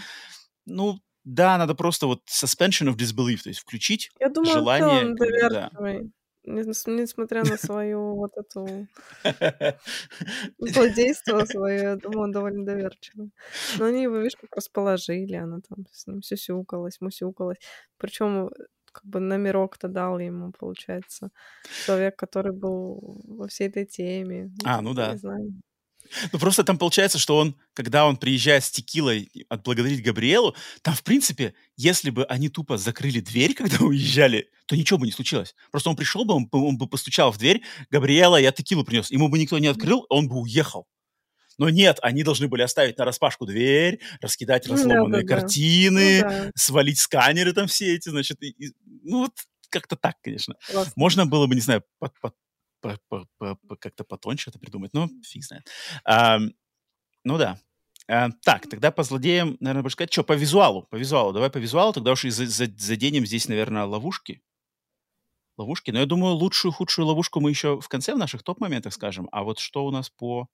[0.65, 5.05] Ну, да, надо просто вот suspension of disbelief, то есть включить Я думаю, желание.
[5.05, 5.71] он да.
[6.45, 8.87] Несмотря на свою вот эту
[10.57, 13.31] злодейство свое, я думаю, он довольно доверчивый.
[13.79, 17.59] Но они его, видишь, как расположили, она там с ним сюсюкалась, мусюкалась.
[17.97, 18.49] Причем
[18.91, 21.29] как бы номерок-то дал ему, получается,
[21.85, 24.51] человек, который был во всей этой теме.
[24.65, 25.11] А, ну да.
[25.13, 25.53] Не знаю.
[26.31, 31.03] Ну, просто там получается, что он, когда он приезжает с текилой отблагодарить Габриэлу, там, в
[31.03, 35.55] принципе, если бы они тупо закрыли дверь, когда уезжали, то ничего бы не случилось.
[35.71, 39.11] Просто он пришел бы, он, бы- он бы постучал в дверь, Габриэла, я текилу принес.
[39.11, 40.87] Ему бы никто не открыл, он бы уехал.
[41.59, 45.41] Но нет, они должны были оставить на распашку дверь, раскидать Ну, разломанные да-да-да.
[45.41, 48.73] картины, Ну да, свалить сканеры там все эти, значит, и- и-
[49.03, 49.33] ну вот
[49.69, 50.55] как-то так, конечно.
[50.71, 50.93] классно.
[50.95, 52.33] Можно было бы, не знаю, под- под-
[52.83, 55.67] по- по- по- по- как-то потоньше это придумать, но фиг знает.
[56.03, 56.51] Ам,
[57.23, 57.59] ну да.
[58.09, 60.11] А, так, тогда по злодеям, наверное, больше сказать.
[60.13, 60.83] Что, по визуалу?
[60.91, 61.31] По визуалу.
[61.33, 64.41] Давай по визуалу, тогда уж и за- за- заденем здесь, наверное, ловушки.
[65.57, 65.91] Ловушки.
[65.91, 69.29] Но я думаю, лучшую, худшую ловушку мы еще в конце в наших топ-моментах скажем.
[69.31, 70.49] А вот что у нас по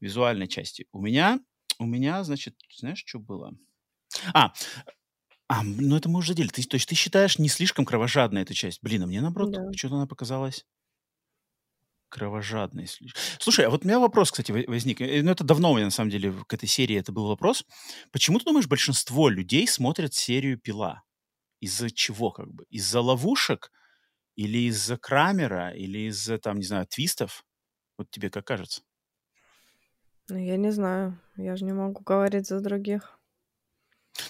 [0.00, 0.86] визуальной части?
[0.92, 1.40] У меня,
[1.78, 3.54] у меня, значит, знаешь, что было?
[4.34, 4.52] А,
[5.48, 6.50] а, ну это мы уже делили.
[6.52, 8.82] Ты, то есть ты считаешь не слишком кровожадной эта часть?
[8.82, 9.72] Блин, а мне наоборот Да.
[9.76, 10.64] что-то она показалась
[12.12, 13.20] кровожадной слишком.
[13.40, 15.00] Слушай, а вот у меня вопрос, кстати, во- возник.
[15.00, 17.64] Э, Ну, это давно у меня, на самом деле, к этой серии это был вопрос.
[18.12, 21.02] Почему, ты думаешь, большинство людей смотрят серию «Пила»?
[21.60, 22.66] Из-за чего, как бы?
[22.70, 23.72] Из-за ловушек?
[24.36, 25.70] Или из-за Крамера?
[25.70, 27.44] Или из-за, там, не знаю, твистов?
[27.98, 28.82] Вот тебе как кажется?
[30.28, 33.20] Ну, я не знаю, я же не могу говорить за других.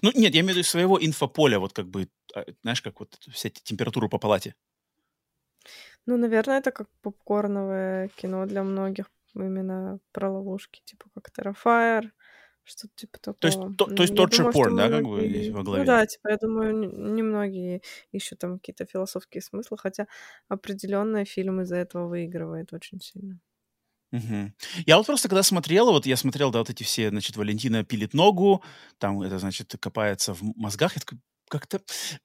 [0.03, 3.19] Ну, нет, я имею в виду своего инфополя, вот как бы, а, знаешь, как вот
[3.33, 4.55] вся температура по палате.
[6.07, 12.11] Ну, наверное, это как попкорновое кино для многих, именно про ловушки, типа как Terrifier,
[12.65, 13.75] что-то типа То есть, такого.
[13.75, 15.29] то, то есть torture что porn, да, как бы многие...
[15.29, 15.85] здесь во Ну главе?
[15.85, 16.75] да, типа, я думаю,
[17.15, 20.07] немногие ищут там какие-то философские смыслы, хотя
[20.49, 23.39] определенные фильмы из-за этого выигрывает очень сильно.
[24.13, 24.55] Мгм.
[24.87, 28.13] Я вот просто когда смотрел, вот я смотрел, да, вот эти все, значит, Валентина пилит
[28.13, 28.63] ногу,
[28.99, 31.19] там это, значит, копается в мозгах, я такой,
[31.53, 31.81] как-то,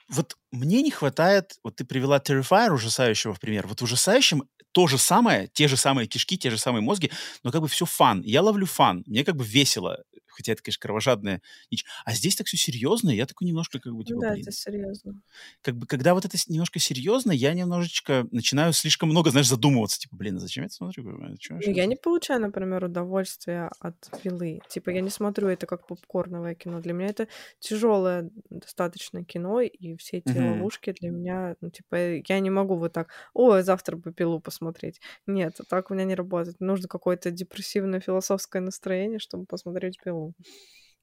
[0.10, 4.88] вот мне не хватает, вот ты привела Terrifier ужасающего в пример, вот в ужасающем то
[4.88, 7.12] же самое, те же самые кишки, те же самые мозги,
[7.44, 8.22] но как бы все фан.
[8.22, 10.04] Я ловлю фан, мне как бы весело,
[10.38, 11.42] хотя это, конечно, кровожадная
[11.72, 11.86] дичь.
[12.06, 15.22] А здесь так все серьезно, я такой немножко как бы, типа, да, блин, это серьезно.
[15.62, 20.16] как бы, когда вот это немножко серьезно, я немножечко начинаю слишком много, знаешь, задумываться, типа,
[20.16, 21.38] блин, а зачем я это смотрю?
[21.40, 24.62] Чё Ну, я это?» не получаю, например, удовольствия от пилы.
[24.68, 26.80] Типа, я не смотрю это как попкорновое кино.
[26.82, 27.28] Для меня это
[27.60, 30.38] тяжелое достаточно кино, и все эти Мгм.
[30.38, 31.96] ловушки для меня, ну, типа,
[32.28, 35.02] я не могу вот так, ой, завтра бы пилу посмотреть.
[35.26, 36.60] Нет, так у меня не работает.
[36.60, 40.27] Нужно какое-то депрессивное философское настроение, чтобы посмотреть пилу.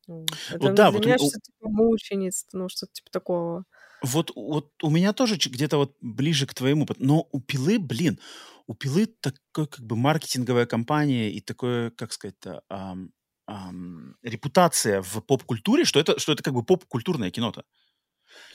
[0.06, 0.30] Вот.
[0.51, 3.64] Это Вот да, для вот у- меня у- что-то типа мучениц, ну, что-то типа такого.
[4.02, 8.18] Вот, вот у меня тоже где-то вот ближе к твоему, но у Пилы, блин,
[8.66, 13.12] у Пилы такой как бы маркетинговая компания и такое, как сказать-то, ам,
[13.46, 17.62] ам, репутация в поп-культуре, что это, что это как бы поп-культурное кино-то.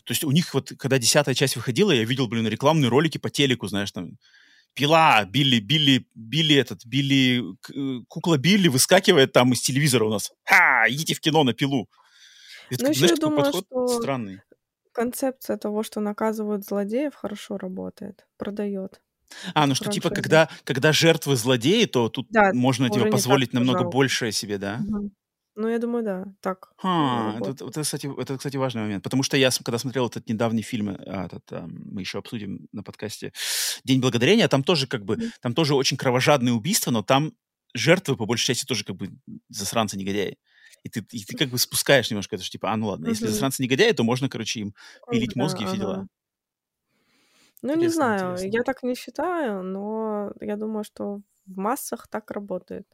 [0.04, 3.30] То есть у них вот, когда десятая часть выходила, я видел, блин, рекламные ролики по
[3.30, 4.18] телеку, знаешь, там,
[4.80, 7.44] Пила, Билли, Билли, Билли этот, Билли,
[7.76, 10.32] э, кукла Билли выскакивает там из телевизора у нас.
[10.46, 11.90] Ха, идите в кино на Пилу.
[12.70, 14.42] Это, Ну, знаешь, я думаю, подход что странный.
[14.94, 19.02] концепция того, что наказывают злодеев, хорошо работает, продает.
[19.54, 20.48] А, ну что, типа, хорошая идея.
[20.48, 23.92] когда, когда жертвы злодеи, то тут Да, можно, типа, позволить намного жалко.
[23.98, 24.78] большее себе, да?
[24.78, 25.12] Мгм.
[25.60, 29.04] Ну, я думаю, да, так Ха, это, вот это, кстати, это, кстати, важный момент.
[29.04, 33.34] Потому что я, когда смотрел этот недавний фильм, а, этот, мы еще обсудим на подкасте
[33.84, 35.32] «День благодарения», там тоже как бы, Мгм.
[35.42, 37.34] там тоже очень кровожадные убийства, но там
[37.74, 39.10] жертвы, по большей части, тоже как бы
[39.50, 40.38] засранцы-негодяи.
[40.84, 43.28] И ты, и ты как бы спускаешь немножко это, что типа, а, ну ладно, если
[43.28, 43.28] Мгм.
[43.28, 44.74] засранцы-негодяи, то можно, короче, им
[45.08, 46.00] Ну пилить да, мозги и все дела.
[46.00, 46.08] ага.
[47.62, 48.52] Ну, не Интересно, знаю, интересно.
[48.52, 52.88] я так не считаю, но я думаю, что в массах так работает.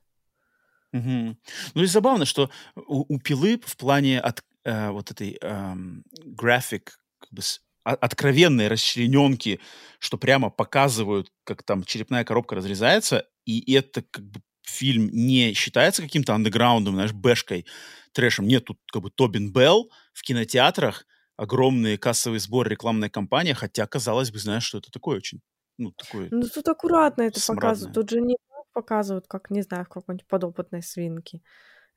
[0.95, 1.37] Мгм.
[1.73, 6.97] Ну и забавно, что у, у пилы в плане от, э, вот этой эм, график,
[7.19, 7.41] как бы
[7.83, 9.59] о- откровенной расчлененки,
[9.99, 16.01] что прямо показывают, как там черепная коробка разрезается, и это как бы фильм не считается
[16.01, 17.65] каким-то андеграундом, знаешь, бэшкой,
[18.13, 18.47] трэшем.
[18.47, 21.05] Нет, тут как бы Тобин Белл в кинотеатрах,
[21.35, 25.41] огромные кассовые сборы, рекламная кампания, хотя, казалось бы, знаешь, что это такое очень,
[25.77, 27.77] ну, такое Ну, тут аккуратно это показывают.
[27.79, 27.93] смрадное.
[27.93, 28.37] Тут же не
[28.75, 31.41] показывают, как, не знаю, в какой-нибудь подопытной свинке.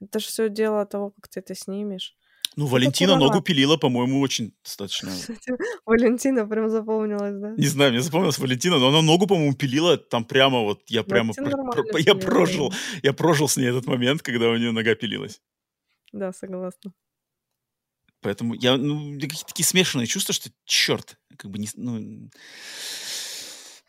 [0.01, 2.17] Это же все дело того, как ты это снимешь.
[2.57, 3.45] Ну, Это Валентина ногу туговато.
[3.45, 5.11] пилила, по-моему, очень достаточно...
[5.11, 5.53] Кстати,
[5.87, 7.51] Валентина прям запомнилась, да?
[7.57, 10.83] Не знаю, мне запомнилась Валентина, но она ногу, по-моему, пилила там прямо вот...
[10.91, 11.35] Я прямо...
[11.35, 12.73] Про- про- я прожил,
[13.03, 15.41] я прожил с ней этот момент, когда у нее нога пилилась.
[16.13, 16.93] Да, согласна.
[18.21, 22.29] Поэтому я, ну, какие-то такие смешанные чувства, что черт, как бы не, ну,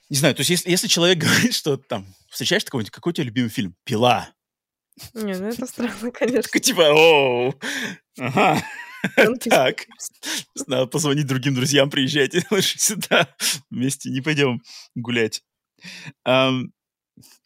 [0.10, 3.26] не знаю, то есть если, если человек говорит, что там, встречаешь такого-нибудь, какой у тебя
[3.26, 3.76] любимый фильм?
[3.84, 4.30] Пила.
[5.14, 6.41] Не, ну это странно, конечно.
[6.41, 7.53] Такой типа, о,
[8.19, 8.61] ага,
[9.15, 9.44] пиздец.
[9.49, 9.86] так,
[10.68, 13.34] надо позвонить другим друзьям, приезжайте лучше сюда,
[13.69, 14.61] вместе не пойдем
[14.95, 15.41] гулять.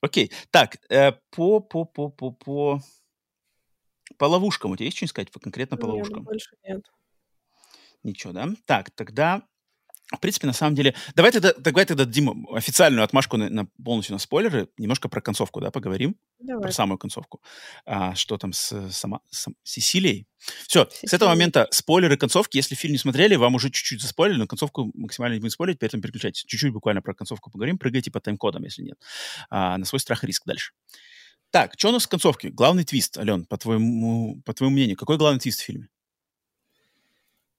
[0.02, 2.82] Окей, так, э, по, по, по, по, по,
[4.18, 6.24] по ловушкам, у тебя есть что сказать конкретно по Нет, ловушкам?
[6.24, 6.82] больше нет.
[8.04, 8.50] Ничего, да?
[8.66, 9.44] Так, тогда,
[10.18, 10.96] в принципе, на самом деле...
[11.16, 14.70] Давай тогда, давай тогда дадим официальную отмашку на, на- полностью на спойлеры.
[14.78, 16.16] Немножко про концовку, да, поговорим?
[16.40, 16.74] Про Давай.
[16.74, 17.42] самую концовку.
[17.86, 20.28] А, что там с, сама, сам- Сесилией?
[20.68, 22.58] Все, с этого момента спойлеры концовки.
[22.58, 26.02] Если фильм не смотрели, вам уже чуть-чуть заспойлили, но концовку максимально не будем спойлерить, поэтому
[26.04, 26.44] переключайтесь.
[26.44, 27.78] Чуть-чуть буквально про концовку поговорим.
[27.78, 28.98] Прыгайте по тайм-кодам, если нет.
[29.50, 30.74] А, на свой страх и риск дальше.
[31.52, 32.50] Так, что у нас в концовке?
[32.50, 35.88] Главный твист, Ален, по твоему, по твоему мнению, какой главный твист в фильме?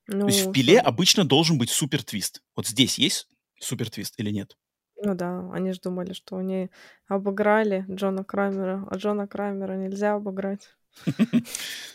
[0.06, 2.42] Ну, То есть в пиле что- обычно должен быть супер твист.
[2.56, 3.28] Вот здесь есть
[3.60, 4.56] супер твист или нет?
[5.02, 6.70] Ну да, они же думали, что они
[7.08, 10.68] обыграли Джона Крамера, а Джона Крамера нельзя обыграть.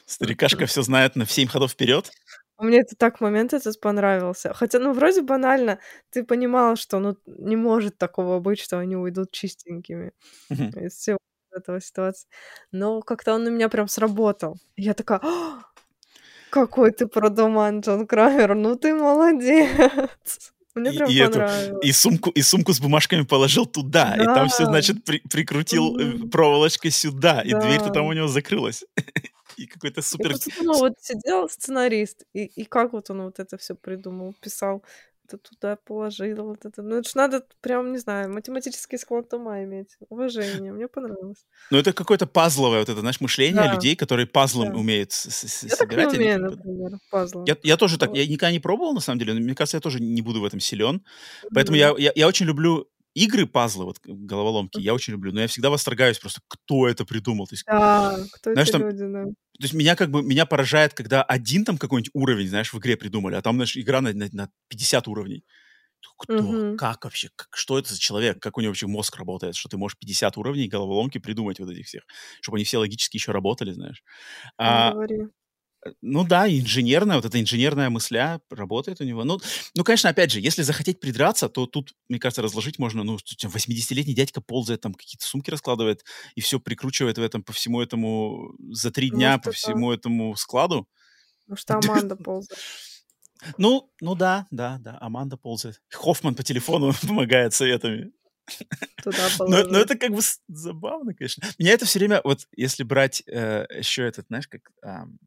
[0.06, 2.12] Старикашка все знает на 7 ходов вперед.
[2.58, 4.54] А Мне это так момент этот понравился.
[4.54, 5.80] Хотя, ну, вроде банально.
[6.10, 10.12] Ты понимал, что ну не может такого быть, что они уйдут чистенькими
[10.50, 11.18] из всего
[11.52, 12.28] этого ситуации.
[12.72, 14.58] Но как-то он на меня прям сработал.
[14.76, 15.62] Я такая, «А,
[16.50, 20.52] какой ты продуман, Джон Крамер, ну ты молодец.
[20.76, 21.80] Мне И- прям и эту-.
[21.82, 24.72] И сумку, и сумку с бумажками положил туда, и там все, Да.
[24.72, 26.30] значит, при- прикрутил Мгм.
[26.30, 27.94] проволочкой сюда, и дверь-то Да.
[27.94, 28.86] там у него закрылась.
[29.58, 30.30] И какой-то супер...
[30.30, 34.84] просто думала, вот сидел сценарист, и, и как вот он вот это все придумал, писал,
[35.34, 36.82] это туда положил, вот это.
[36.82, 39.96] Ну, это ж надо прям, не знаю, математический склад ума иметь.
[40.10, 41.46] Уважение, мне понравилось.
[41.72, 43.74] Ну, это какое-то пазловое вот это, знаешь, мышление Да.
[43.74, 44.78] людей, которые пазлом Да.
[44.78, 46.08] умеют с- с- Я так не собирать.
[46.14, 47.44] они умею, бы- например, пазлы.
[47.48, 49.82] Я, я тоже так, я никогда не пробовал, на самом деле, но мне кажется, я
[49.82, 51.04] тоже не буду в этом силен.
[51.54, 51.80] Поэтому Мгм.
[51.80, 55.70] я, я, я очень люблю игры, пазлы, вот головоломки, я очень люблю, но я всегда
[55.70, 57.48] восторгаюсь просто, кто это придумал.
[57.48, 59.26] То есть, Да, кто Знаешь, там люди, да.
[59.60, 62.98] то есть меня как бы, меня поражает, когда один там какой-нибудь уровень, знаешь, в игре
[62.98, 65.44] придумали, а там, знаешь, игра на, на, на 50 уровней.
[66.18, 66.58] Кто?
[66.58, 66.78] Мгм.
[66.78, 67.30] Как вообще?
[67.36, 68.42] Как, что это за человек?
[68.42, 69.56] Как у него вообще мозг работает?
[69.56, 72.04] Что ты можешь 50 уровней головоломки придумать вот этих всех,
[72.42, 74.04] чтобы они все логически еще работали, знаешь.
[74.64, 75.20] Не А, говори.
[76.02, 79.24] Ну да, инженерная, вот эта инженерная мысля работает у него.
[79.24, 79.40] Ну,
[79.76, 83.44] ну, конечно, опять же, если захотеть придраться, то тут, мне кажется, разложить можно, ну, тут
[83.44, 86.04] 80-летний дядька ползает, там какие-то сумки раскладывает
[86.36, 89.92] и все прикручивает в этом, по всему этому, за три дня Может, по это- всему
[89.92, 90.88] этому складу.
[91.48, 91.74] Потому что
[92.04, 92.60] Аманда ползает.
[93.58, 95.82] Ну, ну да, да, да, Аманда ползает.
[95.92, 98.12] Хоффман по телефону помогает советами.
[99.04, 101.48] Туда Но, но это как бы забавно, конечно.
[101.58, 105.20] Меня это все время, вот если брать э, еще этот, знаешь, как ам,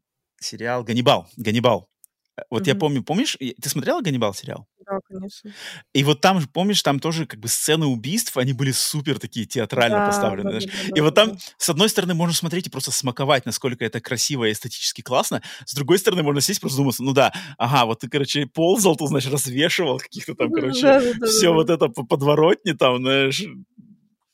[0.43, 1.89] сериал «Ганнибал», «Ганнибал».
[2.37, 2.79] Э, Вот я Мгм.
[2.79, 4.67] помню, помнишь, ты смотрела «Ганнибал» сериал?
[4.85, 5.51] Да, конечно.
[5.93, 9.45] И вот там, же, помнишь, там тоже как бы сцены убийств, они были супер такие
[9.45, 11.39] театрально Да, поставлены, да, да, да, И вот да, там, да.
[11.57, 15.41] с одной стороны, можно смотреть и просто смаковать, насколько это красиво и эстетически классно.
[15.65, 18.97] С другой стороны, можно сесть и просто думать, ну да, ага, вот ты, короче, ползал,
[18.97, 21.27] ты, значит, развешивал каких-то там, короче, да-да-да-да-да.
[21.27, 23.41] все вот это по подворотне там, знаешь.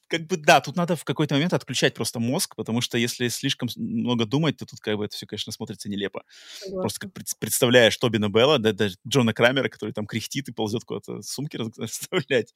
[0.09, 3.69] Как бы, да, тут надо в какой-то момент отключать просто мозг, потому что если слишком
[3.77, 6.23] много думать, то тут как бы это все, конечно, смотрится нелепо.
[6.23, 6.99] Просто Согласна.
[6.99, 11.21] как пред- представляешь Тобина Белла, да, даже Джона Крамера, который там кряхтит и ползет куда-то
[11.21, 12.53] сумки расставлять.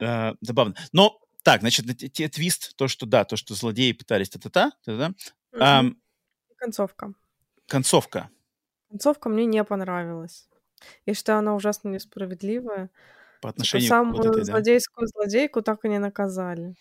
[0.00, 0.74] А, забавно.
[0.92, 5.08] Но, так, значит, те- твист, то, что, да, то, что злодеи пытались та-та-та, та-та-та.
[5.08, 5.62] Мгм.
[5.62, 5.96] Ам,
[6.58, 7.12] Концовка.
[7.66, 8.30] концовка.
[8.88, 10.48] Концовка мне не понравилась.
[11.06, 12.90] Я считаю, она ужасно несправедливая.
[13.40, 14.44] По Типа отношению к самую вот этой, да?
[14.44, 16.74] злодейскую злодейку так и не наказали.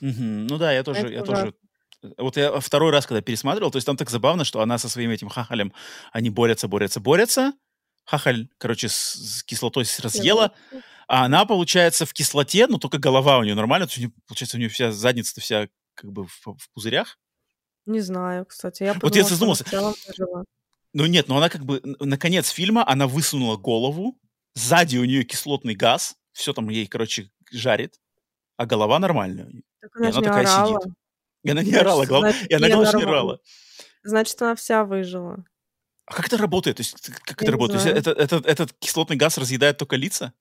[0.00, 0.46] Мгм.
[0.46, 1.52] Ну да, я тоже, Это я ужасно.
[2.02, 2.12] тоже.
[2.18, 4.88] э, Вот я второй раз, когда пересматривал, то есть там так забавно, что она со
[4.88, 5.72] своим этим хахалем,
[6.12, 7.52] они борются, борются, борются.
[8.04, 10.52] Хахаль, короче, с, с кислотой разъела,
[11.08, 14.60] а она, получается, в кислоте, но только голова у нее нормально, то есть получается, у
[14.60, 17.18] нее вся задница вся как бы в, в пузырях.
[17.86, 18.82] Не знаю, кстати.
[18.84, 20.44] Я Вот я подумала, что она задумался.
[20.94, 24.18] Ну нет, но она как бы, н- на конец фильма она высунула голову,
[24.58, 28.00] сзади у нее кислотный газ, все там ей, короче, жарит,
[28.56, 29.50] а голова нормальная.
[29.80, 30.80] Так И она же она не такая орала.
[30.80, 30.94] сидит.
[31.44, 33.40] И она не Значит, орала, главное, значит, и она, главное, не орала.
[34.02, 35.44] Значит, она вся выжила.
[36.06, 36.78] А как это работает?
[36.78, 37.82] То есть, как Я это не работает?
[37.82, 38.16] То есть знаю.
[38.18, 40.32] это, этот, кислотный газ разъедает только лица?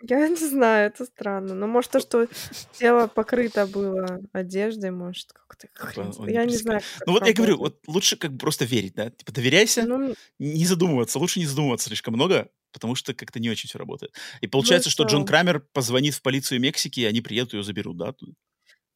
[0.00, 1.54] Я не знаю, это странно.
[1.54, 2.26] Но может то, что
[2.72, 7.12] тело покрыто было одеждой, может как-то хрен он не Я не переска знаю, Ну это
[7.12, 9.10] вот я говорю, вот лучше как бы просто верить, да.
[9.10, 11.20] Типа доверяйся, Ну, не задумываться.
[11.20, 14.14] Лучше не задумываться слишком много, потому что как-то не очень всё работает.
[14.40, 17.96] И Ну, получается, что Джон Крамер позвонит в полицию Мексики, и они приедут, её заберут,
[17.98, 18.14] да?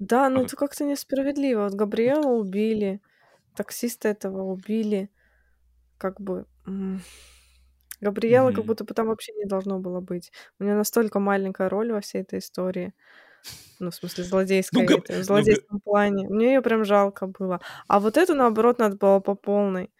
[0.00, 0.42] Да, А ну как?
[0.42, 1.64] это как-то несправедливо.
[1.64, 3.00] Вот Габриэлу убили,
[3.54, 5.10] таксиста этого убили.
[5.98, 7.04] Как бы, м,
[8.00, 10.32] Габриэлы как будто бы там вообще не должно было быть.
[10.60, 12.94] У неё настолько маленькая роль во всей этой истории.
[13.80, 14.24] Ну, в смысле,
[14.72, 16.28] Ну, злодейской Габ этой, в ну, злодейском плане.
[16.28, 17.60] Мне её прям жалко было.
[17.88, 19.92] А вот эту, наоборот, надо было по полной.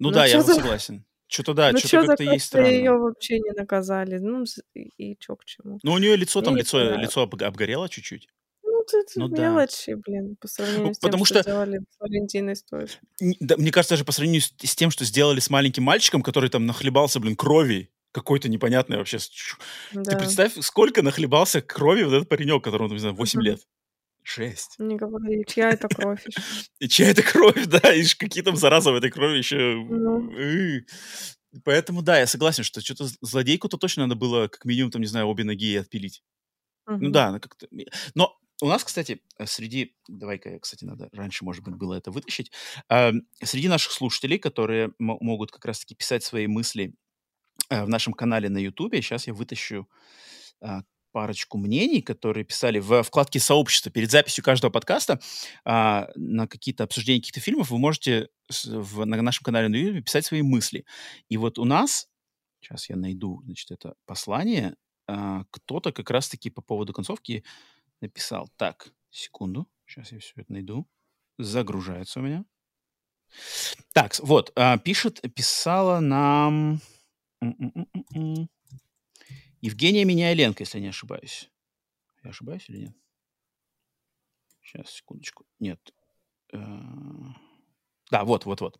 [0.00, 1.04] Ну Ну да, я вот чё-то согласен.
[1.34, 2.68] Чё-то да, ну чё-то как-то есть как-то странно.
[2.68, 4.18] её вообще не наказали.
[4.18, 4.44] Ну,
[4.74, 5.80] и чё к чему?
[5.82, 8.28] Ну, у неё лицо там, не лицо лицо обго обгорело чуть-чуть.
[8.62, 9.62] Ну, это Ну да.
[9.62, 13.00] мелочи, блин, по сравнению Ну, с тем, потому что что сделали с Валентиной Стойт.
[13.20, 16.22] М, да, мне кажется, даже по сравнению с с тем, что сделали с маленьким мальчиком,
[16.22, 19.56] который там нахлебался, блин, крови какой-то непонятной вообще чу
[20.08, 20.16] Ты Да.
[20.16, 23.42] представь, сколько нахлебался крови вот этот паренек, которому, не знаю, 8 Мгм.
[23.42, 23.60] лет.
[24.24, 24.74] Жесть.
[24.78, 26.24] Не говори, чья это кровь?
[26.80, 29.74] И чья это кровь, да, и какие там заразы в этой крови еще.
[29.74, 30.32] Ну.
[31.64, 35.26] Поэтому да, я согласен, что з злодейку-то точно надо было как минимум, там, не знаю,
[35.26, 36.22] обе ноги отпилить.
[36.86, 37.68] Ну да, как-то
[38.14, 42.50] Но у нас, кстати, среди давай-ка, кстати, надо раньше, может быть, было это вытащить.
[42.88, 46.94] Ам, среди наших слушателей, которые мо могут как раз таки писать свои мысли,
[47.70, 49.88] э, в нашем канале на "Ютубе", щас я вытащу,
[50.60, 50.82] а,
[51.14, 53.92] парочку мнений, которые писали во вкладке "Сообщество".
[53.92, 55.20] Перед записью каждого подкаста,
[55.64, 58.28] а, на какие-то обсуждения каких-то фильмов вы можете
[58.66, 60.86] в на нашем канале на "Ютубе" писать свои мысли.
[61.30, 62.08] И вот у нас,
[62.62, 64.76] щас я найду, значит, это послание,
[65.08, 67.44] а, кто-то как раз таки по поводу концовки
[68.02, 68.50] написал.
[68.58, 70.88] Так, секунду, щас я всё это найду.
[71.38, 72.44] Загружается у меня.
[73.94, 76.80] Такс, вот, а, пишет писала нам
[77.42, 77.86] м м
[78.16, 78.48] м
[79.64, 81.50] Евгения Миняйленко, если я не ошибаюсь.
[82.22, 82.94] Я ошибаюсь или нет?
[84.62, 85.44] Щас, секундочку.
[85.58, 85.80] Нет.
[86.52, 86.58] Э,
[88.10, 88.78] да, вот вот вот.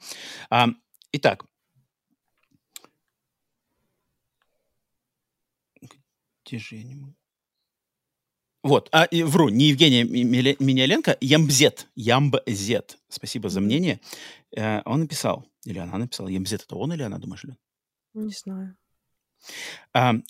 [0.51, 0.81] Ам,
[1.13, 1.47] итак
[6.45, 7.15] Где же я не мо
[8.65, 12.97] Вот, а, и вру, не Евгения Миняйленко, Ямбзет Ямбзет.
[13.11, 14.01] Спасибо за мнение.
[14.57, 16.29] Э, он написал или она написала.
[16.29, 17.59] Ямбзет- это он или она, думаешь, Алён?
[18.15, 18.77] Не знаю.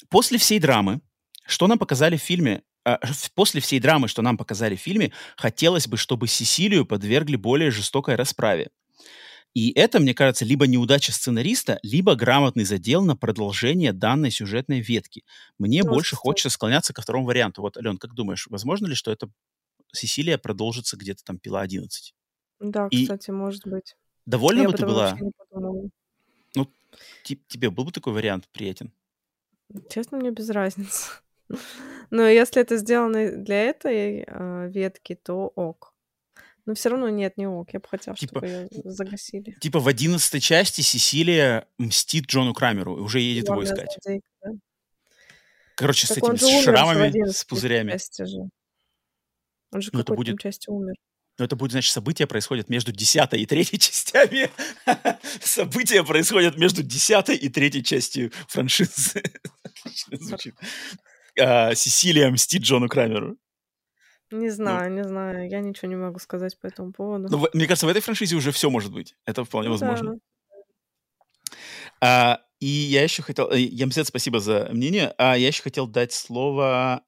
[0.08, 1.00] После всей драмы,
[1.46, 3.00] что нам показали в фильме, а,
[3.34, 8.14] после всей драмы, что нам показали в фильме, хотелось бы, чтобы Сесилию подвергли более жестокой
[8.16, 8.70] расправе.
[9.54, 15.22] И это, мне кажется, либо неудача сценариста, либо грамотный задел на продолжение данной сюжетной ветки.
[15.58, 16.22] Мне Вот, больше кстати.
[16.28, 17.62] хочется склоняться ко второму варианту.
[17.62, 19.28] Вот, Алён, как думаешь, возможно ли, что это
[19.92, 22.14] Сесилия продолжится где-то там "Пила 11"?
[22.58, 23.94] Да, И кстати, может быть.
[24.26, 25.16] довольна Я бы ты была?
[26.56, 26.68] Ну,
[27.22, 28.92] те тебе был бы такой вариант приятен?
[29.88, 31.10] Честно, мне без разницы.
[32.10, 35.94] Но если это сделано для этой, а, ветки, то ок.
[36.66, 37.72] Но всё равно нет, не ок.
[37.74, 39.56] Я бы хотела, Типа чтобы её загасили.
[39.60, 43.98] типа в 11 части Сесилия мстит Джону Крамеру и уже едет его Главная искать.
[44.02, 44.50] злодейка, да?
[45.78, 47.90] Короче, с Так этими, с же в шрамами, с 11 пузырями.
[48.26, 48.48] же.
[49.72, 50.94] Он же в Ну, какой-то будет части умер.
[51.38, 54.50] Ну, это будет, значит, события происходят между 10 и 3 частями.
[55.42, 59.22] События происходят между 10 и 3 частью франшизы.
[60.12, 60.54] Звучит.
[61.40, 63.36] А, Сесилия мстит Джону Крамеру.
[64.30, 65.48] Не Ну знаю, не знаю.
[65.48, 67.28] Я ничего не могу сказать по этому поводу.
[67.30, 69.14] Ну, в мне кажется, в этой франшизе уже всё может быть.
[69.26, 69.86] Это вполне Ну да.
[69.86, 70.18] возможно.
[72.00, 75.14] А, и я еще хотел э, Ямзет, спасибо за мнение.
[75.18, 77.02] А я еще хотел дать слово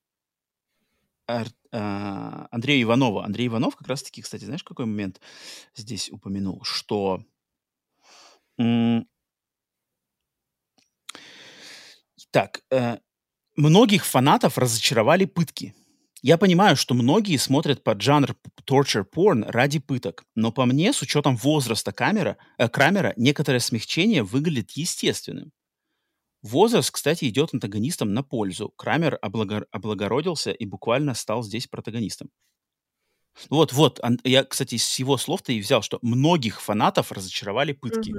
[1.28, 1.46] ар
[1.78, 3.20] а, Андрею Иванову.
[3.20, 5.20] Андрей Иванов как раз таки, кстати, знаешь, какой момент
[5.74, 6.62] здесь упомянул?
[6.64, 7.22] Что
[12.30, 12.98] Так, э,
[13.56, 15.74] многих фанатов разочаровали пытки.
[16.22, 21.02] Я понимаю, что многие смотрят поджанр п torture porn ради пыток, но по мне, с
[21.02, 25.52] учетом возраста камера э, Крамера, некоторое смягчение выглядит естественным.
[26.46, 28.72] Возраст, кстати, идет антагонистам на пользу.
[28.76, 32.30] Крамер облагор облагородился и буквально стал здесь протагонистом.
[33.50, 38.18] Вот вот, я, кстати, с его слов-то и взял, что многих фанатов разочаровали пытки.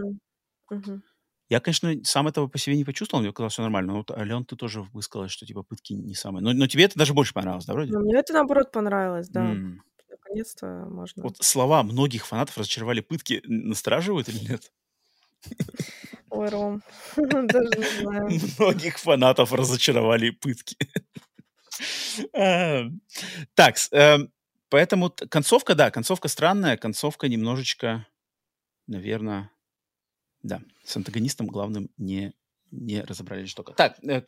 [1.52, 3.94] Я, конечно, сам этого по себе не почувствовал, мне казалось, всё нормально.
[3.94, 6.44] Но вот, Алён, ты тоже высказалась, что типа пытки не самое.
[6.44, 7.94] Но но тебе это даже больше понравилось, да, вроде?
[7.94, 9.60] Ну, мне это, наоборот, понравилось, да.
[9.60, 9.84] М.
[10.10, 14.72] Наконец-то можно Вот слова "многих фанатов разочаровали пытки" настораживают или нет?
[16.30, 16.84] Ой, Ром,
[17.16, 18.30] даже не знаю.
[18.58, 20.78] Многих фанатов разочаровали пытки.
[22.34, 22.86] А,
[23.54, 24.32] такс, эм,
[24.70, 28.08] поэтому концовка, да, концовка странная, концовка немножечко,
[28.88, 29.52] наверно,
[30.42, 32.34] да, с антагонистом главным не
[32.72, 33.74] не разобрали жестоко.
[33.74, 34.24] Так, э,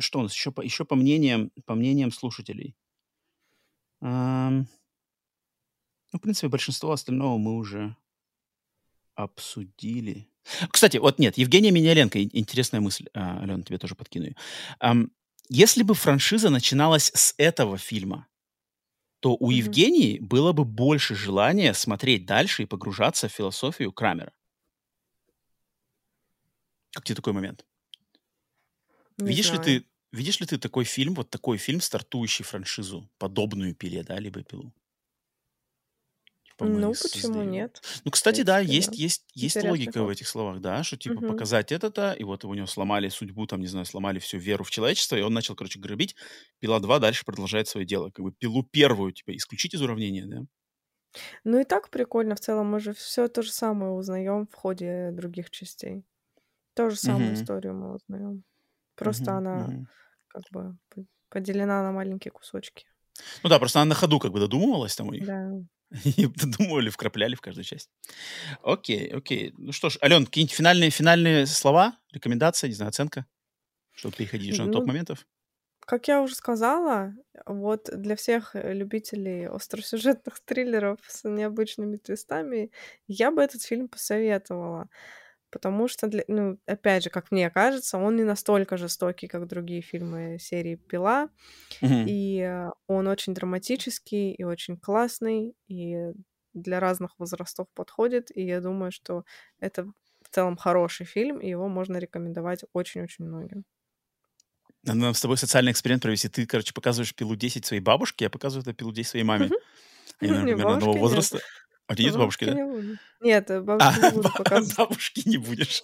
[0.00, 2.76] что у нас еще по, еще по мнениям, по мнениям слушателей?
[6.14, 7.96] ну, в принципе, большинство остального мы уже
[9.14, 10.28] обсудили.
[10.70, 14.34] Кстати, вот нет, Евгения Миняленко, интересная мысль, а, Алена, тебе тоже подкину.
[15.48, 18.26] если бы франшиза начиналась с этого фильма,
[19.20, 19.54] то у mm-hmm.
[19.54, 24.34] Евгении было бы больше желания смотреть дальше и погружаться в философию Крамера.
[26.92, 27.64] Как тебе такой момент?
[29.16, 29.60] Не видишь знаю.
[29.60, 34.18] ли ты, видишь ли ты такой фильм, вот такой фильм, стартующий франшизу, подобную пиле, да,
[34.18, 34.72] либо пилу?
[36.56, 37.50] Типа ну, почему создаем.
[37.50, 37.82] нет?
[38.04, 38.96] Ну, кстати, да, есть, да.
[38.96, 41.32] есть, есть логика в этих словах, да, что типа угу.
[41.32, 44.70] показать это-то, и вот у него сломали судьбу, там, не знаю, сломали всю веру в
[44.70, 46.14] человечество, и он начал, короче, грабить.
[46.60, 48.10] Пила 2 дальше продолжает свое дело.
[48.10, 50.42] Как бы пилу первую, типа, исключить из уравнения, да?
[51.42, 55.10] Ну и так прикольно в целом, мы же все то же самое узнаем в ходе
[55.12, 56.04] других частей.
[56.74, 57.34] То же самую угу.
[57.34, 58.44] историю мы узнаем.
[58.94, 59.86] Просто угу, она угу.
[60.28, 60.76] как бы
[61.30, 62.86] поделена на маленькие кусочки.
[63.42, 65.26] Ну да, просто она на ходу как бы додумывалась там у них.
[65.26, 65.50] Да.
[66.04, 67.90] И додумывали, вкрапляли в каждую часть.
[68.62, 69.54] Окей, окей.
[69.56, 73.26] Ну что ж, Ален, какие-нибудь финальные, финальные слова, рекомендация, не знаю, оценка,
[73.92, 75.26] чтобы переходить уже на топ моментов?
[75.86, 77.14] Как я уже сказала,
[77.44, 82.70] вот для всех э, любителей остросюжетных триллеров с необычными твистами
[83.06, 84.88] я бы этот фильм посоветовала
[85.54, 89.82] потому что, для, ну, опять же, как мне кажется, он не настолько жестокий, как другие
[89.82, 91.28] фильмы серии «Пила»,
[91.80, 92.04] mm-hmm.
[92.08, 96.12] и э, он очень драматический и очень классный, и
[96.54, 99.24] для разных возрастов подходит, и я думаю, что
[99.60, 103.64] это в целом хороший фильм, и его можно рекомендовать очень-очень многим.
[104.82, 106.28] Надо нам с тобой социальный эксперимент провести.
[106.28, 109.50] Ты, короче, показываешь пилу 10 своей бабушке, я показываю это пилу 10 своей маме.
[110.18, 111.38] Они, например, одного возраста.
[111.86, 112.54] А у тебя нет бабушки, да?
[112.54, 114.76] Не Нет, э, бабушки а, не буду показывать.
[114.78, 115.82] Бабушки не будешь.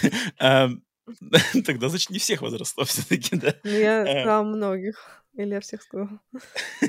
[1.64, 3.54] Тогда, значит, не всех возрастов все-таки, да?
[3.62, 4.20] Ну, я э.
[4.22, 5.22] сказала многих.
[5.34, 6.20] Или я всех сказала?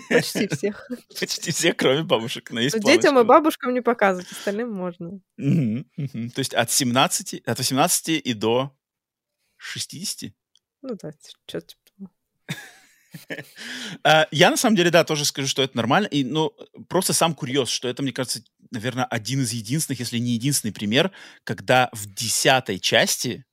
[0.10, 0.90] Почти всех.
[1.20, 2.50] Почти всех, кроме бабушек.
[2.52, 5.20] Но есть детям и бабушкам не показывать, остальным можно.
[5.36, 8.74] То есть от 17, от 18 и до
[9.58, 10.32] 60?
[10.82, 11.12] Ну да,
[11.46, 11.76] что-то
[14.32, 16.08] я, на самом деле, да, тоже скажу, что это нормально.
[16.08, 16.52] И, ну,
[16.90, 21.12] просто сам курьез, что это, мне кажется, наверное, один из единственных, если не единственный пример,
[21.44, 23.46] когда в десятой части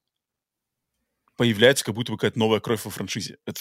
[1.36, 3.38] появляется как будто бы какая-то новая кровь во франшизе.
[3.46, 3.60] Это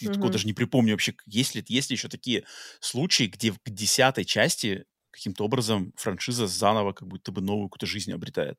[0.00, 0.30] я mm-hmm.
[0.30, 2.44] даже не припомню вообще, есть ли, есть ли еще такие
[2.80, 8.12] случаи, где в десятой части каким-то образом франшиза заново как будто бы новую какую-то жизнь
[8.12, 8.58] обретает.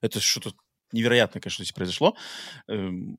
[0.00, 0.54] Это что-то
[0.92, 2.16] невероятно, конечно, здесь произошло.
[2.68, 3.16] Эм,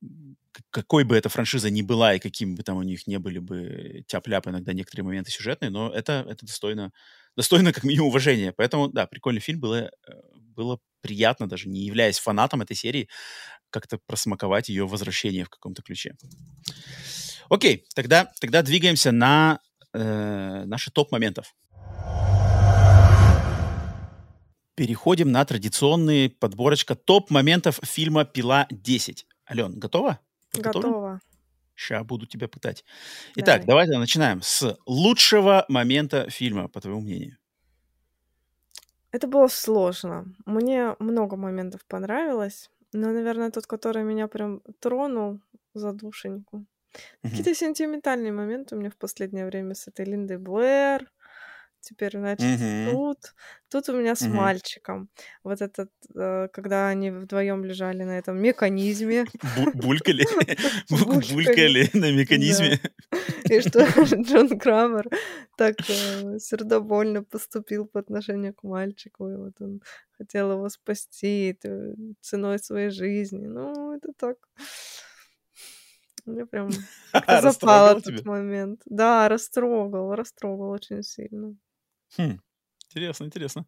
[0.70, 4.04] какой бы эта франшиза ни была и какими бы там у них не были бы
[4.08, 6.92] тяп-ляп иногда некоторые моменты сюжетные, но это, это достойно,
[7.36, 8.54] достойно как минимум уважения.
[8.56, 9.60] Поэтому, да, прикольный фильм.
[9.60, 13.10] Было, э, было приятно, даже не являясь фанатом этой серии,
[13.70, 16.16] как-то просмаковать ее возвращение в каком-то ключе.
[17.50, 19.60] Окей, тогда, тогда двигаемся на
[19.94, 21.54] э, наши топ-моментов.
[24.76, 29.26] Переходим на традиционные подборочка топ-моментов фильма «Пила 10».
[29.50, 30.20] Ален, готова?
[30.54, 31.20] Готова.
[31.76, 32.86] Сейчас буду тебя пытать.
[33.36, 33.88] Итак, Давай.
[33.88, 37.38] давайте начинаем с лучшего момента фильма, по твоему мнению.
[39.12, 40.34] Это было сложно.
[40.46, 45.42] Мне много моментов понравилось, но, наверное, тот, который меня прям тронул
[45.74, 46.58] за душеньку.
[46.58, 46.66] Угу.
[47.24, 51.12] Какие-то сентиментальные моменты у меня в последнее время с этой Линдой Блэр,
[51.82, 52.92] теперь, значит, Мгм.
[52.92, 53.18] тут.
[53.70, 54.36] Тут у меня с Мгм.
[54.38, 55.10] мальчиком.
[55.44, 59.26] Вот этот, э, когда они вдвоем лежали на этом механизме.
[59.76, 60.26] булькали,
[61.34, 62.80] булькали на механизме.
[63.50, 63.80] И что
[64.26, 65.08] Джон Крамер
[65.58, 69.30] так э, сердобольно поступил по отношению к мальчику.
[69.30, 69.82] И вот он
[70.18, 73.46] хотел его спасти э, ценой своей жизни.
[73.48, 74.38] Ну, это так.
[76.26, 76.70] Мне прям
[77.28, 78.82] запал этот момент.
[78.86, 81.56] Да, растрогал, растрогал очень сильно.
[82.18, 82.40] Хм,
[82.90, 83.66] интересно, интересно.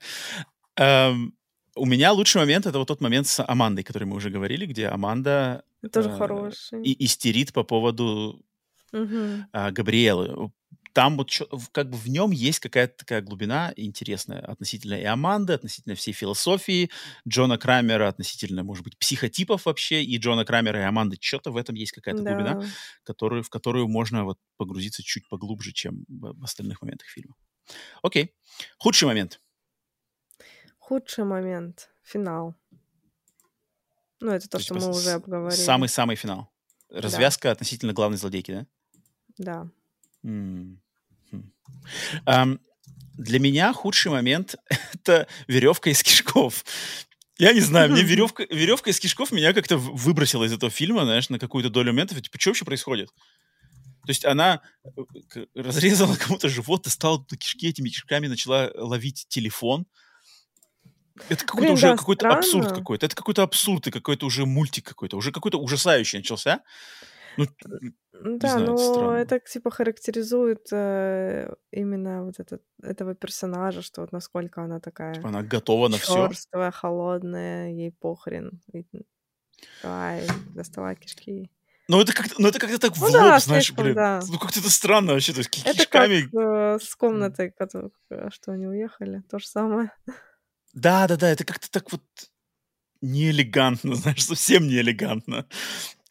[0.76, 1.34] Эм,
[1.76, 4.88] у меня лучший момент это вот тот момент с Амандой, который мы уже говорили, где
[4.88, 6.84] Аманда тоже э, хороший.
[6.84, 8.44] И истерит по поводу
[8.92, 9.46] угу.
[9.52, 10.52] э, Габриэлы.
[10.94, 11.32] Там вот
[11.72, 16.92] как бы в нем есть какая-то такая глубина интересная относительно и Аманды, относительно всей философии
[17.28, 21.18] Джона Крамера, относительно, может быть, психотипов вообще и Джона Крамера и Аманды.
[21.20, 22.36] Что-то в этом есть какая-то да.
[22.36, 22.64] глубина,
[23.04, 27.34] которую, в которую можно вот погрузиться чуть поглубже, чем в остальных моментах фильма.
[28.02, 28.34] Окей.
[28.78, 29.40] Худший момент.
[30.78, 31.90] Худший момент.
[32.04, 32.56] Финал.
[34.20, 35.60] Ну, это то, то что мы уже обговорили.
[35.60, 36.50] Самый-самый финал.
[36.90, 37.52] Развязка да.
[37.52, 38.66] относительно главной злодейки, да?
[39.38, 39.70] Да.
[40.24, 40.82] М
[41.32, 41.44] -м
[42.26, 42.60] Um,
[43.14, 44.56] для меня худший момент—
[44.94, 46.64] это веревка из кишков.
[47.38, 51.30] Я не знаю, мне веревка, веревка из кишков меня как-то выбросила из этого фильма, знаешь,
[51.30, 52.22] на какую-то долю моментов.
[52.22, 53.10] Типа, что вообще происходит?
[54.06, 59.86] То есть она э, разрезала кому-то живот, достала кишки этими кишками, начала ловить телефон.
[61.30, 63.06] Это какой-то Блин, уже да, какой-то абсурд какой-то.
[63.06, 65.16] Это какой-то абсурд и какой-то уже мультик какой-то.
[65.16, 66.64] Уже какой-то ужасающий начался.
[67.38, 67.48] Ну,
[68.38, 74.12] да, знаю, но это, это типа характеризует э, именно вот этот, этого персонажа, что вот
[74.12, 76.28] насколько она такая типа она готова на все.
[76.28, 78.62] Черствая, холодная, ей похрен.
[79.82, 81.50] Давай, доставай кишки.
[81.90, 83.96] Ну это как-то, ну это как-то так ну, в да, лоб, знаешь, слишком, блин.
[83.96, 84.22] Да.
[84.28, 86.22] Ну как-то это странно вообще, то есть это кишками.
[86.22, 87.92] Как, э, с комнатой, который,
[88.30, 89.92] что они уехали, то же самое.
[90.74, 92.02] Да, да, да, это как-то так вот
[93.02, 95.46] неэлегантно, знаешь, совсем неэлегантно.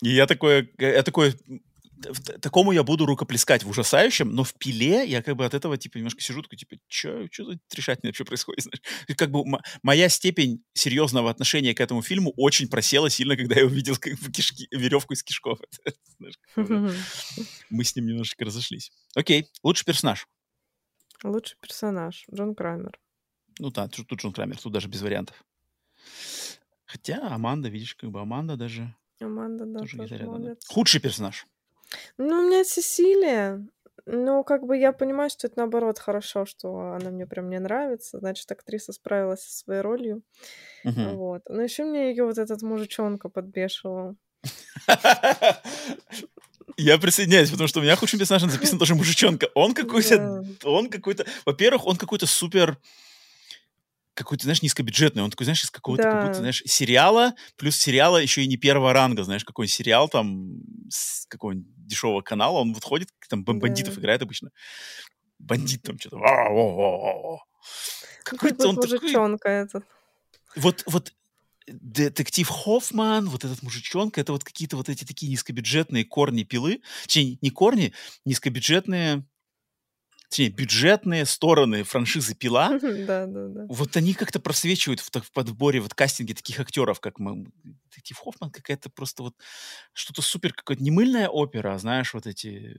[0.03, 1.35] И я такое, я такой,
[2.41, 5.99] такому я буду рукоплескать в ужасающем, но в пиле я как бы от этого типа
[5.99, 8.83] немножко сижу, такой типа, что за трешатина вообще происходит, знаешь?
[9.09, 9.45] И как бы
[9.83, 14.31] моя степень серьезного отношения к этому фильму очень просела сильно, когда я увидел как бы
[14.31, 15.59] кишки, веревку из кишков.
[16.57, 18.93] Мы с ним немножечко разошлись.
[19.15, 20.27] Окей, лучший персонаж.
[21.25, 22.25] Лучший персонаж.
[22.35, 22.99] Джон Крамер.
[23.59, 25.45] Ну да, тут Джон Крамер, тут даже без вариантов.
[26.85, 30.67] Хотя Аманда, видишь, как бы Аманда даже Аманда, да, тоже, тоже молодец.
[30.67, 31.47] Худший персонаж.
[32.19, 33.67] Ну, у меня Сесилия.
[34.05, 38.19] Ну, как бы я понимаю, что это наоборот хорошо, что она мне прям не нравится.
[38.19, 40.23] Значит, актриса справилась со своей ролью.
[40.85, 41.01] Угу.
[41.15, 41.43] Вот.
[41.49, 44.17] Но еще мне ее вот этот мужичонка подбешивал.
[46.77, 49.49] Я присоединяюсь, потому что у меня худшим персонажем записан тоже мужичонка.
[49.55, 52.79] Он какой-то, он какой-то, во-первых, он какой-то супер
[54.15, 55.23] какой-то, знаешь, низкобюджетный.
[55.23, 56.11] Он такой, знаешь, из какого-то, да.
[56.11, 60.61] как будто, знаешь, сериала, плюс сериала еще и не первого ранга, знаешь, какой сериал там
[60.91, 64.01] с какого-нибудь дешевого канала, он вот ходит, там бандитов да.
[64.01, 64.51] играет обычно.
[65.39, 66.19] Бандит там что-то.
[68.25, 69.13] Какой-то он такой...
[69.43, 69.85] этот.
[70.57, 71.13] Вот, вот
[71.67, 77.39] детектив Хоффман, вот этот мужичонка, это вот какие-то вот эти такие низкобюджетные корни пилы, точнее,
[77.41, 77.93] не корни,
[78.25, 79.25] низкобюджетные
[80.33, 83.67] точнее, бюджетные стороны франшизы «Пила», да, да, да.
[83.69, 87.45] вот они как-то просвечивают в, в подборе, вот кастинге таких актеров, как мы,
[87.91, 89.35] детектив Хоффман, какая-то просто вот
[89.93, 92.79] что-то супер, какая-то не мыльная опера, а знаешь, вот эти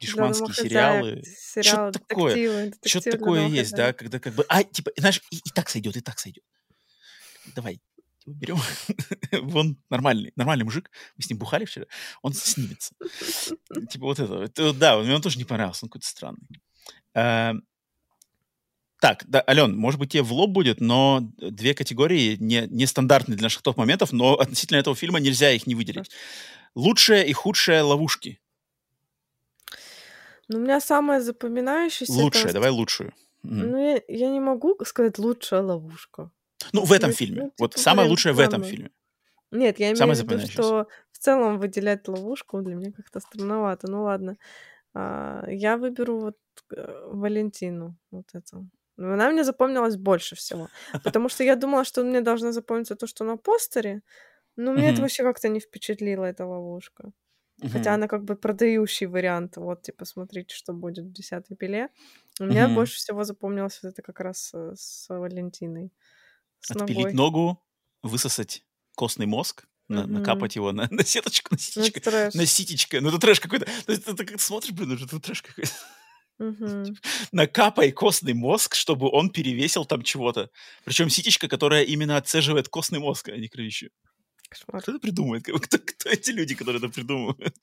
[0.00, 1.22] дешманские да, сериалы.
[1.24, 2.72] Сериал, что-то такое.
[2.86, 4.46] Что-то такое есть, да, когда как бы...
[4.48, 6.44] А, типа, знаешь, и, и так сойдет, и так сойдет.
[7.54, 7.82] Давай,
[8.24, 8.58] берем.
[9.42, 10.90] Вон нормальный, нормальный мужик.
[11.18, 11.84] Мы с ним бухали вчера.
[12.22, 12.94] Он снимется.
[13.90, 14.42] Типа вот это.
[14.42, 15.84] это да, мне он тоже не понравился.
[15.84, 16.48] Он какой-то странный.
[17.14, 17.64] Эм,
[19.00, 23.36] так, да, Ален, может быть, тебе в лоб будет, но две категории не, не стандартные
[23.36, 26.10] для наших топ-моментов, но относительно этого фильма нельзя их не выделить.
[26.74, 28.40] Лучшая и худшая ловушки.
[30.48, 32.12] Ну, у меня самое запоминающееся...
[32.12, 32.54] Лучшая, это...
[32.54, 33.12] давай лучшую.
[33.42, 36.30] Ну, я, я не могу сказать лучшая ловушка.
[36.72, 37.42] Ну, в этом фильме.
[37.42, 38.90] Ну, типа, вот самое лучшее в этом фильме.
[39.50, 43.90] Нет, я имею в виду, что в целом выделять ловушку для меня как-то странновато.
[43.90, 44.36] Ну, ладно.
[44.94, 46.36] А, я выберу вот
[46.70, 48.68] Валентину, вот эту.
[48.96, 50.68] Она мне запомнилась больше всего.
[51.04, 54.02] Потому что я думала, что мне должно запомниться то, что на постере,
[54.56, 57.12] но мне это вообще как-то не впечатлило, эта ловушка.
[57.72, 59.56] Хотя она как бы продающий вариант.
[59.56, 61.88] Вот, типа, смотрите, что будет в десятой пиле.
[62.40, 65.92] У меня больше всего запомнилось вот это как раз э, с Валентиной.
[66.60, 67.62] С Отпилить ногу,
[68.02, 68.64] высосать
[68.96, 70.06] костный мозг на, mm-hmm.
[70.06, 73.00] накапать его на, на сеточку, на ситечко, ну, на ситечко.
[73.00, 73.66] Ну, это трэш какой-то.
[73.86, 75.70] То есть ты как смотришь, блин, это трэш какой-то.
[77.32, 80.50] Накапай костный мозг, чтобы он перевесил там чего-то.
[80.84, 83.88] Причем ситечка, которая именно отцеживает костный мозг, а не кровищу.
[84.48, 84.82] Кошмар.
[84.82, 85.44] Кто это придумывает?
[85.44, 87.54] Кто, кто эти люди, которые это придумывают?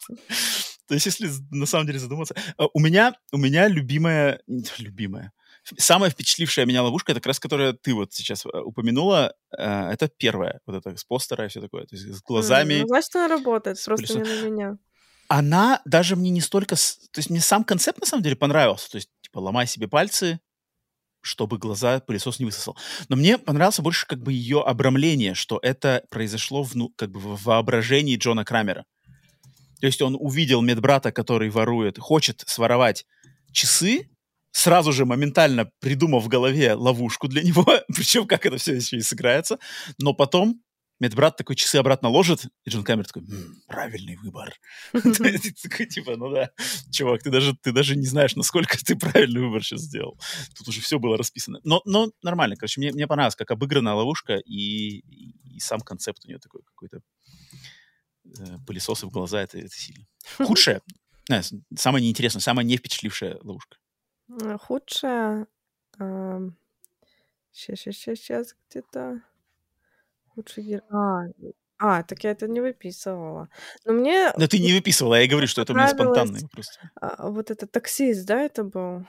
[0.88, 2.36] То есть, если на самом деле задуматься...
[2.58, 4.42] А, у меня, у меня любимая...
[4.78, 5.32] Любимая
[5.78, 10.08] самая впечатлившая меня ловушка, это как раз, которая ты вот сейчас э, упомянула, э, это
[10.08, 12.76] первая, вот это с постера и все такое, то есть с глазами.
[12.76, 14.78] Mm, ну, значит, она работает, просто не на меня.
[15.28, 16.76] Она даже мне не столько...
[16.76, 20.40] То есть мне сам концепт на самом деле понравился, то есть типа ломай себе пальцы,
[21.22, 22.78] чтобы глаза пылесос не высосал.
[23.10, 27.20] Но мне понравился больше как бы ее обрамление, что это произошло в, ну, как бы
[27.20, 28.86] в воображении Джона Крамера.
[29.82, 33.06] То есть он увидел медбрата, который ворует, хочет своровать
[33.52, 34.10] часы,
[34.52, 39.02] сразу же моментально придумав в голове ловушку для него, причем как это все еще и
[39.02, 39.60] сыграется,
[39.98, 40.62] но потом
[41.00, 43.24] медбрат такой часы обратно ложит, и Джон Камер такой,
[43.68, 44.54] правильный выбор.
[44.94, 46.52] Такой, типа, ну да,
[46.92, 50.20] чувак, ты даже, ты даже не знаешь, насколько ты правильный выбор сейчас сделал.
[50.58, 51.60] Тут уже все было расписано.
[51.64, 56.28] Но, но нормально, короче, мне, мне понравилось, как обыграна ловушка, и, и, сам концепт у
[56.28, 57.02] нее такой какой-то
[58.26, 60.06] э, пылесосы в глаза, это, это сильно.
[60.38, 60.82] Худшее,
[61.30, 61.42] э,
[61.78, 63.78] самое неинтересное, самая не впечатлившая ловушка.
[67.52, 69.22] Сейчас, сейчас, сейчас, сейчас где-то...
[70.36, 70.84] Худший герой.
[70.90, 71.24] А,
[71.78, 73.50] а, так я это не выписывала.
[73.86, 76.68] Но мне Да ты не выписывала, я и говорю, что это у меня спонтанный вопрос.
[76.96, 79.06] а, вот это таксист, да, это был?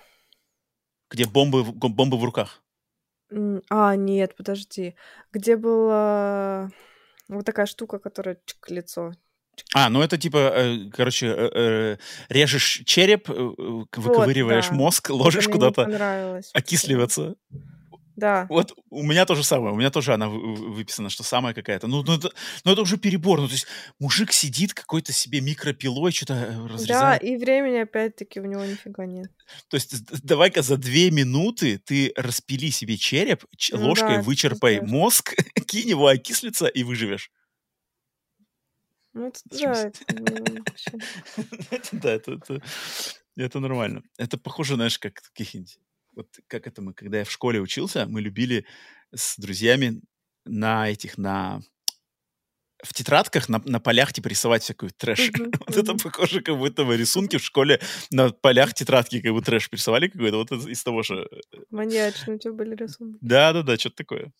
[1.10, 2.62] Где бомбы, бомбы в руках.
[3.70, 4.94] А, нет, подожди.
[5.32, 6.70] Где была
[7.28, 9.12] вот такая штука, которая чик, лицо.
[9.74, 11.96] А, ну это типа, э, короче, э, э,
[12.28, 14.74] режешь череп, выковыриваешь да.
[14.74, 17.36] мозг, Вот ложишь не куда-то, вот окисливаться.
[18.16, 18.46] Да.
[18.48, 21.52] Вот у меня то же самое, у меня тоже она вы- вы- выписана, что самая
[21.54, 21.86] какая-то.
[21.86, 22.30] Ну, ну, это,
[22.64, 23.40] ну, это уже перебор.
[23.40, 23.66] Ну, то есть
[23.98, 27.22] мужик сидит какой-то себе микропилой, что-то Да, разрезает.
[27.24, 29.30] и времени опять-таки у него нифига нет.
[29.68, 34.90] То есть давай-ка за две минуты ты распили себе череп, Ну ложкой да, вычерпай пиздец.
[34.90, 35.34] мозг,
[35.66, 37.30] кинь его окислится и выживешь.
[39.12, 39.98] Ну, это, да, это.
[41.70, 42.62] Это Да, это, это,
[43.36, 44.02] это нормально.
[44.18, 45.78] Это похоже, знаешь, как в каких-нибудь...
[46.16, 48.66] Вот как это мы, когда я в школе учился, мы любили
[49.14, 50.00] с друзьями
[50.44, 51.60] на этих, на...
[52.82, 55.30] В тетрадках на, на полях типа рисовать всякую трэш.
[55.30, 57.80] Мгм, Вот это похоже, как будто бы рисунки в школе
[58.10, 60.38] на полях тетрадки как бы трэш рисовали какой-то.
[60.38, 61.28] Вот из из того же...
[61.70, 63.18] Маньячные у тебя были рисунки.
[63.20, 64.32] Да-да-да, что-то такое.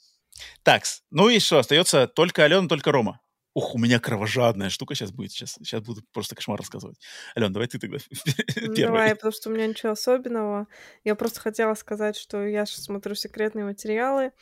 [0.63, 1.03] Такс.
[1.11, 3.21] Ну и что, остается только Алена, только Рома.
[3.57, 5.33] Ух, у меня кровожадная штука сейчас будет.
[5.33, 6.99] Сейчас, сейчас буду просто кошмар рассказывать.
[7.35, 7.97] Ален, давай ты тогда
[8.55, 8.77] первый.
[8.77, 10.67] давай, потому что у меня ничего особенного.
[11.05, 14.33] Я просто хотела сказать, что я сейчас смотрю секретные материалы,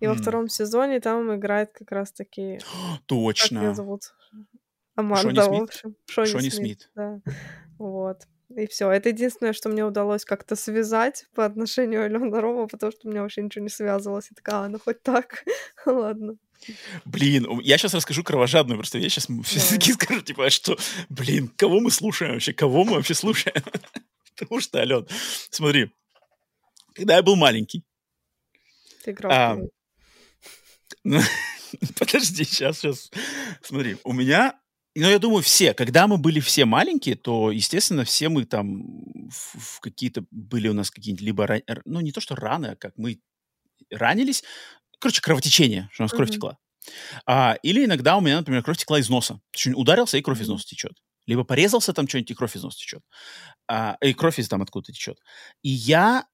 [0.00, 3.74] и во втором сезоне там играет как раз-таки, как ее Точно.
[3.74, 4.02] зовут?
[4.30, 4.46] Шони
[4.96, 5.96] Аманда, в общем.
[6.04, 6.90] Шони Шони Смит, Смит.
[6.94, 7.20] да.
[7.78, 8.26] Вот.
[8.54, 8.90] И все.
[8.90, 13.22] Это единственное, что мне удалось как-то связать по отношению Алены Рома, потому что у меня
[13.22, 14.28] вообще ничего не связывалось.
[14.30, 15.42] Я такая, а, ну хоть так.
[15.86, 16.36] Ладно.
[17.04, 19.14] Блин, я сейчас расскажу кровожадную просто вещь.
[19.14, 20.76] Сейчас все-таки скажу, типа, а что,
[21.08, 22.52] блин, кого мы слушаем вообще?
[22.52, 23.62] Кого мы вообще слушаем?
[24.36, 25.06] Потому что, Ален,
[25.50, 25.90] смотри,
[26.94, 27.84] когда я был маленький,
[29.04, 29.58] Ты а,
[31.98, 33.10] подожди, сейчас, сейчас,
[33.62, 34.58] смотри, у меня,
[34.94, 38.82] ну, я думаю, все, когда мы были все маленькие, то, естественно, все мы там
[39.30, 42.96] в, в какие-то, были у нас какие-нибудь либо, ну, не то, что раны, а как
[42.96, 43.20] мы
[43.90, 44.44] ранились,
[44.98, 46.58] короче, кровотечение, что у нас кровь текла.
[47.26, 49.34] А, или иногда у меня, например, кровь текла из носа.
[49.52, 50.92] То есть ударился, и кровь из носа течет.
[51.26, 53.02] Либо порезался там что-нибудь, и кровь из носа течет.
[53.68, 55.18] А, и кровь из там откуда-то течет.
[55.62, 56.26] И я,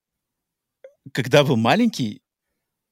[1.12, 2.22] когда был маленький,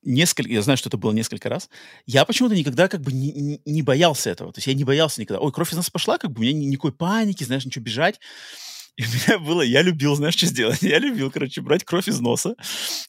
[0.03, 1.71] несколько, я знаю, что это было несколько раз,
[2.07, 4.53] я почему-то никогда как бы не, не- не боялся этого.
[4.53, 5.41] То есть я не боялся никогда.
[5.41, 8.21] Ой, кровь из носа пошла, как бы у меня ни- никакой паники, знаешь, ничего бежать.
[8.97, 10.83] И у меня было, я любил, знаешь, что сделать?
[10.83, 12.55] Я любил, короче, брать кровь из носа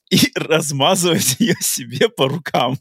[0.10, 2.78] и размазывать ее себе по рукам.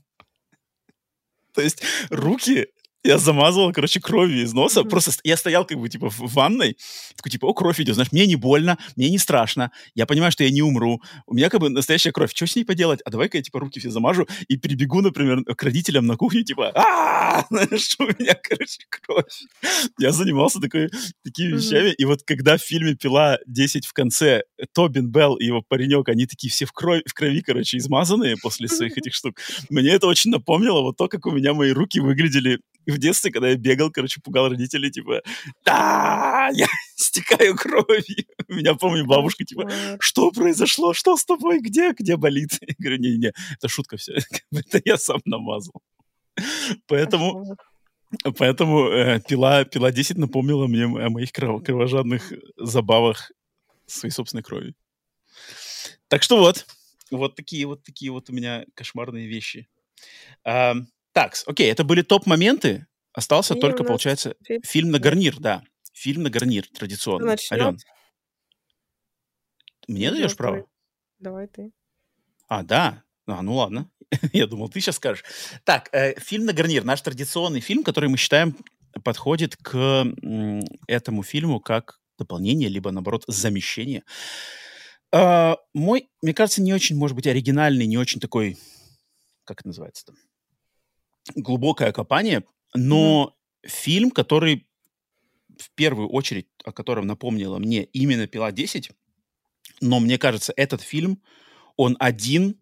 [1.53, 2.69] То есть руки
[3.05, 4.81] я замазывал, короче, кровью из носа.
[4.81, 4.91] Мгм.
[4.91, 6.77] Просто ст- я стоял как бы типа в ванной,
[7.17, 10.45] такой типа, о, кровь идет, знаешь, мне не больно, мне не страшно, я понимаю, что
[10.45, 13.01] я не умру, у меня как бы настоящая кровь, что с ней поделать?
[13.05, 16.71] А давай-ка я типа руки все замажу и перебегу, например, к родителям на кухню, типа,
[16.75, 19.43] а знаешь, у меня, короче, кровь.
[19.99, 20.91] Я занимался такой,
[21.25, 24.43] такими вещами, и вот когда в фильме «Пила 10» в конце
[24.75, 28.69] Тобин Белл и его паренек, они такие все в крови, в крови, короче, измазанные после
[28.69, 29.39] своих этих штук,
[29.71, 32.61] мне это очень напомнило вот то, как у меня мои руки выглядели
[32.93, 35.23] в детстве, когда я бегал, короче, пугал родителей, типа,
[35.65, 36.67] да, я
[36.97, 38.25] стекаю кровью.
[38.49, 39.69] Меня, помню, бабушка, типа,
[40.01, 42.51] что произошло, что с тобой, где, где болит?
[42.61, 44.15] Я говорю, не-не, это шутка все,
[44.53, 45.83] это я сам намазал.
[46.87, 47.57] Поэтому,
[48.39, 53.31] поэтому э, пила, пила 10 напомнила мне о моих кров- кровожадных забавах
[53.87, 54.75] своей собственной крови.
[56.09, 56.67] Так что вот,
[57.11, 59.69] вот такие вот такие вот у меня кошмарные вещи.
[60.45, 60.75] А,
[61.13, 62.87] так, окей, это были топ-моменты.
[63.13, 65.63] Остался И только, получается, фильм, фильм на гарнир, да.
[65.93, 67.53] Фильм на гарнир начнет?
[67.53, 67.79] Ален,
[69.89, 70.67] мне Или даешь право?
[71.19, 71.73] давай ты.
[72.49, 73.03] А, да?
[73.27, 73.91] А, ну ладно.
[74.33, 75.25] Я думал, ты сейчас скажешь.
[75.65, 76.85] Так, э, фильм на гарнир.
[76.85, 78.57] Наш традиционный фильм, который мы считаем
[79.05, 84.05] подходит к м, этому фильму как дополнение, либо, наоборот, замещение.
[85.13, 88.59] А, мой, мне кажется, не очень, может быть, оригинальный, не очень такой,
[89.45, 90.17] как это называется там,
[91.35, 92.45] глубокое копание,
[92.75, 94.67] но фильм, который
[95.59, 98.91] в первую очередь, о котором напомнила мне именно «Пила 10»,
[99.81, 101.23] но мне кажется, этот фильм,
[101.77, 102.61] он один,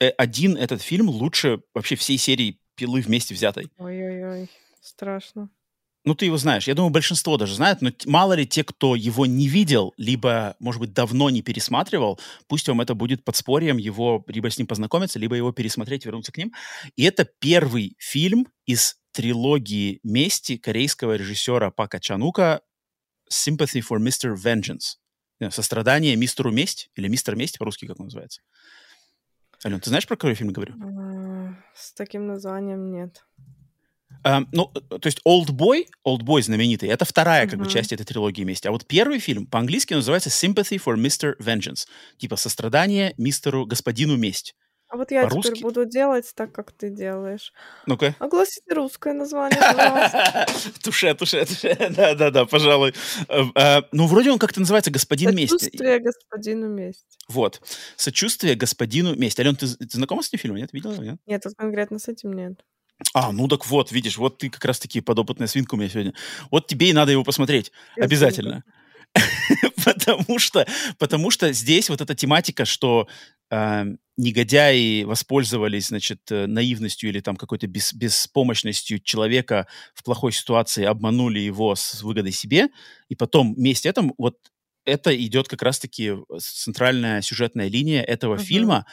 [0.00, 3.70] э, один этот фильм лучше вообще всей серии «Пилы» вместе взятой.
[3.78, 4.48] Ой-ой-ой,
[4.80, 5.50] страшно.
[6.04, 6.66] Ну, ты его знаешь.
[6.66, 10.80] Я думаю, большинство даже знает, но мало ли те, кто его не видел, либо, может
[10.80, 12.18] быть, давно не пересматривал,
[12.48, 16.38] пусть вам это будет подспорьем его либо с ним познакомиться, либо его пересмотреть, вернуться к
[16.38, 16.54] ним.
[16.96, 22.62] И это первый фильм из трилогии «Мести» корейского режиссера Пака Чанука
[23.30, 24.34] «Sympathy for Mr.
[24.34, 24.96] Vengeance».
[25.40, 28.40] Э, «Сострадание мистеру месть» или «Мистер месть» по-русски, как он называется.
[29.64, 30.74] Ален, ты знаешь, про какой фильм я говорю?
[30.82, 33.26] А, с таким названием нет.
[34.22, 37.72] А, ну, э, то есть Oldboy, Oldboy знаменитый, это вторая как бы Мгм.
[37.72, 38.68] часть этой трилогии вместе.
[38.68, 41.36] А вот первый фильм по-английски называется Sympathy for Mr.
[41.38, 41.86] Vengeance.
[42.18, 44.54] Типа сострадание мистеру господину месть.
[44.92, 45.50] А вот я По-русски?
[45.50, 47.52] теперь буду делать так, как ты делаешь.
[47.86, 48.16] Ну-ка.
[48.18, 50.46] Огласите русское название, пожалуйста.
[50.82, 51.76] Туше, туше, туше.
[51.96, 52.92] Да-да-да, пожалуй.
[53.28, 55.52] Э, э, Ну, вроде он как-то называется «Господин месть».
[55.52, 57.06] Сочувствие господину месть.
[57.28, 57.62] Вот.
[57.94, 59.38] «Сочувствие господину месть».
[59.38, 60.58] Ален, ты, знакома с этим фильмом?
[60.58, 60.72] Нет?
[60.72, 61.20] Видела нет?
[61.56, 62.54] Конкретно с этим нет.
[63.14, 66.14] А, ну так вот, видишь, вот ты как раз-таки подопытная свинка у меня сегодня.
[66.50, 67.72] Вот тебе и надо его посмотреть.
[67.96, 68.64] Я Обязательно.
[69.84, 70.66] потому, что,
[70.98, 73.08] потому что здесь вот эта тематика, что
[73.50, 73.84] э,
[74.16, 81.40] негодяи воспользовались, значит, э, наивностью или там какой-то бес, беспомощностью человека в плохой ситуации, обманули
[81.40, 82.68] его с выгодой себе,
[83.08, 84.36] и потом вместе этом вот
[84.84, 88.44] это идет как раз-таки центральная сюжетная линия этого Мгм.
[88.44, 88.86] фильма,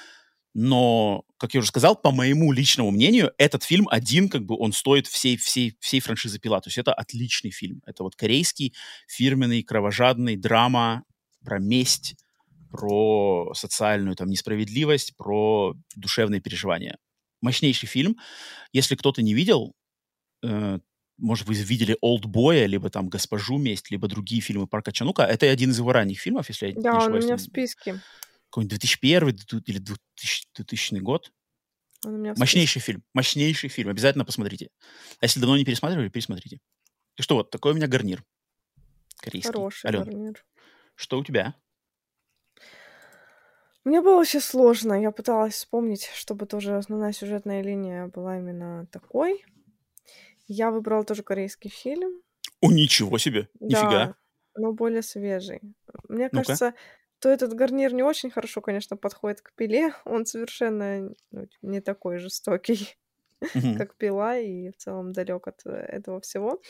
[0.54, 4.74] но, как я уже сказал, по моему личному мнению, этот фильм один, как бы, он
[4.74, 6.60] стоит всей, всей, всей франшизы «Пила».
[6.62, 7.82] То есть это отличный фильм.
[7.86, 8.74] Это вот корейский,
[9.08, 11.04] фирменный, кровожадный драма
[11.44, 12.16] про месть,
[12.72, 16.98] про социальную там несправедливость, про душевные переживания.
[17.42, 18.18] Мощнейший фильм.
[18.74, 19.74] Если кто-то не видел,
[20.44, 20.80] э,
[21.18, 25.24] может, вы видели «Олдбоя», либо там «Госпожу месть», либо другие фильмы Парка Чанука.
[25.24, 27.26] Это один из его ранних фильмов, если я не Да, он у ошибаюсь.
[27.26, 28.02] меня в списке.
[28.50, 31.32] Какой-нибудь 2001 ду- или 2000, 2000 год.
[32.06, 33.04] Мощнейший фильм.
[33.14, 33.90] Мощнейший фильм.
[33.90, 34.70] Обязательно посмотрите.
[35.20, 36.60] А если давно не пересматривали, пересмотрите.
[37.18, 38.24] И что вот, такой у меня гарнир.
[39.18, 39.52] Корейский.
[39.52, 40.46] Хороший Ален, гарнир.
[40.96, 41.56] что у тебя?
[43.84, 44.94] Мне было сейчас сложно.
[45.02, 49.46] Я пыталась вспомнить, чтобы тоже основная сюжетная линия была именно такой.
[50.48, 52.22] Я выбрала тоже корейский фильм.
[52.62, 53.50] О, ничего себе.
[53.60, 53.90] Нифига.
[53.90, 54.16] Да,
[54.56, 55.62] но более свежий.
[56.10, 56.46] Мне Ну-ка.
[56.48, 56.74] кажется,
[57.20, 59.94] то этот гарнир не очень хорошо, конечно, подходит к пиле.
[60.06, 62.98] Он совершенно ну, не такой жестокий,
[63.78, 66.62] как пила, и в целом далек от э, этого всего.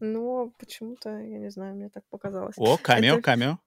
[0.00, 2.54] Но почему-то, я не знаю, мне так показалось.
[2.56, 3.58] О, камео, камео.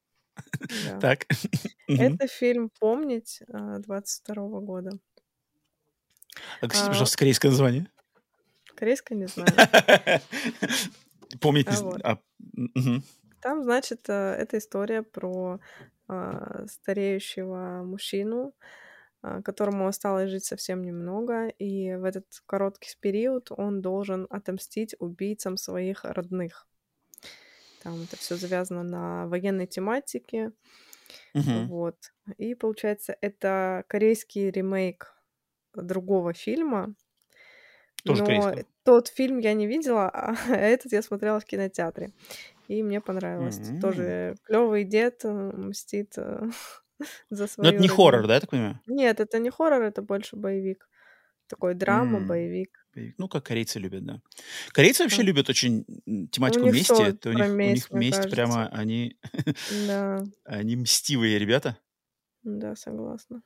[1.01, 1.25] Так.
[1.87, 4.91] Это фильм «Помнить» 22 года.
[6.61, 7.87] Объясните, а, пожалуйста, корейское название.
[8.75, 9.49] Корейское не знаю.
[9.57, 10.19] А
[11.81, 12.01] вот.
[12.03, 12.19] а,
[12.53, 13.03] мгм.
[13.41, 15.59] Там, значит, э, это история про а,
[16.67, 18.53] стареющего мужчину,
[19.21, 25.57] а, которому осталось жить совсем немного, и в этот короткий период он должен отомстить убийцам
[25.57, 26.67] своих родных.
[27.79, 30.53] Там это все завязано на военной тематике,
[31.33, 31.69] Мгм.
[31.69, 32.13] вот.
[32.37, 35.15] И получается, это корейский ремейк
[35.75, 36.95] другого фильма.
[38.03, 38.65] Тоже но корейского.
[38.83, 42.13] тот фильм я не видела, а этот я смотрела в кинотеатре.
[42.67, 43.61] И мне понравилось.
[43.61, 43.79] М.
[43.79, 46.41] Тоже клевый дед э, мстит э,
[47.29, 48.79] за Но свою это не хоррор, да, я так понимаю?
[48.87, 50.89] Нет, это не хоррор, это больше боевик.
[51.47, 52.27] Такой драма, М.
[52.27, 52.87] боевик.
[53.17, 54.21] Ну, как корейцы любят, да.
[54.71, 55.23] Корейцы вообще Да.
[55.23, 55.85] любят очень
[56.31, 57.03] тематику них мести.
[57.03, 58.29] Это у них, у месть, них мне месть кажется.
[58.29, 59.17] прямо, они,
[59.69, 61.77] Да, они мстивые ребята.
[62.43, 63.43] да, согласна.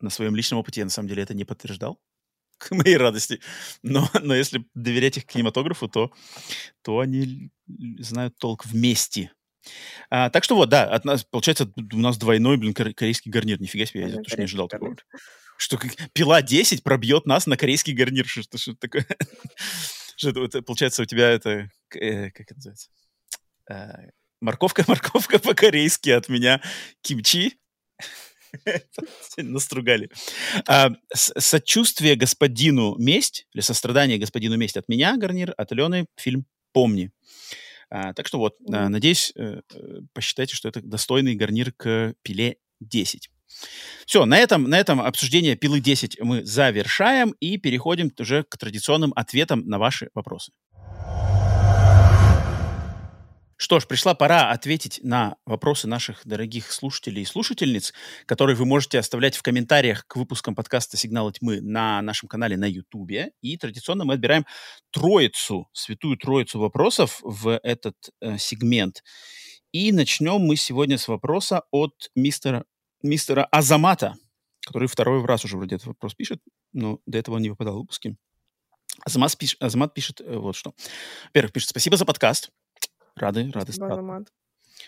[0.00, 2.00] На своем личном опыте я на самом деле это не подтверждал,
[2.68, 3.40] к моей радости.
[3.82, 6.12] Но, но если доверять их кинематографу, то,
[6.82, 7.50] то они
[7.98, 9.30] знают толк в мести.
[10.10, 13.60] А, так что вот, да, от нас, получается, у нас двойной, блин, кор- корейский гарнир.
[13.60, 14.96] Нифига себе, я Да, тоже не ожидал такого.
[15.56, 15.78] Что
[16.12, 18.26] пила 10 пробьет нас на корейский гарнир.
[18.26, 19.06] Что, что, такое?
[20.16, 22.90] Что это, получается, у тебя это, э, как это называется?
[23.70, 24.10] Э,
[24.40, 26.60] морковка, морковка по-корейски от меня
[27.00, 27.58] кимчи.
[29.36, 30.10] Настругали.
[30.68, 37.10] А, сочувствие господину месть, или сострадание господину месть от меня, гарнир, от Алены, фильм «Помни».
[37.90, 39.60] А, так что вот, а, надеюсь, э,
[40.14, 43.28] посчитайте, что это достойный гарнир к пиле 10.
[44.06, 49.12] Все, на этом, на этом обсуждение пилы 10 мы завершаем и переходим уже к традиционным
[49.14, 50.52] ответам на ваши вопросы.
[53.62, 57.94] Что ж, пришла пора ответить на вопросы наших дорогих слушателей и слушательниц,
[58.26, 62.64] которые вы можете оставлять в комментариях к выпускам подкаста «Сигналы тьмы» на нашем канале на
[62.64, 63.30] Ютубе.
[63.40, 64.46] И традиционно мы отбираем
[64.90, 69.04] троицу, святую троицу вопросов в этот э, сегмент.
[69.70, 72.64] И начнем мы сегодня с вопроса от мистера,
[73.00, 74.16] мистера Азамата,
[74.66, 76.40] который второй раз уже вроде этот вопрос пишет,
[76.72, 78.16] но до этого он не попадал в выпуски.
[79.04, 80.74] Азамат, пиш- Азамат пишет э, вот что.
[81.26, 82.50] Во-первых, пишет «Спасибо за подкаст».
[83.16, 83.72] Рады, рады.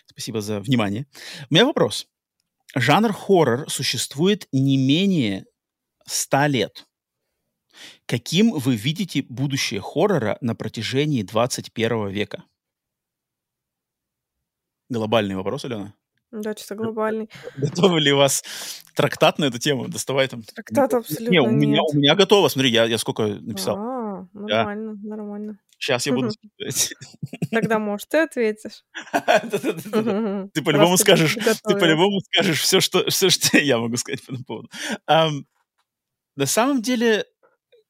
[0.07, 1.07] Спасибо, за внимание.
[1.51, 2.07] У меня вопрос.
[2.75, 5.45] Жанр хоррор существует не менее
[6.07, 6.87] 100 лет.
[8.07, 12.45] Каким вы видите будущее хоррора на протяжении 21 века?
[14.89, 15.95] Глобальный вопрос, Алена.
[16.31, 17.31] Да, чисто глобальный.
[17.57, 18.43] Готовы ли у вас
[18.95, 19.89] трактат на эту тему?
[19.89, 20.43] Доставай там.
[20.43, 21.83] Трактат абсолютно Не, у меня, нет.
[21.93, 22.49] у меня готово.
[22.49, 23.77] Смотри, я, я сколько написал.
[23.79, 24.65] А, Да.
[24.65, 25.59] нормально, нормально.
[25.79, 26.31] Сейчас я буду...
[27.51, 28.85] Тогда, может, ты ответишь?
[29.13, 34.45] Ты по-любому скажешь, ты по-любому скажешь все, что, все, что я могу сказать по этому
[34.45, 34.71] поводу.
[36.37, 37.27] На самом деле,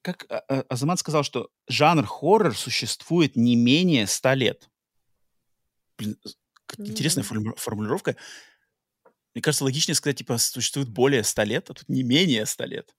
[0.03, 4.71] как А- А- Азамат сказал, что жанр хоррор существует не менее 100 лет.
[5.97, 6.19] Блин,
[6.79, 8.17] интересная форму- формулировка.
[9.35, 12.95] Мне кажется, логичнее сказать, типа, существует более 100 лет, а тут не менее 100 лет.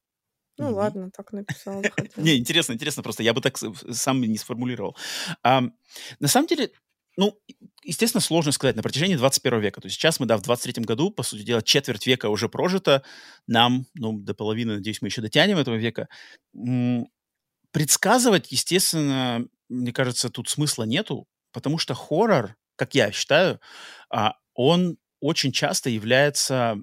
[0.57, 1.81] Ну Не- ладно, так написал.
[2.15, 4.95] Не, интересно, интересно, просто я бы так сам не сформулировал.
[5.43, 6.71] На самом деле,
[7.17, 7.37] ну,
[7.83, 9.81] естественно, сложно сказать на протяжении 21 века.
[9.81, 13.03] То есть сейчас мы, да, в 23 году, по сути дела, четверть века уже прожито.
[13.47, 16.07] Нам, ну, до половины, надеюсь, мы еще дотянем этого века.
[17.71, 23.59] Предсказывать, естественно, мне кажется, тут смысла нету, потому что хоррор, как я считаю,
[24.09, 26.77] а, он очень часто является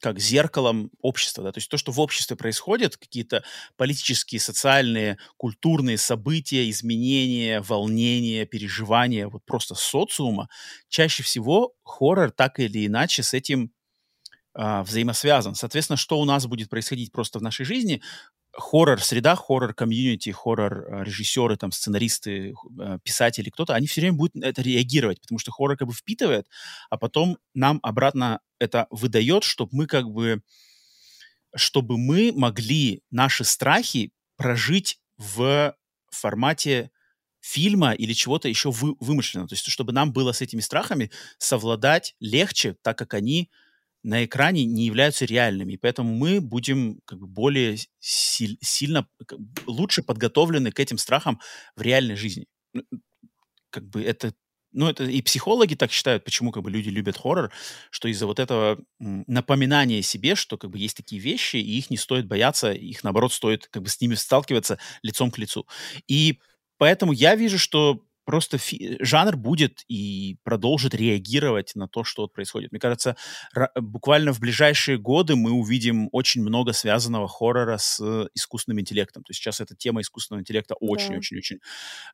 [0.00, 3.44] как зеркалом общества, да, то есть то, что в обществе происходит, какие-то
[3.76, 10.48] политические, социальные, культурные события, изменения, волнения, переживания, вот просто социума,
[10.88, 13.70] чаще всего хоррор так или иначе с этим
[14.54, 15.54] а, взаимосвязан.
[15.54, 18.02] Соответственно, что у нас будет происходить просто в нашей жизни,
[18.52, 25.20] хоррор-среда, хоррор-комьюнити, хоррор-режиссеры, там, сценаристы, э, писатели, кто-то, они все время будут на это реагировать,
[25.20, 26.46] потому что хоррор как бы впитывает,
[26.90, 30.42] а потом нам обратно это выдает, чтобы мы как бы,
[31.54, 35.74] чтобы мы могли наши страхи прожить в
[36.10, 36.90] формате
[37.40, 39.48] фильма или чего-то еще вы, вымышленного.
[39.48, 43.50] То есть, чтобы нам было с этими страхами совладать легче, так как они
[44.02, 45.76] на экране не являются реальными.
[45.76, 49.08] Поэтому мы будем как бы более силь- сильно,
[49.40, 51.40] бы лучше подготовлены к этим страхам
[51.76, 52.46] в реальной жизни.
[52.74, 52.82] Ну,
[53.70, 54.34] Как бы это
[54.74, 57.52] ну, это и психологи так считают, почему как бы люди любят хоррор,
[57.90, 61.98] что из-за вот этого напоминания себе, что как бы есть такие вещи, и их не
[61.98, 65.66] стоит бояться, их наоборот стоит как бы с ними сталкиваться лицом к лицу.
[66.08, 66.40] И
[66.78, 72.32] поэтому я вижу, что просто фи- жанр будет и продолжит реагировать на то, что вот
[72.32, 72.72] происходит.
[72.72, 73.16] Мне кажется,
[73.80, 79.22] буквально в ближайшие годы мы увидим очень много связанного хоррора с э, искусственным интеллектом.
[79.24, 80.86] То есть сейчас эта тема искусственного интеллекта Да.
[80.86, 81.58] очень-очень-очень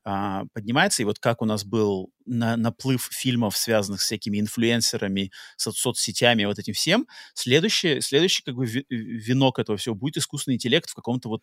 [0.05, 1.03] а, поднимается.
[1.03, 6.45] И вот как у нас был на- наплыв фильмов, связанных с всякими инфлюенсерами, со- соцсетями,
[6.45, 10.95] вот этим всем, следующий, следующий как бы ви- венок этого всего будет искусственный интеллект в
[10.95, 11.43] каком-то вот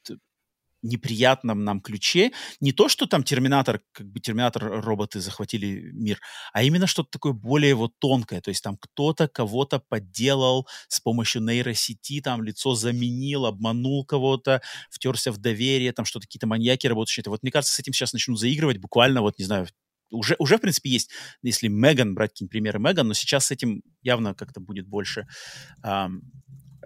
[0.86, 2.32] неприятном нам ключе.
[2.62, 6.20] Не то, что там Терминатор, как бы Терминатор роботы захватили мир,
[6.54, 8.42] а именно что-то такое более вот тонкое.
[8.42, 15.32] То есть там кто-то кого-то подделал с помощью нейросети, там лицо заменил, обманул кого-то, втерся
[15.32, 17.24] в доверие, там что-то какие-то маньяки работающие.
[17.28, 19.68] Вот мне кажется, с этим сейчас начнут заигрывать буквально вот, не знаю,
[20.12, 21.10] уже, уже, в принципе, есть,
[21.42, 25.28] если Меган, брать какие-нибудь примеры Меган, но сейчас с этим явно как-то будет больше
[25.82, 26.22] ам,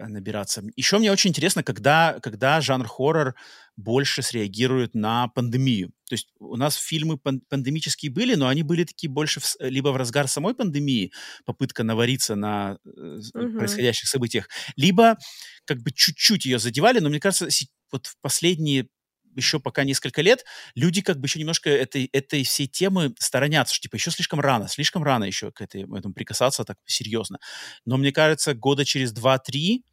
[0.08, 0.62] набираться.
[0.76, 3.34] Еще мне очень интересно, когда, когда жанр хоррор
[3.76, 5.88] больше среагирует на пандемию.
[6.08, 9.88] То есть у нас фильмы пан- пандемические были, но они были такие больше в либо
[9.88, 11.12] в разгар самой пандемии,
[11.44, 13.56] попытка навариться на э, Мгм.
[13.56, 15.16] происходящих событиях, либо
[15.64, 17.48] как бы чуть-чуть ее задевали, но мне кажется,
[17.92, 18.88] вот в последние
[19.36, 20.44] еще пока несколько лет
[20.74, 24.66] люди как бы еще немножко этой, этой всей темы сторонятся, что типа еще слишком рано,
[24.68, 27.38] слишком рано еще к этой, этому прикасаться так серьезно.
[27.84, 29.84] Но мне кажется, года через 2-3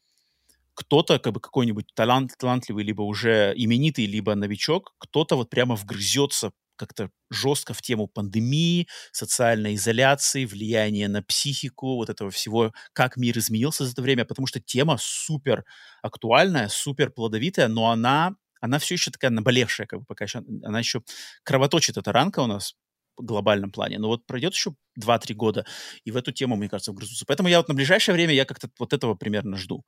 [0.78, 6.52] кто-то, как бы какой-нибудь талант, талантливый, либо уже именитый, либо новичок, кто-то вот прямо вгрызется
[6.76, 13.36] как-то жестко в тему пандемии, социальной изоляции, влияния на психику, вот этого всего, как мир
[13.40, 15.66] изменился за это время, потому что тема супер
[16.04, 20.78] актуальная, супер плодовитая, но она, она все еще такая наболевшая, как бы пока еще, она
[20.78, 21.02] еще
[21.44, 22.76] кровоточит, эта ранка у нас
[23.18, 24.00] глобальном плане.
[24.00, 25.66] Но вот пройдет еще 2-3 года,
[26.04, 27.26] и в эту тему, мне кажется, вгрызутся.
[27.28, 29.86] Поэтому я вот на ближайшее время я как-то вот этого примерно жду.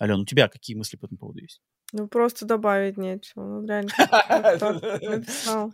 [0.00, 1.60] Ален, у тебя какие мысли по этому поводу есть?
[1.92, 3.42] Ну, просто добавить нечего.
[3.44, 3.90] Ну, реально,
[5.02, 5.72] написал.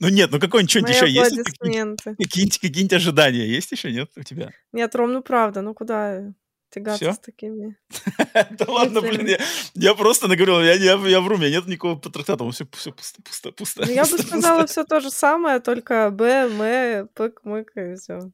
[0.00, 1.36] Ну нет, ну какой-нибудь Мои еще есть?
[1.58, 4.50] Какие-нибудь ожидания есть еще, нет, у тебя?
[4.72, 6.34] Нет, Ром, ну правда, ну куда
[6.74, 7.12] тягаться Всё?
[7.12, 7.76] с такими?
[8.58, 9.38] Да ладно, блин,
[9.74, 13.84] я, просто наговорил, я, вру, у меня нет никакого трактата, все, все пусто, пусто, пусто.
[13.86, 18.30] Ну, я бы сказала все то же самое, только Б, М, Пык, Мык и все.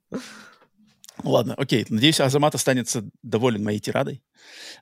[1.24, 4.22] Ладно, окей, надеюсь, Азамат останется доволен моей тирадой.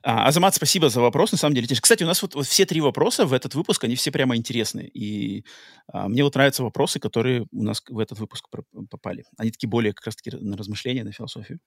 [0.03, 1.67] А, Азамат, спасибо за вопрос, на самом деле.
[1.67, 4.87] Кстати, у нас вот, вот все три вопроса в этот выпуск, они все прямо интересные.
[4.89, 5.45] И
[5.87, 8.47] а, мне вот нравятся вопросы, которые у нас в этот выпуск
[8.89, 9.25] попали.
[9.37, 11.59] Они такие более как раз-таки на размышления, на философию.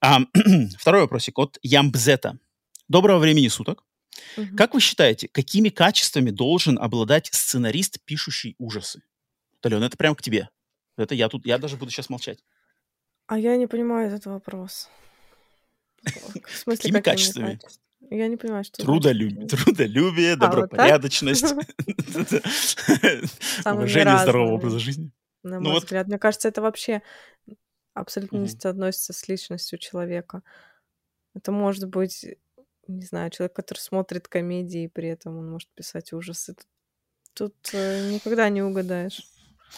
[0.00, 0.20] А,
[0.78, 2.38] второй вопросик от Ямбзета.
[2.88, 3.84] Доброго времени суток.
[4.36, 4.56] Мгм.
[4.56, 9.02] Как вы считаете, какими качествами должен обладать сценарист, пишущий ужасы?
[9.62, 10.48] Алена, это прям к тебе.
[10.96, 12.38] Это я тут, я даже буду сейчас молчать.
[13.26, 14.88] А я не понимаю этот вопрос.
[16.04, 17.58] В смысле, Какими качествами?
[18.08, 21.44] Я не понимаю, что Трудолюбие, трудолюбие, А, добропорядочность,
[23.64, 25.10] уважение здорового образа жизни.
[25.42, 26.06] на Ну мой взгляд.
[26.06, 27.02] Мне кажется, это вообще
[27.94, 30.42] абсолютно не соотносится с личностью человека.
[31.34, 32.24] Это может быть,
[32.86, 36.54] не знаю, человек, который смотрит комедии, и при этом он может писать ужасы.
[36.54, 36.66] Тут,
[37.34, 39.22] тут, э, никогда не угадаешь.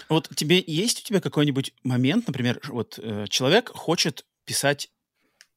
[0.09, 4.91] Вот тебе есть у тебя какой-нибудь момент, например, вот э, человек хочет писать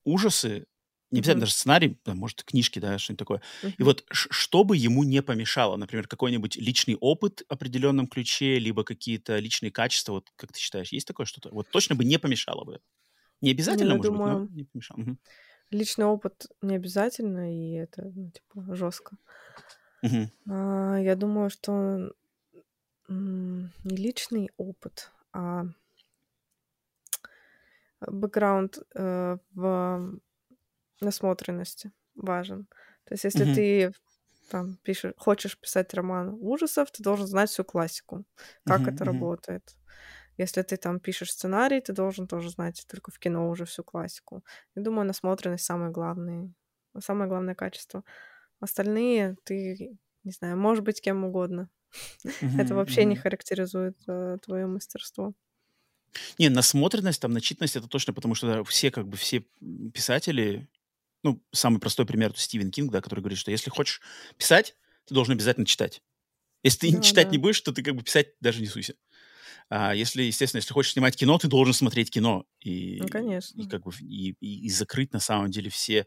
[0.05, 0.67] ужасы,
[1.11, 3.41] не обязательно Мгм, даже сценарий, там, может, книжки, да, что-нибудь такое.
[3.79, 3.83] И мгм.
[3.83, 9.39] вот что бы ему не помешало, например, какой-нибудь личный опыт в определенном ключе, либо какие-то
[9.39, 11.49] личные качества, вот как ты считаешь, есть такое что-то?
[11.51, 12.81] Вот точно бы не помешало бы.
[13.41, 14.99] Не Ну, обязательно, я может быть, но не помешало.
[15.01, 15.19] Мгм.
[15.71, 19.17] личный опыт не обязательно, и это, ну, типа, жестко.
[20.01, 20.31] Мгм.
[20.49, 22.11] А, я думаю, что
[23.11, 25.65] не личный опыт, а
[28.01, 30.19] бэкграунд э, в
[31.01, 32.67] насмотренности важен.
[33.05, 33.93] То есть, если ты
[34.49, 38.25] там пишешь, хочешь писать роман ужасов, ты должен знать всю классику,
[38.65, 39.75] как это работает.
[40.37, 44.43] Если ты там пишешь сценарий, ты должен тоже знать только в кино уже всю классику.
[44.75, 46.51] Я думаю, насмотренность самое главное,
[46.99, 48.03] самое главное качество.
[48.59, 51.69] Остальные ты, не знаю, можешь быть кем угодно.
[52.57, 53.97] Это вообще не характеризует
[54.43, 55.33] твое мастерство.
[56.37, 59.45] Не, насмотренность, там, начитанность, это точно, потому что да, все, как бы, все
[59.93, 60.67] писатели,
[61.23, 64.01] ну, самый простой пример, это Стивен Кинг, да, который говорит, что если хочешь
[64.37, 66.01] писать, ты должен обязательно читать.
[66.63, 67.43] Если ты Да, читать не да.
[67.43, 68.95] будешь, то ты как бы писать даже не суйся.
[69.69, 72.39] А если, естественно, если хочешь снимать кино, ты должен смотреть кино.
[72.39, 73.69] Ну, И, и конечно.
[73.69, 76.05] как бы, и, и- и закрыть, на самом деле, все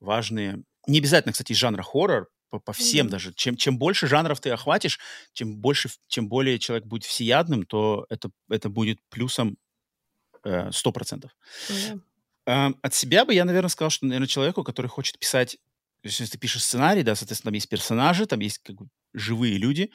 [0.00, 0.62] важные...
[0.86, 3.12] Не обязательно, кстати, из жанра хоррор, по, по всем Да.
[3.12, 3.34] даже.
[3.34, 5.00] Чем, чем больше жанров ты охватишь,
[5.34, 9.58] чем больше, чем более человек будет всеядным, то это, это будет плюсом
[10.44, 11.30] э, 100%.
[11.68, 12.00] Да.
[12.46, 15.58] Ам, от себя бы я, наверное, сказал, что, наверное, человеку, который хочет писать,
[16.04, 19.90] если ты пишешь сценарий, да, соответственно, там есть персонажи, там есть как бы живые люди.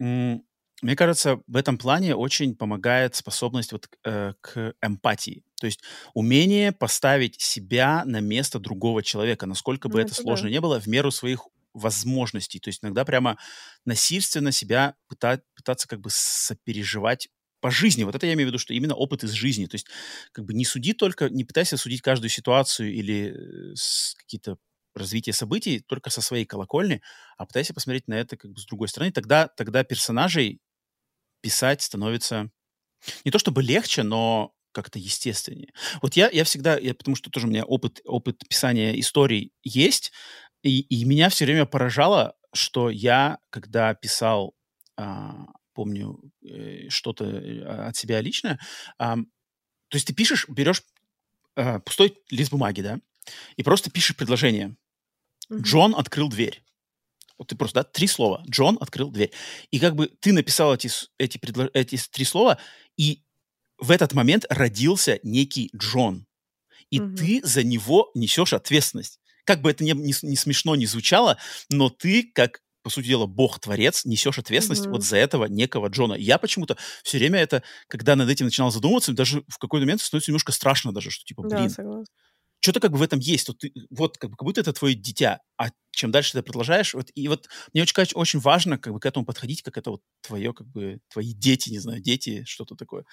[0.00, 5.44] Мне кажется, в этом плане очень помогает способность вот к, э, к эмпатии.
[5.60, 5.80] То есть
[6.12, 10.50] умение поставить себя на место другого человека, насколько бы Ну, это это сложно да.
[10.50, 12.60] не было, в меру своих возможностей.
[12.60, 13.38] То есть иногда прямо
[13.84, 17.28] насильственно себя пыта- пытаться как бы сопереживать
[17.60, 18.04] по жизни.
[18.04, 19.66] Вот это я имею в виду, что именно опыт из жизни.
[19.66, 19.86] То есть
[20.32, 23.74] как бы не суди только, не пытайся судить каждую ситуацию или э,
[24.18, 24.58] какие-то
[24.94, 27.00] развитие событий только со своей колокольни,
[27.38, 29.12] а пытайся посмотреть на это как бы с другой стороны.
[29.12, 30.60] Тогда, тогда персонажей
[31.40, 32.50] писать становится
[33.24, 35.72] не то чтобы легче, но как-то естественнее.
[36.00, 40.12] Вот я, я всегда, я, потому что тоже у меня опыт, опыт писания историй есть,
[40.62, 44.54] и, и меня все время поражало, что я, когда писал,
[44.96, 48.58] а, помню, э, что-то э, от себя личное,
[48.98, 49.26] ам,
[49.88, 50.82] то есть ты пишешь, берешь
[51.56, 53.00] а, пустой лист бумаги, да,
[53.56, 54.76] и просто пишешь предложение.
[55.48, 55.62] Мгм.
[55.62, 56.62] Джон открыл дверь.
[57.38, 58.44] Вот ты просто, да, три слова.
[58.48, 59.32] Джон открыл дверь.
[59.70, 62.58] И как бы ты написал эти, эти, предло- эти три слова,
[62.96, 63.22] и
[63.78, 66.26] в этот момент родился некий Джон.
[66.90, 67.16] И Мгм.
[67.16, 69.18] ты за него несешь ответственность.
[69.44, 71.38] Как бы это не с- не смешно не звучало,
[71.70, 75.04] но ты, как, по сути дела, бог-творец, несешь ответственность вот Мгм.
[75.04, 76.14] за этого некого Джона.
[76.14, 80.00] И я почему-то все время это, когда над этим начинал задумываться, даже в какой-то момент
[80.00, 82.14] становится немножко страшно даже, что типа, Да, блин, согласна.
[82.62, 83.48] Что-то как бы в этом есть.
[83.48, 85.40] Вот, ты, вот как, бы, как будто это твое дитя.
[85.58, 89.00] А чем дальше ты продолжаешь, вот, и вот мне очень, кажется, очень важно как бы
[89.00, 92.76] к этому подходить, как это вот твое, как бы, твои дети, не знаю, дети, что-то
[92.76, 93.04] такое.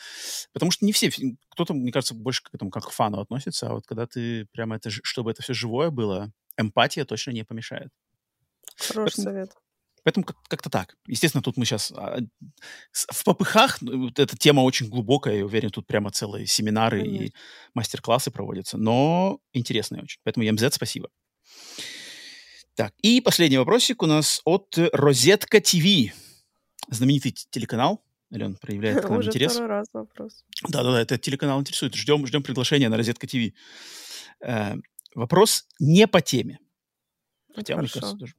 [0.53, 1.11] Потому что не все,
[1.49, 4.76] кто-то, мне кажется, больше к этому как к фану относится, а вот когда ты прямо
[4.76, 7.89] это, чтобы это все живое было, эмпатия точно не помешает.
[8.77, 9.51] Хороший Поэтому, совет.
[10.10, 10.95] Поэтому как- как-то так.
[11.07, 11.91] Естественно, тут мы сейчас
[12.91, 17.03] в попыхах, ну, вот эта тема очень глубокая, я уверен, тут прямо целые семинары и
[17.18, 17.40] Конечно.
[17.76, 20.19] мастер-классы проводятся, но интересная очень.
[20.23, 21.10] Поэтому МЗ спасибо.
[22.76, 26.14] Так, и последний вопросик у нас от Розетка ТВ.
[26.90, 28.03] Знаменитый телеканал.
[28.34, 29.52] Ален проявляет к нам Уже интерес.
[29.53, 30.44] второй раз вопрос.
[30.68, 31.94] Да-да-да, этот телеканал интересует.
[31.95, 33.53] Ждем, ждем приглашения на Розетка ТВ.
[34.41, 34.76] Э,
[35.14, 36.60] вопрос не по теме.
[37.53, 38.18] Хотя, мне кажется, Хорошо.
[38.18, 38.34] тоже.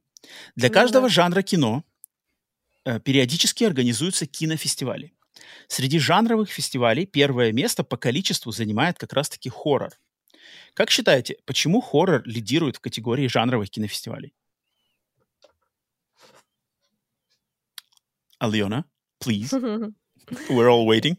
[0.55, 1.83] Для Ну каждого жанра кино
[2.85, 5.13] э, периодически организуются кинофестивали.
[5.67, 9.97] Среди жанровых фестивалей первое место по количеству занимает как раз-таки хоррор.
[10.73, 14.33] Как считаете, почему хоррор лидирует в категории жанровых кинофестивалей?
[18.39, 18.85] Алена,
[19.23, 19.51] please.
[20.49, 21.17] We're all waiting.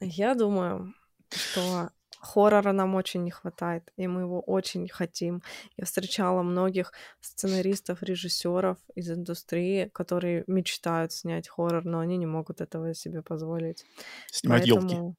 [0.00, 0.94] Я думаю,
[1.30, 1.90] что
[2.22, 5.42] хоррора нам очень не хватает, и мы его очень хотим.
[5.76, 12.60] Я встречала многих сценаристов, режиссеров из индустрии, которые мечтают снять хоррор, но они не могут
[12.60, 13.86] этого себе позволить.
[14.32, 15.00] Снимать елки.
[15.00, 15.16] Поэтому,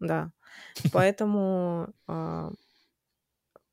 [0.00, 0.32] да,
[0.92, 2.52] поэтому а,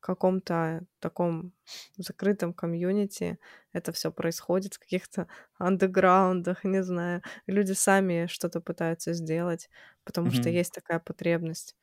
[0.00, 1.52] каком-то таком
[1.96, 3.38] закрытом комьюнити
[3.72, 5.28] это все происходит, в каких-то
[5.58, 7.22] андеграундах, не знаю.
[7.46, 9.68] Люди сами что-то пытаются сделать,
[10.04, 10.50] потому что Мгм.
[10.50, 11.76] есть такая потребность.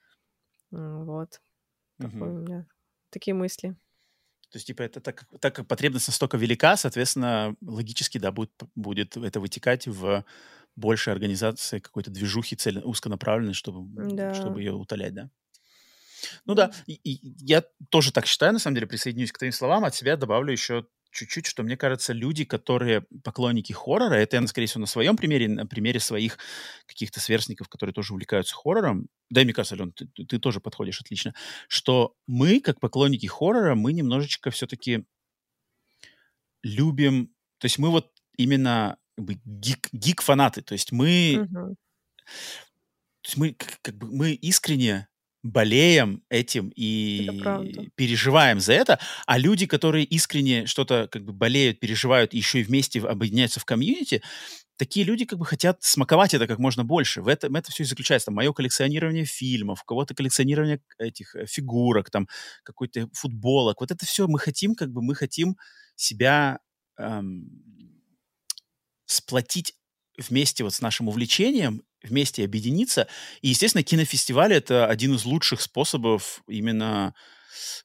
[0.72, 1.42] Вот.
[2.00, 2.22] Мгм.
[2.22, 2.68] у меня
[3.12, 3.76] такие мысли.
[4.50, 9.18] То есть, типа, это так, так как потребность настолько велика, соответственно, логически, да, будет, будет
[9.18, 10.24] это вытекать в
[10.76, 14.32] большей организации какой-то движухи цель, узконаправленной, чтобы, Да.
[14.32, 15.30] чтобы ее утолять, да?
[16.46, 19.86] Ну да, и, и я тоже так считаю, на самом деле, присоединюсь к твоим словам,
[19.86, 20.88] от себя добавлю еще
[21.18, 25.50] чуть-чуть, что мне кажется, люди, которые поклонники хоррора, это я, скорее всего, на своем примере,
[25.50, 26.38] на примере своих
[26.86, 31.02] каких-то сверстников, которые тоже увлекаются хоррором, да и мне кажется, Ален, ты, ты- тоже подходишь
[31.02, 31.34] отлично,
[31.68, 35.06] что мы, как поклонники хоррора, мы немножечко все-таки
[36.64, 37.28] любим,
[37.60, 41.76] то есть мы вот именно как бы гик, гик-фанаты, то есть мы Мгм.
[43.22, 45.08] то есть мы как бы мы искренне
[45.44, 47.30] болеем этим и
[47.96, 52.64] переживаем за это, а люди, которые искренне что-то как бы болеют, переживают, и еще и
[52.64, 54.22] вместе объединяются в комьюнити,
[54.78, 57.22] такие люди как бы хотят смаковать это как можно больше.
[57.22, 58.28] В этом это все и заключается.
[58.28, 62.28] Там, мое коллекционирование фильмов, у кого-то коллекционирование этих э, фигурок, там
[62.64, 63.82] какой-то футболок.
[63.82, 65.58] Вот это все мы хотим, как бы мы хотим
[65.96, 66.60] себя
[66.98, 67.50] эм,
[69.06, 69.74] сплотить
[70.18, 73.08] вместе вот с нашим увлечением, вместе объединиться.
[73.42, 77.14] И, естественно, кинофестиваль— это один из лучших способов именно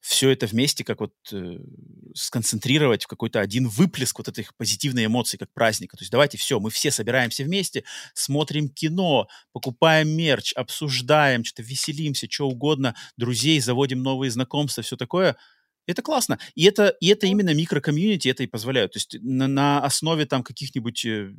[0.01, 1.59] все это вместе как вот э,
[2.15, 5.97] сконцентрировать в какой-то один выплеск вот этих позитивной эмоций, как праздника.
[5.97, 7.85] То есть давайте все, мы все собираемся вместе,
[8.15, 15.37] смотрим кино, покупаем мерч, обсуждаем, что-то веселимся, что угодно, друзей, заводим новые знакомства, все такое.
[15.87, 16.39] Это классно.
[16.55, 18.93] И это, и это именно микрокомьюнити это и позволяет.
[18.93, 21.33] То есть на, на основе там каких-нибудь, э,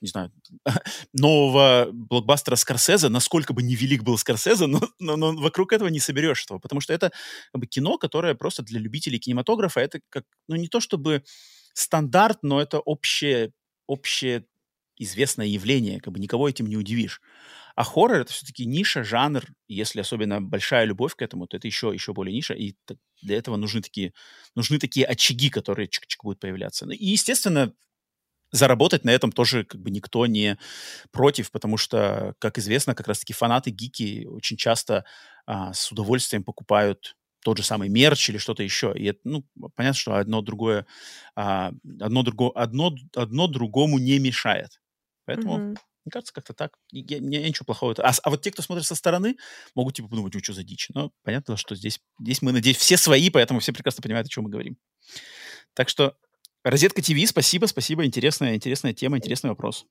[0.00, 0.32] не знаю,
[1.12, 6.44] нового блокбастера Скорсезе, насколько бы невелик был Скорсезе, но, но, но вокруг этого не соберешь
[6.44, 7.12] этого, потому что это
[7.52, 11.22] как бы, кино, которое просто для любителей кинематографа, это как, ну не то чтобы
[11.74, 13.52] стандарт, но это общее,
[13.86, 14.44] общее
[14.96, 17.20] известное явление, как бы никого этим не удивишь.
[17.76, 19.44] А хоррор это все-таки ниша, жанр.
[19.68, 22.54] Если особенно большая любовь к этому, то это еще, еще более ниша.
[22.54, 22.74] И
[23.22, 24.12] для этого нужны такие,
[24.56, 26.86] нужны такие очаги, которые чик-чик будут появляться.
[26.86, 27.72] Ну, и, естественно,
[28.50, 30.58] заработать на этом тоже как бы никто не
[31.12, 35.04] против, потому что, как известно, как раз-таки фанаты, гики очень часто
[35.46, 38.92] а, с удовольствием покупают тот же самый мерч или что-то еще.
[38.96, 39.44] И это, ну,
[39.74, 40.86] понятно, что одно другое,
[41.36, 44.80] а, одно, друго, одно, одно другому не мешает.
[45.24, 45.76] Поэтому Мгм.
[46.04, 46.72] мне кажется, как-то так.
[46.90, 47.94] Я, я, я ничего плохого.
[47.98, 49.36] А, а вот те, кто смотрит со стороны,
[49.74, 50.88] могут типа подумать, ну что за дичь.
[50.94, 54.44] Но понятно, что здесь, здесь мы, надеюсь, все свои, поэтому все прекрасно понимают, о чем
[54.44, 54.78] мы говорим.
[55.74, 56.16] Так что
[56.64, 58.04] Розетка ТВ, спасибо, спасибо.
[58.04, 59.86] Интересная, интересная тема, интересный вопрос.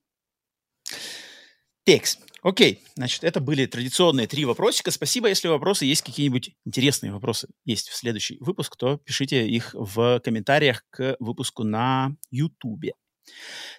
[1.84, 2.20] Текст.
[2.42, 4.90] Окей, значит, это были традиционные три вопросика.
[4.90, 10.20] Спасибо, если вопросы есть какие-нибудь интересные вопросы есть в следующий выпуск, то пишите их в
[10.20, 12.92] комментариях к выпуску на Ютубе.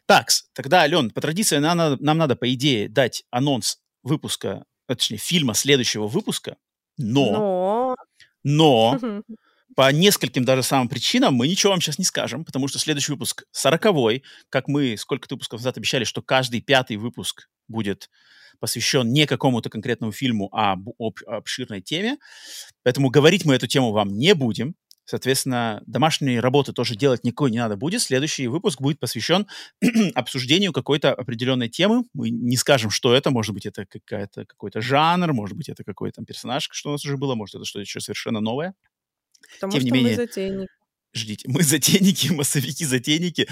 [0.06, 5.18] Так, тогда, Ален, по традиции нам надо, нам надо, по идее, дать анонс выпуска, точнее,
[5.18, 6.58] фильма следующего выпуска,
[6.98, 7.96] но,
[8.44, 8.98] Но.
[9.00, 9.00] но
[9.76, 13.44] по нескольким даже самым причинам мы ничего вам сейчас не скажем, потому что следующий выпуск
[13.52, 18.10] сороковой, как мы сколько-то выпусков назад обещали, что каждый пятый выпуск будет
[18.60, 22.18] посвящен не какому-то конкретному фильму, а об, об- обширной теме.
[22.84, 24.76] Поэтому говорить мы эту тему вам не будем.
[25.06, 28.00] Соответственно, домашние работы тоже делать никакой не надо будет.
[28.00, 29.48] Следующий выпуск будет посвящен
[30.14, 32.04] обсуждению какой-то определенной темы.
[32.14, 33.32] Мы не скажем, что это.
[33.32, 37.18] Может быть, это какая-то, какой-то жанр, может быть, это какой-то персонаж, что у нас уже
[37.18, 38.76] было, может, это что-то еще совершенно новое.
[39.56, 40.72] Потому Тем что не мы менее, затейники.
[41.14, 41.50] ждите.
[41.50, 43.48] Мы затейники, массовики, затейники.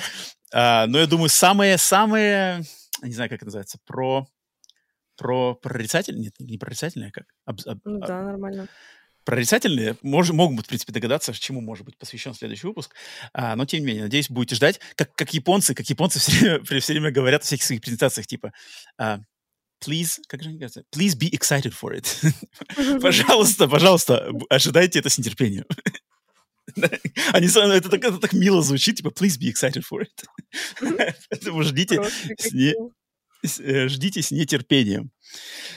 [0.53, 2.63] А, но я думаю, самые-самые,
[3.01, 4.27] не знаю, как это называется, про
[5.17, 7.25] про прорицательные, нет, не прорицательные, а как?
[7.45, 8.67] Об- об- Ну об- да, нормально.
[9.25, 12.93] прорицательные мож, могут, в принципе, догадаться, чему может быть посвящен следующий выпуск.
[13.33, 14.79] А, но, тем не менее, надеюсь, будете ждать.
[14.95, 18.53] Как, как японцы, как японцы все время, все время говорят в всяких своих презентациях, типа,
[18.99, 19.21] а,
[19.79, 20.73] please, как же говорят?
[20.95, 22.05] Please be excited for it.
[23.01, 25.65] Пожалуйста, пожалуйста, ожидайте это с нетерпением.
[27.33, 31.19] Они это так, это так мило звучит, типа, please be excited for it.
[31.29, 32.01] Поэтому ждите
[32.37, 32.75] с не-
[33.43, 35.11] ждите с нетерпением.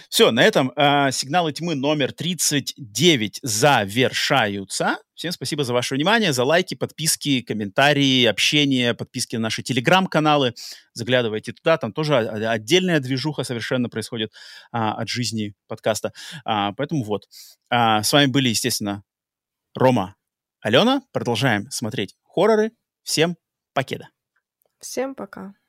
[0.08, 4.98] Все, на этом а, сигналы тьмы номер 39 завершаются.
[5.14, 10.54] Всем спасибо за ваше внимание, за лайки, подписки, комментарии, общение, подписки на наши телеграм-каналы.
[10.94, 14.32] Заглядывайте туда, там тоже отдельная движуха совершенно происходит
[14.72, 16.12] а, от жизни подкаста.
[16.44, 17.28] А, поэтому вот.
[17.68, 19.02] А, с вами были, естественно,
[19.74, 20.16] Рома,
[20.60, 21.02] Алена.
[21.12, 22.72] Продолжаем смотреть хорроры.
[23.02, 23.36] Всем
[23.72, 24.08] покеда.
[24.80, 25.59] Всем пока.